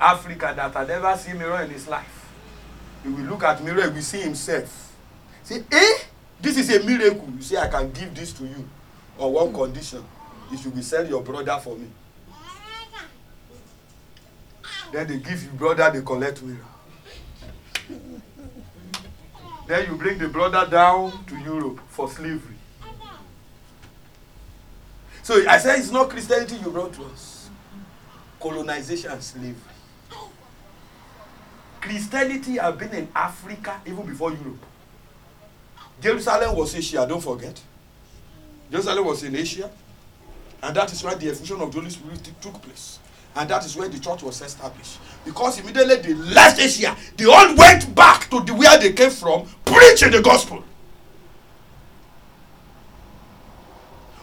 african 0.01 0.55
that 0.55 0.75
had 0.75 0.89
never 0.89 1.17
seen 1.17 1.39
mirror 1.39 1.63
in 1.63 1.71
his 1.71 1.89
life. 1.89 2.29
He 3.03 3.09
will 3.09 3.25
look 3.25 3.43
at 3.43 3.65
mirror 3.65 3.85
he 3.89 3.89
will 3.89 4.03
see 4.03 4.21
himself. 4.21 4.95
Say 5.45 5.65
eh? 5.73 5.93
This 6.43 6.59
is 6.59 6.69
a 6.77 6.85
miracle. 6.85 7.29
You 7.37 7.41
say 7.43 7.57
i 7.57 7.69
can 7.69 7.91
give 7.91 8.15
this 8.15 8.35
to 8.35 8.45
you 8.45 8.69
on 9.19 9.33
one 9.33 9.53
condition. 9.55 10.05
If 10.53 10.63
you 10.67 10.71
will 10.73 10.83
sell 10.83 11.07
your 11.09 11.23
brother 11.23 11.59
for 11.65 11.75
me 11.75 11.89
then 14.93 15.07
they 15.09 15.17
give 15.19 15.43
you 15.43 15.51
brother 15.51 15.91
they 15.91 16.03
collect 16.03 16.43
mirror 16.43 16.59
then 19.67 19.89
you 19.89 19.97
bring 19.97 20.19
the 20.19 20.29
brother 20.29 20.67
down 20.71 21.25
to 21.27 21.37
europe 21.39 21.81
for 21.89 22.09
slavery. 22.11 22.57
So 25.23 25.35
i 25.49 25.57
say 25.59 25.77
it's 25.79 25.91
not 25.91 26.11
christianity 26.11 26.57
you 26.57 26.71
brought 26.71 26.93
to 26.95 27.05
us. 27.05 27.49
Colonization 28.41 29.11
and 29.13 29.23
slavery. 29.23 29.55
Christianity 31.81 32.57
have 32.59 32.77
been 32.79 32.91
in 32.93 33.09
africa 33.15 33.81
even 33.87 34.05
before 34.05 34.31
europe. 34.33 34.67
Jerusalem 36.01 36.57
was 36.57 36.75
asia 36.75 37.07
don't 37.09 37.23
forget. 37.23 37.61
Jerusalem 38.71 39.07
was 39.07 39.23
in 39.23 39.37
asia. 39.37 39.71
And 40.63 40.77
that 40.77 40.93
is 40.93 41.03
why 41.03 41.15
the 41.15 41.29
effusion 41.29 41.61
of 41.61 41.73
the 41.73 41.79
holy 41.79 41.91
spirit 41.91 42.29
took 42.41 42.61
place 42.63 42.99
and 43.35 43.49
that 43.49 43.65
is 43.65 43.77
where 43.77 43.89
the 43.89 43.99
church 43.99 44.23
was 44.23 44.41
established. 44.43 44.99
Because 45.25 45.59
immediately 45.61 45.97
they 45.97 46.15
left 46.15 46.61
asia 46.61 46.97
they 47.17 47.25
all 47.25 47.55
went 47.57 47.95
back 47.95 48.29
to 48.31 48.41
the 48.41 48.55
where 48.55 48.79
they 48.79 48.93
came 48.93 49.11
from 49.11 49.47
preaching 49.65 50.11
the 50.11 50.21
gospel. 50.21 50.63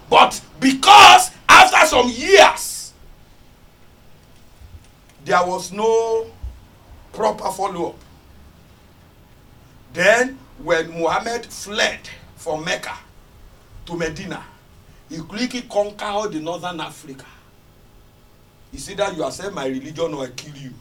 But 0.10 0.42
because 0.60 1.32
after 1.48 1.86
some 1.88 2.10
years 2.10 2.94
there 5.26 5.46
was 5.46 5.72
no 5.72 6.26
proper 7.14 7.50
follow-up. 7.52 7.96
Then 9.94 10.38
when 10.64 10.90
muhammad 10.92 11.46
fled 11.46 12.00
from 12.36 12.64
mecca 12.66 12.98
to 13.86 13.96
medina 13.96 14.44
he 15.10 15.18
quickly 15.18 15.62
conquered 15.62 16.34
the 16.34 16.40
northern 16.40 16.80
africa 16.80 17.26
it's 18.72 18.90
either 18.90 19.12
you 19.14 19.24
accept 19.24 19.54
my 19.54 19.66
religion 19.66 20.14
or 20.14 20.26
i 20.26 20.28
kill 20.30 20.56
you. 20.56 20.74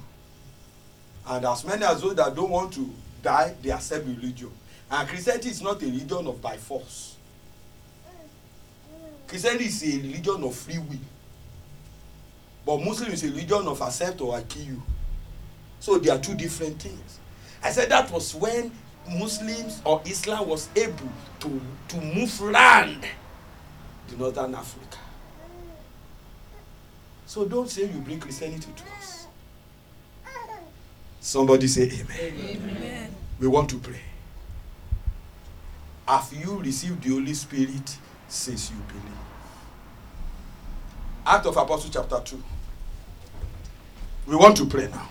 And 1.27 1.45
as 1.45 1.65
many 1.65 1.85
as 1.85 2.01
those 2.01 2.15
that 2.17 2.35
don't 2.35 2.51
want 2.51 2.73
to 2.75 2.91
die 3.23 3.55
they 3.63 3.71
accept 3.71 4.07
religion. 4.07 4.51
And 4.91 5.09
christianity 5.09 5.51
is 5.51 5.63
not 5.63 5.83
a 5.83 5.87
religion 5.87 6.27
of 6.27 6.41
by 6.41 6.57
force. 6.57 7.17
Christianity 9.27 9.67
is 9.67 9.83
a 9.83 9.99
religion 9.99 10.45
of 10.45 10.55
free 10.55 10.79
will. 10.79 10.99
But 12.65 12.79
muslim 12.85 13.13
is 13.13 13.25
a 13.25 13.29
religion 13.29 13.67
of 13.67 13.81
accept 13.81 14.21
or 14.21 14.37
i 14.37 14.43
kill 14.43 14.63
you. 14.65 14.83
So 15.81 15.99
they 15.99 16.11
are 16.11 16.19
two 16.19 16.35
different 16.35 16.81
things. 16.83 17.19
I 17.63 17.71
said 17.71 17.89
that 17.91 18.11
was 18.11 18.35
when 18.35 18.73
muslims 19.17 19.81
or 19.85 20.03
islam 20.05 20.47
was 20.49 20.69
able 20.77 21.09
to 21.41 21.61
to 21.89 21.97
move 22.01 22.41
round 22.41 23.07
the 24.09 24.17
northern 24.17 24.55
africa 24.55 24.99
so 27.29 27.45
don't 27.45 27.69
say 27.69 27.83
you 27.83 28.01
bring 28.01 28.19
christianity 28.19 28.69
to 28.75 28.83
us 28.99 29.27
somebody 31.21 31.67
say 31.67 31.83
amen, 31.85 32.33
Amen. 32.57 33.15
we 33.39 33.47
want 33.47 33.69
to 33.69 33.77
pray 33.79 34.01
have 36.07 36.33
you 36.33 36.59
received 36.61 37.03
the 37.03 37.11
holy 37.11 37.35
spirit 37.35 37.97
since 38.29 38.71
you 38.71 38.77
believe 38.89 39.19
Act 41.29 41.45
of 41.45 41.57
Apostle 41.59 41.91
chapter 41.93 42.19
2. 42.25 42.43
We 44.29 44.37
want 44.37 44.57
to 44.57 44.65
pray 44.65 44.89
now. 44.89 45.07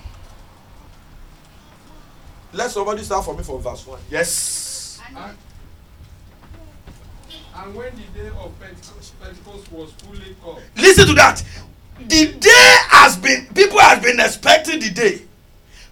Let 2.53 2.71
somebody 2.71 3.03
start 3.03 3.23
for 3.23 3.37
me 3.37 3.43
from 3.43 3.59
verse 3.61 3.85
1. 3.85 3.99
Yes. 4.09 4.99
And, 5.15 5.37
and 7.55 7.75
when 7.75 7.93
the 7.95 8.19
day 8.19 8.29
of 8.29 8.59
Pentecost, 8.59 9.19
Pentecost 9.21 9.71
was 9.71 9.91
fully 9.91 10.35
come, 10.43 10.57
Listen 10.75 11.05
to 11.07 11.13
that. 11.13 11.43
The 11.99 12.33
day 12.39 12.75
has 12.89 13.17
been, 13.17 13.47
people 13.53 13.79
have 13.79 14.01
been 14.01 14.19
expecting 14.19 14.79
the 14.79 14.89
day. 14.89 15.21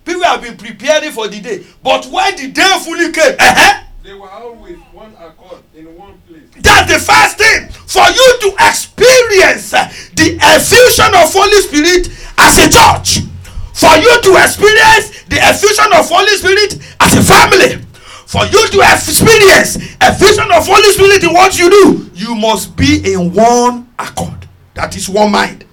People 0.06 0.24
have 0.24 0.42
been 0.42 0.56
preparing 0.58 1.12
for 1.12 1.28
the 1.28 1.42
day. 1.42 1.64
But 1.82 2.06
when 2.08 2.36
the 2.36 2.52
day 2.52 2.78
fully 2.84 3.12
came, 3.12 3.36
uh-huh, 3.40 3.84
they 4.04 4.14
were 4.14 4.30
all 4.30 4.54
with 4.56 4.78
one 4.94 5.14
accord 5.18 5.64
in 5.74 5.86
one 5.98 6.14
place. 6.28 6.44
that's 6.62 6.94
the 6.94 7.00
first 7.00 7.40
thing. 7.40 7.70
For 7.90 8.06
you 8.06 8.40
to 8.42 8.50
experience 8.70 9.74
uh, 9.74 9.90
the 10.14 10.38
effusion 10.38 11.10
of 11.18 11.34
Holy 11.34 11.58
Spirit 11.66 12.14
as 12.38 12.62
a 12.62 12.70
church. 12.70 13.26
For 13.74 13.90
you 13.98 14.22
to 14.22 14.32
experience 14.46 15.24
the 15.26 15.42
effusion 15.42 15.90
of 15.98 16.08
Holy 16.08 16.38
Spirit 16.38 16.78
as 17.02 17.18
a 17.18 17.24
family. 17.26 17.82
For 18.30 18.46
you 18.46 18.68
to 18.70 18.80
experience 18.94 19.78
effusion 20.00 20.52
of 20.54 20.68
Holy 20.68 20.92
Spirit 20.94 21.24
in 21.24 21.34
what 21.34 21.58
you 21.58 21.70
do, 21.70 22.12
you 22.14 22.36
must 22.36 22.78
be 22.78 23.12
in 23.12 23.34
one 23.34 23.90
accord. 23.98 24.48
That 24.76 24.96
is 24.96 25.10
one 25.10 25.32
mind, 25.32 25.65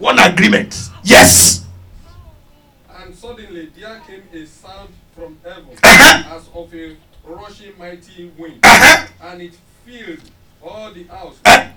one 0.00 0.18
agreement. 0.18 0.74
Yes. 1.04 1.64
And 2.88 3.14
suddenly 3.14 3.70
there 3.78 4.00
came 4.06 4.22
a 4.32 4.46
sound 4.46 4.88
from 5.14 5.36
heaven 5.44 5.66
Uh-huh. 5.82 6.36
as 6.36 6.48
of 6.54 6.74
a 6.74 6.96
rushing 7.24 7.72
mighty 7.78 8.30
wind, 8.38 8.60
Uh-huh. 8.64 9.06
and 9.22 9.42
it 9.42 9.54
filled 9.86 10.20
all 10.62 10.90
the 10.92 11.04
house 11.04 11.36
Uh. 11.44 11.68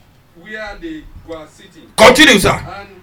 where 0.41 0.77
they 0.79 1.03
were 1.27 1.47
sitting. 1.47 1.91
Continue, 1.97 2.39
sir. 2.39 2.51
And 2.53 3.01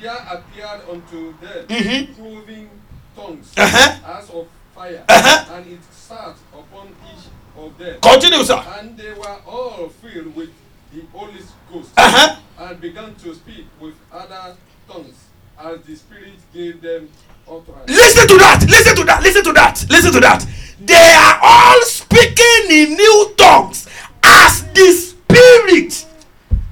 there 0.00 0.16
appeared 0.30 0.82
unto 0.90 1.34
them 1.40 1.66
Mhm. 1.68 2.14
cloven 2.16 2.68
tongues 3.16 3.52
Uh-huh. 3.56 4.18
as 4.18 4.30
of 4.30 4.46
fire, 4.74 5.04
Uh-huh. 5.08 5.54
and 5.54 5.66
it 5.68 5.80
sat 5.92 6.34
upon 6.52 6.88
each 7.06 7.24
of 7.56 7.78
them. 7.78 8.00
Continue, 8.00 8.44
sir. 8.44 8.62
And 8.78 8.96
they 8.98 9.12
were 9.12 9.38
all 9.46 9.88
filled 10.02 10.34
with 10.36 10.50
the 10.92 11.02
Holy 11.12 11.40
Ghost 11.72 11.90
Uh-huh. 11.96 12.36
and 12.58 12.80
began 12.80 13.14
to 13.16 13.34
speak 13.34 13.66
with 13.80 13.94
other 14.12 14.56
tongues 14.88 15.14
as 15.58 15.80
the 15.82 15.96
Spirit 15.96 16.34
gave 16.52 16.80
them 16.80 17.08
utterance. 17.48 17.88
Listen 17.88 18.28
to 18.28 18.36
that. 18.38 18.64
Listen 18.68 18.96
to 18.96 19.04
that. 19.04 19.22
Listen 19.22 19.44
to 19.44 19.52
that. 19.52 19.86
Listen 19.90 20.12
to 20.12 20.20
that. 20.20 20.46
They 20.80 20.94
are 20.94 21.38
all 21.42 21.82
speaking 21.82 22.70
in 22.70 22.94
new 22.94 23.34
tongues 23.36 23.88
as 24.22 24.64
the 24.74 24.92
Spirit. 24.92 26.06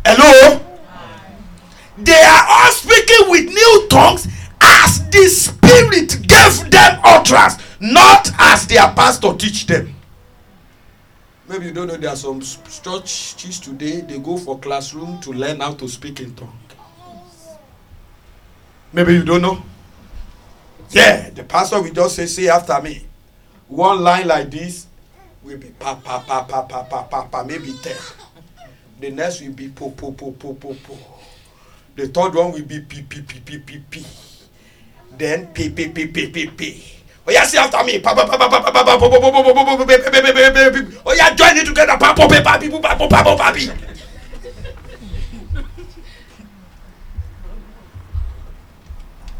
Hello? 0.04 0.60
They 1.98 2.12
are 2.22 2.46
all 2.48 2.72
speaking 2.72 3.30
with 3.30 3.46
new 3.46 3.86
tongues 3.88 4.26
as 4.60 5.08
the 5.10 5.28
Spirit 5.28 6.10
gave 6.26 6.70
them 6.70 7.00
utterance, 7.04 7.56
not 7.80 8.30
as 8.38 8.66
their 8.66 8.88
pastor 8.94 9.32
teach 9.34 9.66
them. 9.66 9.94
Maybe 11.46 11.66
you 11.66 11.72
don't 11.72 11.88
know 11.88 11.96
there 11.96 12.10
are 12.10 12.16
some 12.16 12.40
churches 12.40 13.60
today, 13.60 14.00
they 14.00 14.18
go 14.18 14.38
for 14.38 14.58
classroom 14.58 15.20
to 15.20 15.32
learn 15.32 15.60
how 15.60 15.74
to 15.74 15.88
speak 15.88 16.20
in 16.20 16.34
tongue. 16.34 16.58
Maybe 18.92 19.14
you 19.14 19.24
don't 19.24 19.42
know. 19.42 19.62
Yeah, 20.90 21.30
the 21.30 21.44
pastor 21.44 21.82
will 21.82 21.92
just 21.92 22.16
say, 22.16 22.26
say 22.26 22.48
after 22.48 22.80
me. 22.80 23.04
One 23.68 24.02
line 24.02 24.28
like 24.28 24.50
this 24.50 24.86
will 25.42 25.58
be 25.58 25.68
pa 25.68 25.96
pa 25.96 26.20
pa 26.20 26.44
pa 26.44 26.62
pa 26.62 26.82
pa 26.84 27.02
pa 27.02 27.24
pa 27.24 27.42
maybe 27.42 27.74
ten. 27.82 27.96
The 29.00 29.10
next 29.10 29.40
will 29.42 29.52
be 29.52 29.68
po 29.68 29.90
po 29.90 30.12
po 30.12 30.30
po 30.32 30.54
po 30.54 30.74
po. 30.74 30.96
The 31.96 32.08
third 32.08 32.34
one 32.34 32.52
will 32.52 32.64
be 32.64 32.80
p 32.80 33.02
p 33.02 33.22
p 33.22 33.40
p 33.40 33.58
p 33.58 33.82
p. 33.90 34.06
Then 35.18 35.48
p 35.48 35.70
p 35.70 35.88
p 35.88 36.06
p 36.06 36.28
p 36.28 36.46
p. 36.46 36.60
Oh 36.70 37.03
oya 37.28 37.44
see 37.44 37.58
after 37.58 37.82
me 37.84 37.98
papa 38.00 38.26
papa 38.26 38.48
papa 38.48 38.70
papa 38.70 38.96
oya 41.06 41.34
join 41.34 41.56
it 41.56 41.66
together 41.66 41.96
papo 41.96 42.28
papi 42.28 42.70
papo 42.70 43.08
papo 43.08 43.36
papi. 43.36 43.70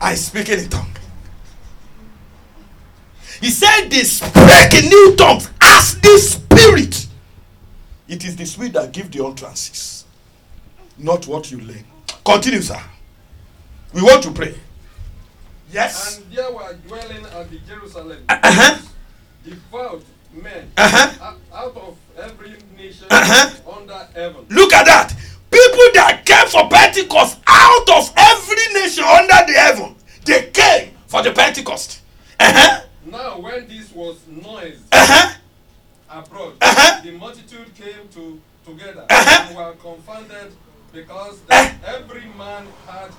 I 0.01 0.17
speak 0.17 0.51
in 0.51 0.69
tongue. 0.69 0.95
He 3.41 3.49
said 3.51 3.89
they 3.89 4.05
speak 4.05 4.75
in 4.75 4.91
new 4.91 5.17
tongues 5.17 5.49
as 5.63 5.99
the 6.01 6.19
spirit. 6.19 7.07
It 8.07 8.23
is 8.25 8.37
the 8.37 8.45
spirit 8.45 8.75
that 8.75 8.93
gives 8.93 9.09
the 9.11 9.25
utterances, 9.25 10.05
not 10.99 11.27
what 11.27 11.51
you 11.51 11.59
learn. 11.61 11.85
Continue, 12.23 12.61
sir. 12.61 12.81
We 13.95 14.03
want 14.03 14.23
to 14.25 14.31
pray. 14.31 14.55
Yes. 15.75 16.19
And 16.19 16.33
there 16.33 16.53
were 16.53 16.73
dwelling 16.87 17.27
at 17.27 17.51
the 17.51 17.59
Jerusalem 17.67 18.25
Uh-huh. 18.29 18.79
devout 19.45 20.03
men 20.33 20.71
Uh-huh. 20.77 21.35
out 21.53 21.77
of 21.77 21.97
every 22.17 22.55
nation 22.77 23.07
Uh-huh. 23.11 23.77
under 23.77 24.07
heaven. 24.15 24.47
Look 24.51 24.73
at 24.73 24.87
that. 24.87 25.13
People 25.51 25.87
that 25.95 26.23
came 26.25 26.47
for 26.49 26.69
Pentecost 26.69 27.39
out 27.47 27.89
of 27.91 28.13
every 28.17 28.73
nation 28.81 29.05
under 29.05 29.41
the 29.47 29.53
heaven, 29.59 29.97
they 30.25 30.51
came 30.53 30.93
for 31.09 31.23
the 31.23 31.33
Pentecost. 31.33 32.01
Uh-huh. 32.39 32.81
Now, 33.07 33.39
when 33.41 33.67
this 33.69 33.91
was 33.93 34.17
noise 34.29 34.79
Uh-huh. 34.93 35.35
abroad, 36.09 36.55
Uh-huh. 36.63 37.01
the 37.03 37.11
multitude 37.13 37.75
came 37.75 38.09
to 38.15 38.41
together 38.65 39.05
Uh-huh. 39.11 39.45
and 39.49 39.57
were 39.57 39.73
confounded 39.75 40.55
because 40.93 41.35
Uh. 41.51 41.65
that 41.65 41.75
every 41.85 42.27
man 42.39 42.67
had 42.87 43.11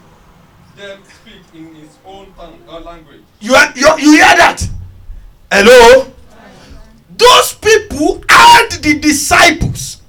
them 0.76 1.02
speak 1.06 1.42
in 1.54 1.76
his 1.76 1.98
own 2.06 2.34
or 2.38 2.54
uh, 2.68 2.80
language. 2.82 3.22
You, 3.40 3.54
are, 3.56 3.72
you, 3.76 3.88
you 4.00 4.12
hear 4.14 4.36
that? 4.36 4.68
Hello? 5.52 6.12
Those 7.18 7.54
people 7.54 8.22
had 8.28 8.70
the 8.82 9.00
disciples. 9.00 10.02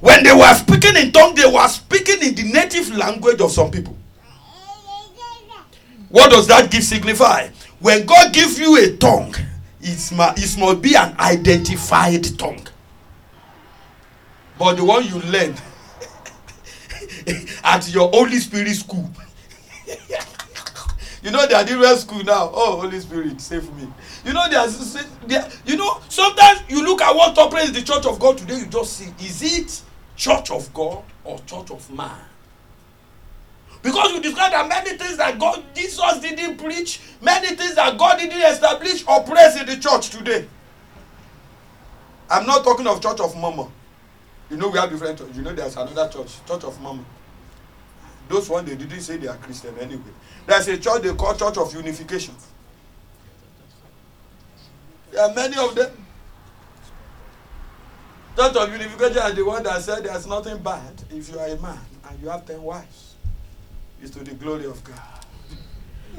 When 0.00 0.22
they 0.22 0.32
were 0.32 0.54
speaking 0.54 0.96
in 0.96 1.12
tongue, 1.12 1.34
they 1.34 1.46
were 1.50 1.68
speaking 1.68 2.22
in 2.22 2.34
the 2.34 2.52
native 2.52 2.94
language 2.94 3.40
of 3.40 3.50
some 3.50 3.70
people. 3.70 3.96
What 6.08 6.30
does 6.30 6.46
that 6.46 6.70
give 6.70 6.84
signify? 6.84 7.48
When 7.80 8.06
God 8.06 8.32
gives 8.32 8.58
you 8.58 8.76
a 8.76 8.96
tongue, 8.96 9.34
it 9.80 10.12
must, 10.12 10.38
it 10.38 10.60
must 10.60 10.80
be 10.80 10.94
an 10.94 11.14
identified 11.18 12.38
tongue. 12.38 12.66
But 14.58 14.76
the 14.76 14.84
one 14.84 15.04
you 15.04 15.20
learn 15.20 15.54
at 17.64 17.92
your 17.92 18.08
Holy 18.10 18.38
Spirit 18.38 18.74
school. 18.76 19.10
You 21.22 21.30
know 21.30 21.46
they 21.46 21.54
are 21.54 21.64
different 21.64 21.98
school 21.98 22.22
now. 22.24 22.50
Oh, 22.52 22.80
Holy 22.80 23.00
Spirit, 23.00 23.40
save 23.40 23.72
me. 23.76 23.88
You 24.24 24.32
know 24.32 24.48
they 24.48 24.56
are, 24.56 24.68
they 25.26 25.36
are- 25.36 25.48
you 25.66 25.76
know 25.76 26.00
sometimes 26.08 26.62
you 26.68 26.84
look 26.84 27.00
at 27.02 27.14
what 27.14 27.36
operates 27.38 27.72
the 27.72 27.82
church 27.82 28.06
of 28.06 28.18
God 28.18 28.38
today, 28.38 28.58
you 28.58 28.66
just 28.66 28.92
see 28.96 29.12
is 29.20 29.42
it 29.42 29.82
church 30.16 30.50
of 30.50 30.72
God 30.74 31.02
or 31.24 31.38
church 31.40 31.70
of 31.70 31.90
man? 31.90 32.20
Because 33.82 34.12
you 34.12 34.20
discover 34.22 34.50
that 34.50 34.66
many 34.68 34.96
things 34.96 35.16
that 35.18 35.38
God 35.38 35.62
Jesus 35.74 36.18
didn't 36.20 36.56
preach, 36.56 37.00
many 37.20 37.48
things 37.54 37.74
that 37.74 37.98
God 37.98 38.18
didn't 38.18 38.40
establish 38.40 39.04
operates 39.06 39.60
in 39.60 39.66
the 39.66 39.76
church 39.76 40.10
today. 40.10 40.46
I'm 42.30 42.46
not 42.46 42.64
talking 42.64 42.86
of 42.86 43.02
church 43.02 43.20
of 43.20 43.36
mama. 43.36 43.68
You 44.50 44.56
know 44.56 44.68
we 44.68 44.78
have 44.78 44.90
different 44.90 45.18
church. 45.18 45.28
You 45.34 45.42
know 45.42 45.52
there's 45.52 45.76
another 45.76 46.08
church, 46.08 46.32
church 46.46 46.64
of 46.64 46.80
mama. 46.80 47.04
Those 48.28 48.48
one 48.48 48.64
they 48.64 48.74
didn't 48.74 49.00
say 49.00 49.16
they 49.16 49.28
are 49.28 49.36
Christian 49.36 49.76
anyway. 49.78 50.02
There's 50.46 50.68
a 50.68 50.78
church 50.78 51.02
they 51.02 51.14
call 51.14 51.34
Church 51.34 51.56
of 51.56 51.74
Unification. 51.74 52.34
There 55.10 55.22
are 55.22 55.34
many 55.34 55.56
of 55.56 55.74
them. 55.74 55.92
Church 58.36 58.56
of 58.56 58.72
Unification 58.72 59.22
is 59.22 59.34
the 59.34 59.44
one 59.44 59.62
that 59.62 59.80
said 59.82 60.04
there's 60.04 60.26
nothing 60.26 60.58
bad 60.58 61.02
if 61.10 61.30
you 61.30 61.38
are 61.38 61.46
a 61.46 61.60
man 61.60 61.78
and 62.08 62.20
you 62.20 62.28
have 62.28 62.44
ten 62.46 62.62
wives. 62.62 63.14
It's 64.02 64.10
to 64.12 64.24
the 64.24 64.34
glory 64.34 64.66
of 64.66 64.82
God. 64.82 64.98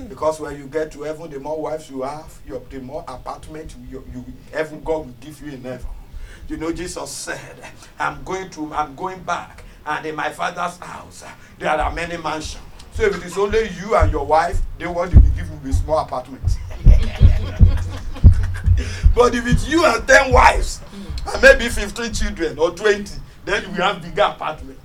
Because 0.09 0.39
when 0.39 0.57
you 0.57 0.67
get 0.67 0.91
to 0.93 1.03
heaven, 1.03 1.29
the 1.29 1.39
more 1.39 1.61
wives 1.61 1.89
you 1.89 2.01
have, 2.01 2.37
your, 2.47 2.61
the 2.69 2.79
more 2.79 3.03
apartment 3.07 3.75
you, 3.89 4.03
you 4.13 4.25
heaven 4.51 4.81
God 4.83 5.05
will 5.05 5.15
give 5.21 5.41
you 5.41 5.53
in 5.53 5.63
heaven. 5.63 5.87
You 6.47 6.57
know, 6.57 6.71
Jesus 6.71 7.09
said, 7.09 7.55
I'm 7.99 8.23
going 8.23 8.49
to, 8.51 8.73
I'm 8.73 8.95
going 8.95 9.23
back, 9.23 9.63
and 9.85 10.05
in 10.05 10.15
my 10.15 10.29
father's 10.31 10.77
house 10.77 11.23
uh, 11.23 11.31
there 11.59 11.69
are 11.69 11.91
many 11.93 12.17
mansions. 12.17 12.61
So 12.93 13.03
if 13.03 13.17
it 13.17 13.23
is 13.25 13.37
only 13.37 13.69
you 13.81 13.95
and 13.95 14.11
your 14.11 14.25
wife, 14.25 14.59
they 14.77 14.87
want 14.87 15.11
to 15.11 15.19
be 15.19 15.27
given 15.29 15.59
a 15.65 15.73
small 15.73 15.99
apartment. 15.99 16.41
but 19.15 19.35
if 19.35 19.45
it's 19.45 19.67
you 19.67 19.85
and 19.85 20.07
ten 20.07 20.31
wives, 20.31 20.79
hmm. 20.79 21.29
and 21.29 21.41
maybe 21.41 21.67
fifteen 21.69 22.13
children 22.13 22.57
or 22.57 22.71
twenty, 22.71 23.15
then 23.43 23.63
you 23.63 23.69
will 23.69 23.75
have 23.75 24.01
bigger 24.01 24.21
apartment. 24.21 24.79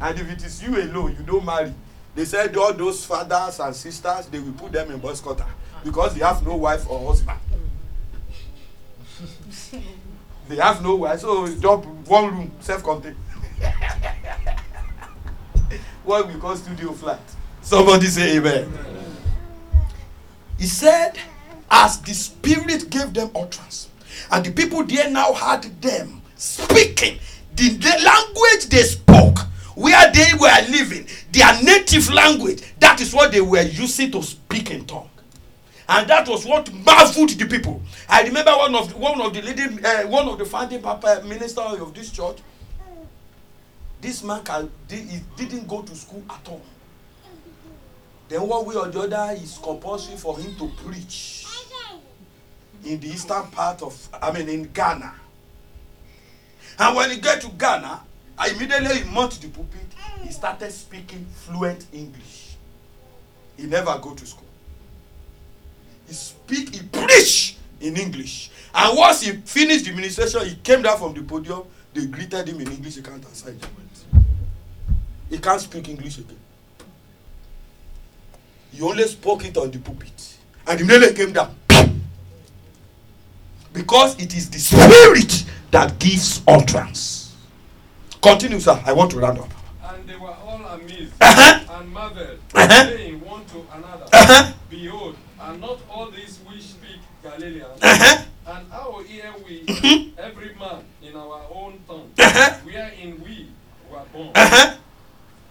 And 0.00 0.18
if 0.18 0.30
it 0.30 0.42
is 0.44 0.62
you 0.62 0.76
alone, 0.80 1.14
you 1.18 1.24
don't 1.24 1.44
marry. 1.44 1.74
They 2.14 2.24
said 2.24 2.56
all 2.56 2.72
those 2.72 3.04
fathers 3.04 3.60
and 3.60 3.76
sisters, 3.76 4.26
they 4.26 4.40
will 4.40 4.52
put 4.54 4.72
them 4.72 4.90
in 4.90 4.98
boys' 4.98 5.20
quarter 5.20 5.46
because 5.84 6.14
they 6.14 6.24
have 6.24 6.44
no 6.44 6.56
wife 6.56 6.88
or 6.88 7.06
husband. 7.08 7.38
they 10.48 10.56
have 10.56 10.82
no 10.82 10.96
wife, 10.96 11.20
so 11.20 11.46
just 11.46 11.86
one 11.86 12.30
room, 12.34 12.50
self-contained. 12.60 13.16
What 16.04 16.28
we 16.28 16.38
call 16.38 16.56
studio 16.56 16.92
flat. 16.92 17.20
Somebody 17.62 18.06
say 18.06 18.36
amen. 18.36 18.72
He 20.58 20.66
said, 20.66 21.18
as 21.70 22.00
the 22.00 22.12
Spirit 22.12 22.90
gave 22.90 23.12
them 23.12 23.30
utterance, 23.34 23.88
and 24.30 24.44
the 24.44 24.52
people 24.52 24.84
there 24.84 25.10
now 25.10 25.32
had 25.32 25.62
them 25.80 26.22
speaking 26.36 27.18
the, 27.60 27.68
the 27.76 28.02
language 28.04 28.68
they 28.70 28.82
spoke, 28.82 29.38
where 29.74 30.10
they 30.12 30.32
were 30.38 30.70
living, 30.70 31.06
their 31.32 31.62
native 31.62 32.10
language, 32.10 32.62
that 32.78 33.00
is 33.00 33.14
what 33.14 33.32
they 33.32 33.40
were 33.40 33.62
using 33.62 34.10
to 34.10 34.22
speak 34.22 34.70
in 34.70 34.84
tongue. 34.86 35.08
And 35.88 36.08
that 36.08 36.28
was 36.28 36.46
what 36.46 36.72
marveled 36.72 37.30
the 37.30 37.46
people. 37.46 37.82
I 38.08 38.22
remember 38.22 38.52
one 38.52 38.74
of 38.74 38.94
one 38.94 39.20
of 39.20 39.34
the 39.34 39.42
leading, 39.42 39.84
uh, 39.84 40.02
one 40.04 40.28
of 40.28 40.38
the 40.38 40.44
founding 40.44 40.80
papa 40.80 41.22
minister 41.26 41.60
of 41.60 41.92
this 41.94 42.10
church. 42.12 42.38
This 44.00 44.22
man 44.22 44.42
can, 44.42 44.70
he 44.88 45.20
didn't 45.36 45.68
go 45.68 45.82
to 45.82 45.94
school 45.94 46.22
at 46.30 46.48
all. 46.48 46.62
Then 48.28 48.46
one 48.46 48.64
way 48.64 48.76
or 48.76 48.88
the 48.88 49.00
other, 49.00 49.34
it's 49.36 49.58
compulsory 49.58 50.16
for 50.16 50.38
him 50.38 50.54
to 50.56 50.68
preach 50.84 51.46
in 52.84 52.98
the 53.00 53.08
eastern 53.08 53.46
part 53.48 53.82
of, 53.82 54.08
I 54.22 54.32
mean, 54.32 54.48
in 54.48 54.64
Ghana. 54.72 55.14
And 56.78 56.96
when 56.96 57.10
he 57.10 57.20
get 57.20 57.40
to 57.42 57.48
Ghana, 57.48 58.00
immediately 58.48 59.00
he 59.00 59.10
mounted 59.10 59.42
the 59.42 59.48
pulpit. 59.48 59.80
He 60.22 60.30
started 60.30 60.70
speaking 60.72 61.26
fluent 61.34 61.86
English. 61.92 62.56
He 63.56 63.66
never 63.66 63.98
go 63.98 64.14
to 64.14 64.24
school. 64.24 64.46
He 66.06 66.14
speak, 66.14 66.74
he 66.74 66.82
preach 66.82 67.58
in 67.80 67.96
English. 67.96 68.50
And 68.74 68.96
once 68.96 69.22
he 69.22 69.32
finished 69.32 69.84
the 69.84 69.92
ministration, 69.92 70.48
he 70.48 70.54
came 70.56 70.82
down 70.82 70.98
from 70.98 71.12
the 71.14 71.22
podium. 71.22 71.64
They 71.92 72.06
greeted 72.06 72.48
him 72.48 72.60
in 72.60 72.70
English. 72.70 72.94
He 72.96 73.02
can't 73.02 73.24
answer 73.24 73.50
it. 73.50 73.66
He 75.30 75.38
can't 75.38 75.60
speak 75.60 75.88
English 75.88 76.18
again. 76.18 76.36
He 78.72 78.82
only 78.82 79.04
spoke 79.04 79.44
it 79.44 79.56
on 79.56 79.70
the 79.70 79.78
pulpit. 79.78 80.36
And 80.66 80.80
immediately 80.80 81.16
came 81.24 81.32
down. 81.32 81.54
Because 83.72 84.20
it 84.20 84.36
is 84.36 84.50
the 84.50 84.58
spirit 84.58 85.44
that 85.70 85.98
gives 85.98 86.42
utterance. 86.46 87.34
Continue, 88.20 88.60
sir. 88.60 88.80
I 88.84 88.92
want 88.92 89.12
to 89.12 89.18
round 89.20 89.38
up. 89.38 89.48
And 89.84 90.08
they 90.08 90.16
were 90.16 90.28
all 90.44 90.60
amazed 90.66 91.12
Uh-huh. 91.20 91.78
and 91.80 91.90
marveled, 91.92 92.38
Uh-huh. 92.54 92.84
saying 92.86 93.20
one 93.24 93.44
to 93.46 93.64
another, 93.72 94.04
Uh-huh. 94.12 94.52
Behold, 94.68 95.16
are 95.40 95.56
not 95.56 95.78
all 95.88 96.10
these 96.10 96.38
which 96.46 96.62
speak 96.62 97.00
Galileans? 97.22 97.80
Uh-huh. 97.82 98.24
And 98.46 98.70
how 98.72 99.00
hear 99.06 99.32
we 99.46 99.64
every 100.18 100.54
man 100.58 100.84
in 101.02 101.16
our 101.16 101.42
own 101.54 101.78
tongue, 101.88 102.10
Uh-huh. 102.18 102.54
wherein 102.64 103.20
we 103.24 103.48
were 103.90 104.02
born? 104.12 104.30
Uh-huh. 104.34 104.76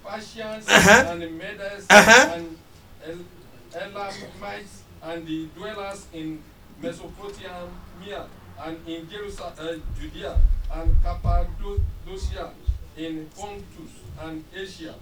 Persians 0.10 0.66
Uh-huh. 0.68 1.12
and 1.12 1.22
the 1.22 1.30
Medes 1.30 1.86
Uh-huh. 1.90 2.34
and 2.36 2.58
El- 3.06 3.82
Elamites 3.82 4.82
and 5.04 5.28
the 5.28 5.46
dwellers 5.56 6.06
in 6.14 6.42
Mesopotamia 6.82 8.26
and 8.64 8.78
in 8.88 9.10
Jerusalem, 9.10 9.54
uh, 9.60 9.74
Judea 10.00 10.36
and 10.74 10.98
Cappadocia, 11.04 12.50
in 12.98 13.30
Pontus 13.38 13.92
and 14.22 14.44
Asia. 14.54 14.96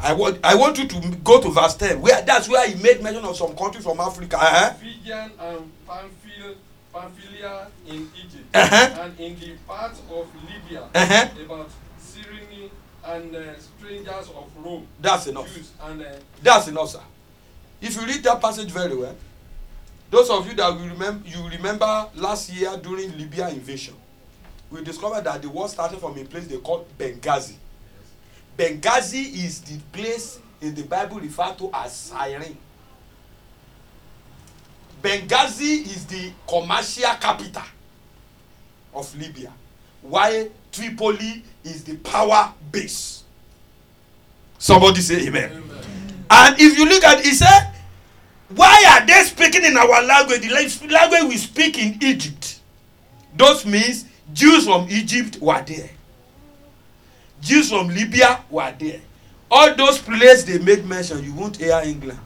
I 0.00 0.12
want 0.12 0.38
I 0.42 0.54
want 0.56 0.78
you 0.78 0.88
to 0.88 1.00
go 1.22 1.40
to 1.40 1.50
verse 1.50 1.74
10. 1.76 2.00
Where 2.00 2.20
that's 2.22 2.48
where 2.48 2.66
he 2.68 2.74
made 2.82 3.00
mention 3.02 3.24
of 3.24 3.36
some 3.36 3.54
countries 3.54 3.84
from 3.84 4.00
Africa. 4.00 4.36
Uh-huh. 4.36 4.72
Phrygian 4.74 5.30
and 5.38 5.70
Pamphil, 5.86 6.56
Pamphylia 6.92 7.68
in 7.86 8.10
Egypt, 8.16 8.48
Uh-huh. 8.54 9.02
and 9.02 9.20
in 9.20 9.38
the 9.38 9.52
part 9.68 9.92
of 9.92 10.26
Libya, 10.48 10.88
Uh-huh. 10.94 11.28
about 11.44 11.70
Cyrene 12.00 12.70
and 13.06 13.34
uh, 13.36 13.58
strangers 13.58 14.28
of 14.34 14.50
Rome, 14.64 14.86
That's 15.00 15.26
enough. 15.26 15.52
Jews 15.54 15.70
and 15.82 16.02
uh, 16.02 16.06
That's 16.42 16.68
enough, 16.68 16.90
sir. 16.90 17.00
If 17.80 17.96
you 17.96 18.06
read 18.06 18.22
that 18.22 18.40
passage 18.40 18.70
very 18.70 18.96
well, 18.96 19.14
those 20.10 20.30
of 20.30 20.46
you 20.46 20.54
that 20.54 20.68
will 20.74 20.86
remember 20.88 21.28
you 21.28 21.48
remember 21.48 22.06
last 22.14 22.50
year 22.52 22.76
during 22.82 23.16
Libya 23.18 23.48
invasion, 23.48 23.94
we 24.70 24.82
discovered 24.82 25.24
that 25.24 25.42
the 25.42 25.48
war 25.48 25.68
started 25.68 25.98
from 25.98 26.16
a 26.18 26.24
place 26.24 26.46
they 26.46 26.56
called 26.58 26.86
Benghazi. 26.98 27.54
Benghazi 28.56 29.34
is 29.44 29.60
the 29.62 29.78
place 29.92 30.38
in 30.60 30.74
the 30.74 30.82
Bible 30.84 31.18
referred 31.20 31.58
to 31.58 31.70
as 31.74 31.92
Cyrene. 31.94 32.56
Benghazi 35.02 35.82
is 35.84 36.06
the 36.06 36.30
commercial 36.48 37.10
capital 37.20 37.62
of 38.94 39.14
Libya, 39.18 39.52
while 40.00 40.48
Tripoli 40.74 41.42
is 41.62 41.84
the 41.84 41.96
power 41.98 42.52
base. 42.72 43.22
Somebody 44.58 45.00
say 45.00 45.26
amen. 45.28 45.62
And 46.30 46.56
if 46.58 46.76
you 46.76 46.84
look 46.88 47.04
at 47.04 47.20
it, 47.20 47.24
he 47.26 47.32
said, 47.34 47.72
Why 48.54 48.84
are 49.00 49.06
they 49.06 49.22
speaking 49.22 49.64
in 49.64 49.76
our 49.76 50.02
language? 50.02 50.40
The 50.42 50.88
language 50.90 51.22
we 51.28 51.36
speak 51.36 51.78
in 51.78 51.98
Egypt. 52.02 52.60
Those 53.36 53.64
means 53.66 54.04
Jews 54.32 54.64
from 54.64 54.88
Egypt 54.90 55.38
were 55.40 55.62
there. 55.64 55.90
Jews 57.40 57.68
from 57.70 57.88
Libya 57.88 58.42
were 58.50 58.74
there. 58.78 59.00
All 59.50 59.74
those 59.76 59.98
places 59.98 60.44
they 60.46 60.58
made 60.58 60.84
mention, 60.84 61.22
you 61.22 61.34
won't 61.34 61.56
hear 61.56 61.80
England 61.84 62.18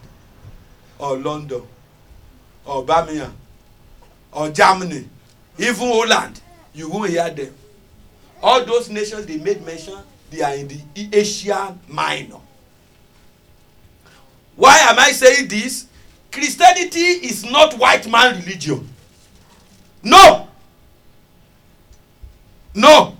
or 0.99 1.19
London 1.19 1.63
or 2.65 2.85
Birmingham 2.85 3.35
or 4.33 4.49
Germany, 4.51 5.07
even 5.59 5.89
Holland, 5.89 6.41
you 6.73 6.89
won't 6.89 7.11
hear 7.11 7.29
them. 7.31 7.53
All 8.43 8.64
those 8.64 8.89
nations 8.89 9.26
they 9.26 9.39
made 9.39 9.64
mention, 9.64 9.99
they 10.30 10.43
are 10.43 10.55
in 10.55 10.68
the 10.68 11.09
Asia 11.12 11.76
Minor. 11.89 12.41
Why 14.57 14.76
am 14.78 14.99
I 14.99 15.12
saying 15.12 15.49
this? 15.49 15.86
Christianity 16.30 16.99
is 16.99 17.45
not 17.45 17.74
white 17.74 18.09
man 18.09 18.36
religion. 18.41 18.89
No. 20.03 20.49
No. 22.74 23.16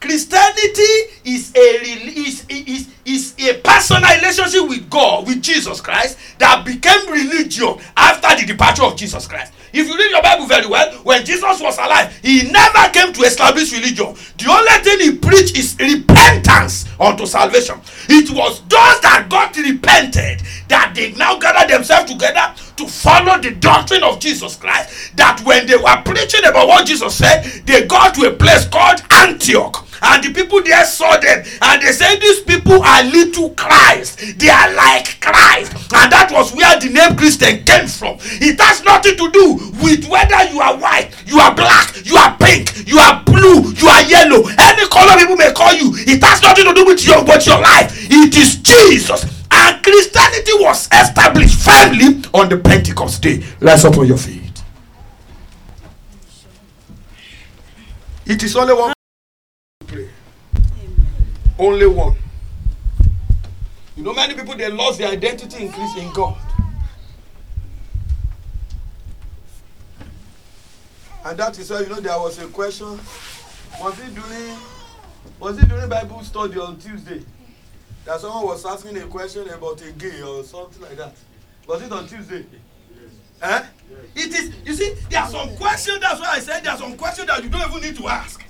Christianity 0.00 0.82
is 1.24 1.52
a 1.54 1.58
is, 1.58 2.44
is, 2.48 2.88
is 3.04 3.34
a 3.48 3.60
personal 3.60 4.02
relationship 4.16 4.68
with 4.68 4.88
God, 4.90 5.26
with 5.26 5.42
Jesus 5.42 5.80
Christ, 5.80 6.18
that 6.38 6.64
became 6.64 7.10
religion 7.10 7.78
after 7.96 8.40
the 8.40 8.46
departure 8.46 8.84
of 8.84 8.96
Jesus 8.96 9.26
Christ. 9.26 9.52
If 9.76 9.86
you 9.86 9.94
read 9.94 10.10
your 10.10 10.22
Bible 10.22 10.46
very 10.46 10.66
well, 10.66 10.90
when 11.04 11.22
Jesus 11.22 11.60
was 11.60 11.76
alive, 11.76 12.18
he 12.22 12.50
never 12.50 12.88
came 12.94 13.12
to 13.12 13.20
establish 13.22 13.72
religion. 13.72 14.14
The 14.38 14.48
only 14.48 14.72
thing 14.82 15.00
he 15.00 15.18
preached 15.18 15.54
is 15.54 15.76
repentance 15.78 16.86
unto 16.98 17.26
salvation. 17.26 17.78
It 18.08 18.30
was 18.30 18.60
those 18.60 19.00
that 19.02 19.26
got 19.28 19.54
repented 19.54 20.40
that 20.68 20.92
they 20.94 21.12
now 21.12 21.38
gathered 21.38 21.68
themselves 21.70 22.10
together 22.10 22.54
to 22.76 22.86
follow 22.86 23.38
the 23.38 23.50
doctrine 23.50 24.02
of 24.02 24.18
Jesus 24.18 24.56
Christ. 24.56 25.14
That 25.16 25.42
when 25.44 25.66
they 25.66 25.76
were 25.76 26.02
preaching 26.06 26.46
about 26.46 26.68
what 26.68 26.86
Jesus 26.86 27.14
said, 27.14 27.42
they 27.66 27.86
got 27.86 28.14
to 28.14 28.30
a 28.30 28.32
place 28.32 28.66
called 28.66 29.02
Antioch. 29.10 29.85
And 30.02 30.24
the 30.24 30.32
people 30.32 30.62
there 30.62 30.84
saw 30.84 31.16
them 31.18 31.44
and 31.62 31.82
they 31.82 31.92
said, 31.92 32.16
These 32.20 32.42
people 32.42 32.82
are 32.82 33.02
little 33.04 33.50
Christ. 33.50 34.38
They 34.38 34.48
are 34.48 34.72
like 34.74 35.20
Christ. 35.20 35.72
And 35.94 36.12
that 36.12 36.30
was 36.32 36.52
where 36.54 36.78
the 36.78 36.90
name 36.90 37.16
Christian 37.16 37.64
came 37.64 37.88
from. 37.88 38.18
It 38.40 38.60
has 38.60 38.84
nothing 38.84 39.16
to 39.16 39.30
do 39.30 39.46
with 39.82 40.08
whether 40.08 40.42
you 40.52 40.60
are 40.60 40.76
white, 40.76 41.10
you 41.26 41.38
are 41.38 41.54
black, 41.54 41.94
you 42.04 42.16
are 42.16 42.36
pink, 42.38 42.86
you 42.86 42.98
are 42.98 43.22
blue, 43.24 43.72
you 43.72 43.88
are 43.88 44.02
yellow. 44.04 44.44
Any 44.58 44.86
color 44.88 45.16
people 45.18 45.36
may 45.36 45.52
call 45.52 45.72
you. 45.72 45.92
It 46.06 46.22
has 46.22 46.42
nothing 46.42 46.64
to 46.64 46.74
do 46.74 46.84
with 46.86 47.04
your, 47.06 47.24
with 47.24 47.46
your 47.46 47.60
life. 47.60 47.92
It 48.10 48.36
is 48.36 48.56
Jesus. 48.56 49.24
And 49.50 49.82
Christianity 49.82 50.52
was 50.60 50.88
established 50.92 51.60
firmly 51.64 52.22
on 52.34 52.48
the 52.48 52.58
Pentecost 52.58 53.22
day. 53.22 53.42
Up 53.62 53.98
on 53.98 54.06
your 54.06 54.16
feet. 54.16 54.62
It 58.26 58.42
is 58.42 58.56
only 58.56 58.74
one. 58.74 58.95
Only 61.58 61.86
one. 61.86 62.16
You 63.96 64.02
know, 64.02 64.12
many 64.12 64.34
people 64.34 64.54
they 64.56 64.70
lost 64.70 64.98
their 64.98 65.08
identity 65.08 65.64
in 65.64 65.72
Christ 65.72 65.96
in 65.96 66.12
God. 66.12 66.36
And 71.24 71.38
that 71.38 71.58
is 71.58 71.70
why 71.70 71.80
you 71.80 71.88
know 71.88 72.00
there 72.00 72.18
was 72.18 72.38
a 72.38 72.46
question. 72.48 73.00
Was 73.80 73.98
it 74.00 74.14
during 74.14 74.56
was 75.40 75.58
it 75.58 75.68
during 75.68 75.88
Bible 75.88 76.22
study 76.22 76.58
on 76.58 76.78
Tuesday? 76.78 77.22
That 78.04 78.20
someone 78.20 78.46
was 78.46 78.64
asking 78.64 78.96
a 78.98 79.06
question 79.06 79.48
about 79.48 79.82
a 79.82 79.90
gay 79.92 80.22
or 80.22 80.44
something 80.44 80.82
like 80.82 80.96
that. 80.96 81.14
Was 81.66 81.82
it 81.82 81.90
on 81.90 82.06
Tuesday? 82.06 82.46
Eh? 83.42 83.62
It 84.14 84.34
is, 84.34 84.52
you 84.64 84.72
see, 84.74 84.94
there 85.10 85.20
are 85.20 85.28
some 85.28 85.54
questions, 85.56 86.00
that's 86.00 86.20
why 86.20 86.28
I 86.30 86.38
said 86.38 86.62
there 86.64 86.72
are 86.72 86.78
some 86.78 86.96
questions 86.96 87.26
that 87.26 87.42
you 87.42 87.50
don't 87.50 87.68
even 87.68 87.82
need 87.82 87.96
to 87.96 88.08
ask. 88.08 88.42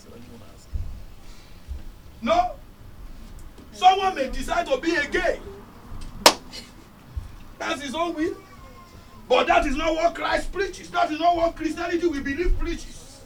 No? 2.23 2.53
Someone 3.77 4.15
may 4.15 4.31
decide 4.31 4.67
to 4.67 4.79
be 4.79 4.97
a 4.97 5.07
gay. 5.07 5.39
That's 7.59 7.83
his 7.83 7.95
own 7.95 8.15
will. 8.15 8.35
But 9.29 9.47
that 9.49 9.67
is 9.67 9.77
not 9.77 9.95
what 9.95 10.15
Christ 10.15 10.51
preaches. 10.51 10.91
That 10.91 11.13
is 11.13 11.21
not 11.21 11.37
what 11.37 11.57
Christianity 11.57 12.07
we 12.07 12.21
believe 12.21 12.59
preaches. 12.59 13.21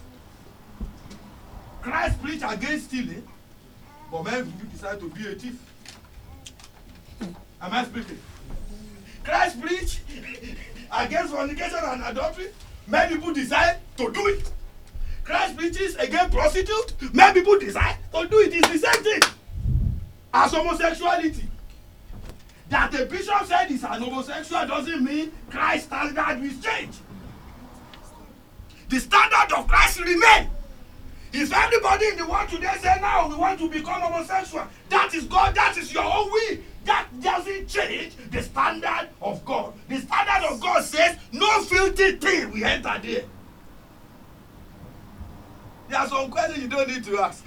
Christ 1.81 2.21
preached 2.21 2.45
against 2.47 2.87
stealing, 2.87 3.27
but 4.11 4.25
many 4.25 4.51
people 4.51 4.69
decide 4.73 4.99
to 4.99 5.09
be 5.09 5.29
a 5.29 5.35
thief. 5.35 5.59
Am 7.63 7.73
I 7.73 7.85
speaking? 7.85 8.19
Christ 9.23 9.61
preached 9.61 10.01
against 10.93 11.33
fornication 11.33 11.79
and 11.81 12.03
adultery. 12.03 12.49
Many 12.89 13.15
people 13.15 13.33
decide 13.33 13.77
to 13.99 14.11
do 14.11 14.27
it. 14.27 14.51
Christ 15.23 15.57
preaches 15.57 15.95
against 15.97 16.33
prostitute. 16.33 17.15
Many 17.15 17.41
people 17.41 17.59
decide 17.59 17.97
to 18.13 18.27
do 18.27 18.41
it. 18.41 18.53
It's 18.53 18.69
the 18.69 18.79
same 18.79 19.05
thing 19.05 19.21
as 20.33 20.53
homosexuality. 20.53 21.49
That 22.69 22.93
the 22.93 23.07
bishop 23.07 23.45
said 23.47 23.71
is 23.71 23.83
an 23.83 24.01
homosexual 24.01 24.67
doesn't 24.67 25.05
mean 25.05 25.33
Christ's 25.51 25.87
standard 25.87 26.41
will 26.41 26.63
change. 26.63 26.97
The 28.89 29.01
standard 29.01 29.53
of 29.57 29.67
Christ 29.67 30.01
remain. 30.01 30.51
If 31.33 31.53
everybody 31.53 32.07
in 32.07 32.17
the 32.17 32.27
world 32.27 32.49
today 32.49 32.75
say 32.81 32.99
now 33.01 33.29
we 33.29 33.37
want 33.37 33.59
to 33.61 33.69
become 33.69 34.01
homosexual, 34.01 34.67
that 34.89 35.15
is 35.15 35.25
God, 35.25 35.55
that 35.55 35.77
is 35.77 35.93
your 35.93 36.05
own 36.05 36.31
will. 36.31 36.59
That 36.85 37.09
doesn't 37.21 37.69
change 37.69 38.15
the 38.31 38.43
standard 38.43 39.11
of 39.21 39.45
God. 39.45 39.75
The 39.89 39.99
standard 39.99 40.49
of 40.51 40.61
God 40.61 40.85
says 40.85 41.17
no 41.33 41.63
filthy 41.63 42.13
thing 42.13 42.53
will 42.53 42.65
enter 42.65 43.01
there. 43.03 43.25
There 45.89 45.99
are 45.99 46.09
some 46.09 46.31
questions 46.31 46.63
you 46.63 46.69
don't 46.69 46.89
need 46.89 47.05
to 47.05 47.19
ask. 47.19 47.45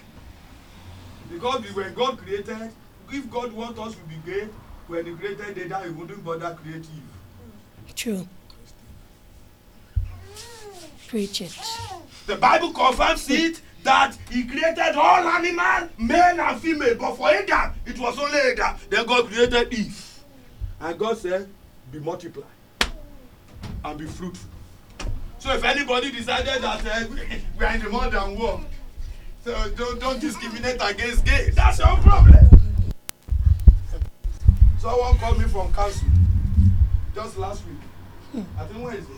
Because 1.34 1.76
when 1.76 1.94
God 1.96 2.18
created, 2.20 2.72
if 3.12 3.30
God 3.32 3.52
wants 3.54 3.80
us 3.80 3.96
to 3.96 4.02
be 4.04 4.16
gay, 4.26 4.48
when 4.88 5.06
He 5.06 5.14
created 5.14 5.72
Adam, 5.72 5.84
He 5.84 6.00
wouldn't 6.00 6.24
bother 6.24 6.56
creating 6.62 6.84
you. 6.84 7.94
True. 7.96 8.28
Preach 11.08 11.42
it. 11.42 11.58
The 12.28 12.36
Bible 12.36 12.72
confirms 12.72 13.30
it 13.30 13.62
that 13.84 14.16
He 14.30 14.46
created 14.46 14.96
all 14.96 15.28
animals, 15.28 15.90
male 15.98 16.40
and 16.40 16.62
female. 16.62 16.96
But 16.96 17.16
for 17.16 17.30
Adam, 17.30 17.74
it 17.86 17.98
was 17.98 18.18
only 18.20 18.40
Adam. 18.40 18.78
Then 18.90 19.06
God 19.06 19.26
created 19.28 19.74
Eve. 19.74 20.20
And 20.80 21.00
God 21.00 21.18
said, 21.18 21.50
Be 21.92 22.00
multiply 22.00 22.44
and 23.84 23.98
be 23.98 24.06
fruitful. 24.06 24.50
So 25.40 25.54
if 25.54 25.64
anybody 25.64 26.12
decided 26.12 26.62
that 26.62 26.86
uh, 26.86 27.06
we 27.60 27.66
are 27.66 27.76
in 27.76 27.82
the 27.82 27.90
modern 27.90 28.40
world, 28.40 28.66
so 29.44 29.70
don't, 29.76 30.00
don't 30.00 30.20
discriminate 30.22 30.78
against 30.82 31.26
gay. 31.26 31.50
That's 31.52 31.80
your 31.80 31.98
problem. 31.98 32.50
Someone 34.80 35.18
called 35.18 35.40
me 35.40 35.46
from 35.46 35.74
council 35.74 36.08
just 37.14 37.38
last 37.38 37.64
week. 37.66 38.46
I 38.58 38.66
think 38.66 38.84
Wednesday. 38.84 39.14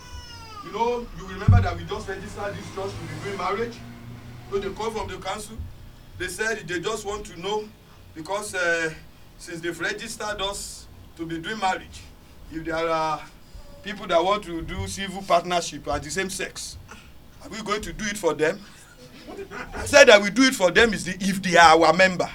You 0.66 0.72
know, 0.72 1.08
you 1.18 1.28
remember 1.28 1.62
that 1.62 1.78
we 1.78 1.84
just 1.86 2.08
registered 2.08 2.56
this 2.56 2.66
church 2.76 2.92
to 2.92 3.14
be 3.14 3.24
doing 3.24 3.38
marriage. 3.38 3.76
So 4.50 4.58
they 4.60 4.70
called 4.70 4.96
from 4.96 5.08
the 5.08 5.18
council. 5.18 5.58
They 6.18 6.28
said 6.28 6.68
they 6.68 6.80
just 6.80 7.06
want 7.06 7.26
to 7.28 7.40
know 7.40 7.66
because 8.16 8.56
uh, 8.56 8.94
since 9.38 9.62
they've 9.62 9.80
registered 9.80 10.42
us 10.42 10.88
to 11.18 11.26
be 11.26 11.38
doing 11.40 11.60
marriage, 11.60 12.02
if 12.52 12.64
there 12.66 12.90
are 12.90 13.22
people 13.84 14.08
that 14.08 14.24
want 14.24 14.44
to 14.46 14.62
do 14.62 14.88
civil 14.88 15.22
partnership 15.22 15.88
at 15.88 16.02
the 16.02 16.10
same 16.10 16.30
sex, 16.30 16.78
are 17.44 17.50
we 17.50 17.62
going 17.62 17.82
to 17.82 17.94
do 17.94 18.06
it 18.06 18.18
for 18.18 18.34
them? 18.34 18.60
I 19.74 19.86
said 19.86 20.08
that 20.08 20.22
we 20.22 20.30
do 20.30 20.44
it 20.44 20.56
for 20.56 20.72
them 20.72 20.94
is 20.94 21.06
the, 21.06 21.16
if 21.20 21.42
they 21.42 21.58
are 21.58 21.80
our 21.80 21.94
member. 21.94 22.30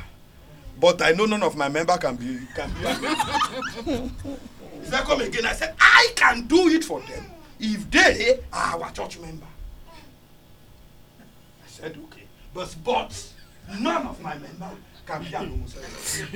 But 0.78 1.02
I 1.02 1.12
know 1.12 1.26
none 1.26 1.42
of 1.42 1.56
my 1.56 1.68
member 1.68 1.96
can 1.98 2.16
be 2.16 2.38
can 2.54 2.70
be. 2.72 2.78
He 4.80 4.86
said, 4.86 5.00
come 5.04 5.20
again. 5.20 5.44
I 5.44 5.52
said, 5.52 5.74
I 5.78 6.08
can 6.16 6.46
do 6.46 6.68
it 6.68 6.84
for 6.84 7.00
them 7.00 7.26
if 7.58 7.90
they 7.90 8.40
are 8.52 8.80
our 8.82 8.90
church 8.92 9.18
member. 9.18 9.46
I 11.20 11.66
said, 11.66 11.98
okay. 12.04 12.22
But 12.54 12.74
but 12.82 13.28
none 13.78 14.06
of 14.06 14.20
my 14.22 14.38
member 14.38 14.70
can 15.06 15.22
be 15.22 15.34
an 15.34 15.48
homosexual. 15.48 16.30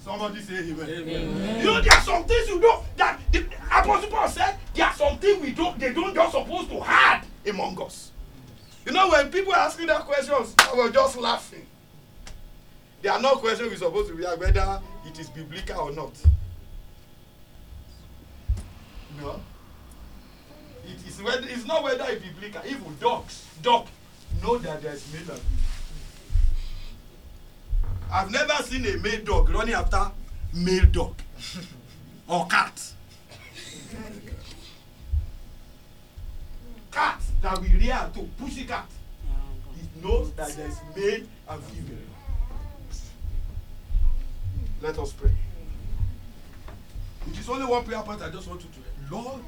Somebody 0.02 0.40
say 0.40 0.54
amen. 0.70 0.88
amen. 0.88 1.58
You 1.60 1.64
know, 1.66 1.80
there 1.82 1.92
are 1.92 2.00
some 2.02 2.24
things 2.24 2.48
you 2.48 2.58
don't 2.58 2.96
that 2.96 3.20
the 3.30 3.44
Apostle 3.70 4.08
Paul 4.08 4.28
said 4.28 4.56
there 4.74 4.86
are 4.86 4.94
some 4.94 5.18
things 5.18 5.42
we 5.42 5.52
don't 5.52 5.78
they 5.78 5.92
don't 5.92 6.14
just 6.14 6.32
supposed 6.32 6.70
to 6.70 6.80
hide 6.80 7.22
among 7.46 7.80
us. 7.82 8.12
You 8.86 8.92
know, 8.92 9.10
when 9.10 9.30
people 9.30 9.52
are 9.52 9.58
asking 9.60 9.86
that 9.86 10.00
questions, 10.02 10.54
I 10.58 10.74
was 10.74 10.92
just 10.92 11.16
laughing. 11.18 11.66
There 13.02 13.12
are 13.12 13.20
no 13.20 13.36
questions 13.36 13.70
we're 13.70 13.76
supposed 13.76 14.10
to 14.10 14.16
be 14.16 14.24
whether 14.24 14.80
it 15.06 15.18
is 15.18 15.28
biblical 15.30 15.80
or 15.80 15.92
not. 15.92 16.12
No. 19.20 19.40
It 20.86 21.06
is 21.06 21.22
whether 21.22 21.46
it's 21.46 21.66
not 21.66 21.82
whether 21.82 22.04
it's 22.08 22.24
biblical. 22.24 22.62
Even 22.66 22.96
dogs, 22.98 23.46
dog, 23.62 23.86
know 24.42 24.58
that 24.58 24.82
there's 24.82 25.12
male 25.12 25.20
and 25.20 25.40
female. 25.40 25.60
I've 28.12 28.30
never 28.30 28.62
seen 28.62 28.84
a 28.86 28.96
male 28.98 29.24
dog 29.24 29.50
running 29.50 29.74
after 29.74 30.10
male 30.52 30.86
dog 30.86 31.14
or 32.28 32.46
cat. 32.46 32.92
Cat 36.90 37.22
that 37.42 37.58
we 37.60 37.68
rear 37.68 38.10
to 38.14 38.20
pussy 38.38 38.64
cat. 38.64 38.86
It 39.78 40.04
knows 40.04 40.32
that 40.32 40.50
there's 40.50 40.78
male 40.94 41.26
and 41.48 41.62
female. 41.64 41.96
Let 44.82 44.98
us 44.98 45.12
pray. 45.12 45.32
It 47.30 47.38
is 47.38 47.48
only 47.48 47.66
one 47.66 47.84
prayer 47.84 48.02
point 48.02 48.22
I 48.22 48.30
just 48.30 48.48
want 48.48 48.62
you 48.62 48.68
to 48.68 49.14
Lord, 49.14 49.42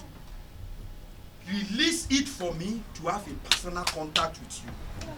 release 1.49 2.07
it 2.11 2.29
for 2.29 2.53
me 2.55 2.83
to 2.95 3.03
have 3.09 3.27
a 3.29 3.35
personal 3.49 3.85
contact 3.85 4.41
with 4.41 4.63
you. 4.65 5.09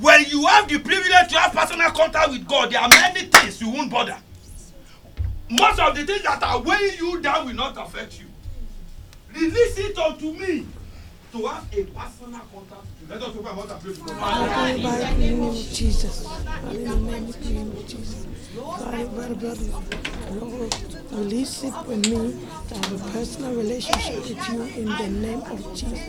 When 0.00 0.24
you 0.26 0.46
have 0.46 0.68
the 0.68 0.78
privilege 0.78 1.28
to 1.30 1.38
have 1.38 1.52
personal 1.52 1.90
contact 1.90 2.30
with 2.30 2.46
God, 2.46 2.70
there 2.70 2.80
are 2.80 2.88
many 2.88 3.22
things 3.22 3.60
you 3.60 3.70
won't 3.70 3.90
bother. 3.90 4.16
Most 5.48 5.78
of 5.78 5.94
the 5.94 6.04
things 6.04 6.22
that 6.22 6.42
are 6.42 6.60
weighing 6.60 6.98
you 6.98 7.20
down 7.20 7.46
will 7.46 7.54
not 7.54 7.76
affect 7.78 8.20
you. 8.20 8.26
Release 9.32 9.78
it 9.78 9.96
unto 9.96 10.32
me 10.32 10.66
to 11.36 11.46
have 11.46 11.64
a 11.72 11.84
personal 11.84 12.40
contact. 12.52 12.86
Let 13.08 13.22
us 13.22 13.28
open 13.28 13.46
our 13.46 13.54
mouth 13.54 13.70
and 13.70 13.80
pray 13.82 13.92
to 13.92 14.00
God. 14.00 14.18
Father, 14.18 14.74
in 14.74 14.82
the 14.82 15.18
name 15.18 15.42
of 15.42 15.54
Jesus. 15.54 16.26
Father, 16.26 16.70
in 16.70 16.84
the 16.84 16.96
name 16.96 17.70
of 17.72 17.86
Jesus. 17.86 18.26
Father, 18.56 19.06
brother, 19.06 19.34
brother, 19.34 19.66
Lord, 20.40 20.74
release 21.12 21.62
it 21.62 21.74
with 21.86 22.08
me 22.08 22.48
to 22.68 22.74
have 22.74 22.92
a 22.92 23.10
personal 23.10 23.54
relationship 23.54 24.16
with 24.16 24.48
you 24.48 24.62
in 24.62 24.86
the 24.86 25.08
name 25.26 25.42
of 25.42 25.74
Jesus. 25.76 26.08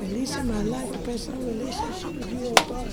Release 0.00 0.36
in 0.36 0.48
my 0.48 0.62
life 0.62 0.94
a 0.94 0.98
personal 0.98 1.40
relationship 1.42 2.14
with 2.14 2.32
you, 2.32 2.48
O 2.48 2.54
God. 2.54 2.86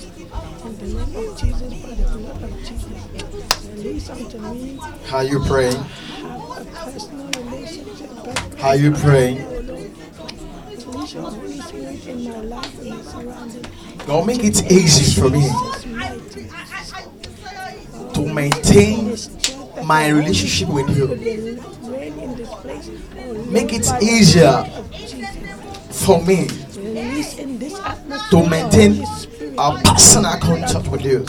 In 0.65 0.77
the 0.77 0.87
name 1.05 1.29
of 1.29 1.37
Jesus, 1.39 1.73
by 1.81 1.93
the 1.95 2.17
blood 2.17 2.43
of 2.43 2.59
Jesus. 2.59 3.67
Release 3.69 4.09
unto 4.09 4.37
me 4.37 4.79
How 5.05 5.21
you 5.21 5.39
praying? 5.39 5.77
have 5.77 6.57
a 6.57 6.65
personal 6.91 7.27
relationship. 7.27 8.59
How 8.59 8.73
you 8.73 8.91
praying? 8.91 9.63
In 12.07 12.23
my 12.23 12.39
life 12.41 12.73
make 14.25 14.43
it 14.43 14.71
easy 14.71 15.19
for 15.19 15.29
me 15.29 15.47
to 18.13 18.33
maintain 18.33 19.15
my 19.85 20.07
relationship 20.09 20.69
with 20.69 20.89
you. 20.95 21.07
Make 23.49 23.73
it 23.73 23.87
easier 24.01 24.63
for 25.91 26.21
me 26.23 26.47
to 28.29 28.49
maintain 28.49 29.03
a 29.57 29.81
personal 29.83 30.37
contact 30.39 30.87
with 30.89 31.01
you. 31.01 31.25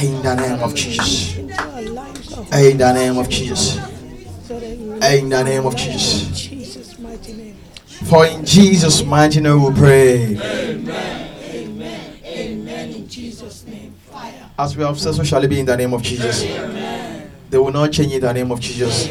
In 0.00 0.22
the 0.22 0.34
name 0.36 0.62
of 0.62 0.74
Jesus. 0.74 1.36
In 1.36 2.78
the 2.78 2.92
name 2.92 3.18
of 3.18 3.28
Jesus. 3.28 3.76
In 4.50 5.28
the 5.28 5.42
name 5.42 5.66
of 5.66 5.76
Jesus. 5.76 6.29
For 8.10 8.26
in 8.26 8.44
Jesus' 8.44 9.04
mighty 9.04 9.40
name 9.40 9.62
we 9.62 9.72
pray. 9.72 10.24
Amen. 10.36 11.30
Amen. 11.44 12.16
Amen. 12.24 12.90
In 12.90 13.08
Jesus' 13.08 13.64
name. 13.64 13.94
Fire. 14.10 14.50
As 14.58 14.76
we 14.76 14.82
have 14.82 14.98
said, 14.98 15.14
so 15.14 15.22
shall 15.22 15.44
it 15.44 15.46
be 15.46 15.60
in 15.60 15.66
the 15.66 15.76
name 15.76 15.94
of 15.94 16.02
Jesus. 16.02 16.42
Amen. 16.42 17.30
They 17.48 17.58
will 17.58 17.70
not 17.70 17.92
change 17.92 18.12
in 18.12 18.20
the 18.20 18.32
name 18.32 18.50
of 18.50 18.58
Jesus. 18.58 19.06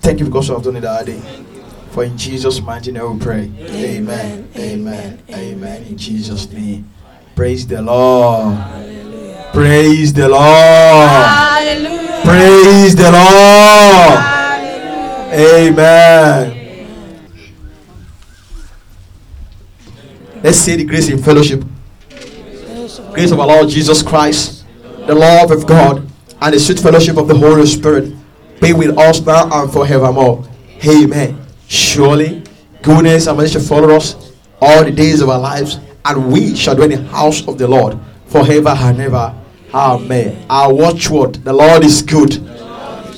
Thank 0.00 0.20
you 0.20 0.24
because 0.24 0.48
you 0.48 0.54
have 0.54 0.64
done 0.64 0.76
it 0.76 0.84
already. 0.86 1.20
For 1.90 2.04
in 2.04 2.16
Jesus' 2.16 2.58
mighty 2.58 2.90
name 2.90 3.18
we 3.18 3.22
pray. 3.22 3.52
Amen. 3.60 4.48
Amen. 4.56 5.22
Amen. 5.28 5.82
In 5.82 5.98
Jesus' 5.98 6.50
name. 6.50 6.90
Praise 7.34 7.66
the 7.66 7.82
Lord. 7.82 8.56
Praise 9.52 10.14
the 10.14 10.26
Lord. 10.26 11.10
Hallelujah. 11.10 12.22
Praise 12.24 12.96
the 12.96 13.12
Lord. 13.12 14.18
Amen. 15.34 16.65
Let's 20.42 20.58
say 20.58 20.76
the 20.76 20.84
grace 20.84 21.08
in 21.08 21.22
fellowship. 21.22 21.64
Grace 23.12 23.30
of 23.32 23.40
our 23.40 23.46
Lord 23.46 23.68
Jesus 23.68 24.02
Christ, 24.02 24.64
the 25.06 25.14
love 25.14 25.50
of 25.50 25.66
God, 25.66 26.06
and 26.40 26.54
the 26.54 26.60
sweet 26.60 26.78
fellowship 26.78 27.16
of 27.16 27.28
the 27.28 27.34
Holy 27.34 27.66
Spirit 27.66 28.14
be 28.60 28.72
with 28.72 28.96
us 28.98 29.20
now 29.20 29.48
and 29.62 29.72
forevermore. 29.72 30.46
Amen. 30.86 31.46
Surely, 31.68 32.42
goodness 32.82 33.26
and 33.26 33.38
mercy 33.38 33.54
shall 33.54 33.62
follow 33.62 33.96
us 33.96 34.32
all 34.60 34.84
the 34.84 34.90
days 34.90 35.20
of 35.20 35.30
our 35.30 35.38
lives, 35.38 35.78
and 36.04 36.32
we 36.32 36.54
shall 36.54 36.74
dwell 36.74 36.92
in 36.92 37.04
the 37.04 37.08
house 37.08 37.46
of 37.48 37.58
the 37.58 37.66
Lord 37.66 37.98
forever 38.26 38.68
and 38.68 39.00
ever. 39.00 39.34
Amen. 39.72 40.46
Our 40.48 40.72
watchword, 40.72 41.36
the 41.36 41.52
Lord 41.52 41.84
is 41.84 42.02
good. 42.02 42.46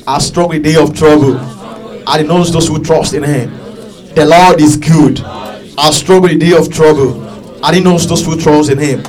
Our 0.06 0.20
strong 0.20 0.62
day 0.62 0.76
of 0.76 0.96
trouble. 0.96 1.36
And 1.36 2.22
he 2.22 2.26
knows 2.26 2.52
those 2.52 2.68
who 2.68 2.82
trust 2.82 3.12
in 3.14 3.22
him. 3.22 3.50
The 4.14 4.24
Lord 4.24 4.60
is 4.60 4.76
good. 4.76 5.18
Our 5.78 5.92
strong 5.92 6.28
in 6.28 6.40
the 6.40 6.46
day 6.50 6.58
of 6.58 6.72
trouble. 6.74 7.22
I 7.62 7.68
And 7.68 7.76
he 7.76 7.82
knows 7.84 8.08
those 8.08 8.26
who 8.26 8.34
trust 8.36 8.68
in 8.68 8.78
him. 8.78 9.00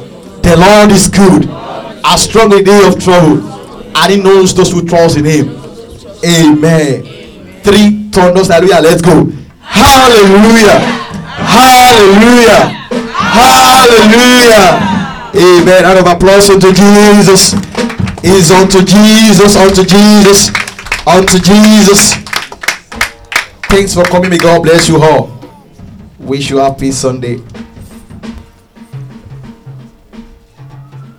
The 0.45 0.53
Lord 0.53 0.91
is 0.91 1.09
good. 1.09 1.49
Our 1.49 2.17
strong 2.19 2.53
in 2.53 2.59
the 2.59 2.63
day 2.63 2.87
of 2.87 3.01
trouble. 3.01 3.41
I 3.97 4.05
And 4.05 4.13
he 4.13 4.21
knows 4.21 4.53
those 4.53 4.71
who 4.71 4.85
trust 4.85 5.17
in 5.17 5.25
him. 5.25 5.49
Amen. 6.23 7.01
Three 7.63 8.11
thunders. 8.13 8.49
Hallelujah. 8.49 8.81
Let's 8.85 9.01
go. 9.01 9.25
Hallelujah. 9.65 10.77
Hallelujah. 11.41 12.69
Hallelujah. 13.17 14.69
Amen. 15.33 15.85
Out 15.85 15.97
of 15.97 16.05
applause 16.05 16.51
unto 16.51 16.71
Jesus. 16.71 17.53
Is 18.21 18.51
unto 18.51 18.85
Jesus, 18.85 19.55
unto 19.55 19.83
Jesus, 19.83 20.51
unto 21.07 21.39
Jesus. 21.39 22.13
Thanks 23.73 23.95
for 23.95 24.03
coming. 24.03 24.29
May 24.29 24.37
God 24.37 24.61
bless 24.61 24.87
you 24.87 25.01
all. 25.01 25.38
Wish 26.19 26.49
you 26.49 26.59
a 26.59 26.63
happy 26.63 26.91
Sunday. 26.91 27.39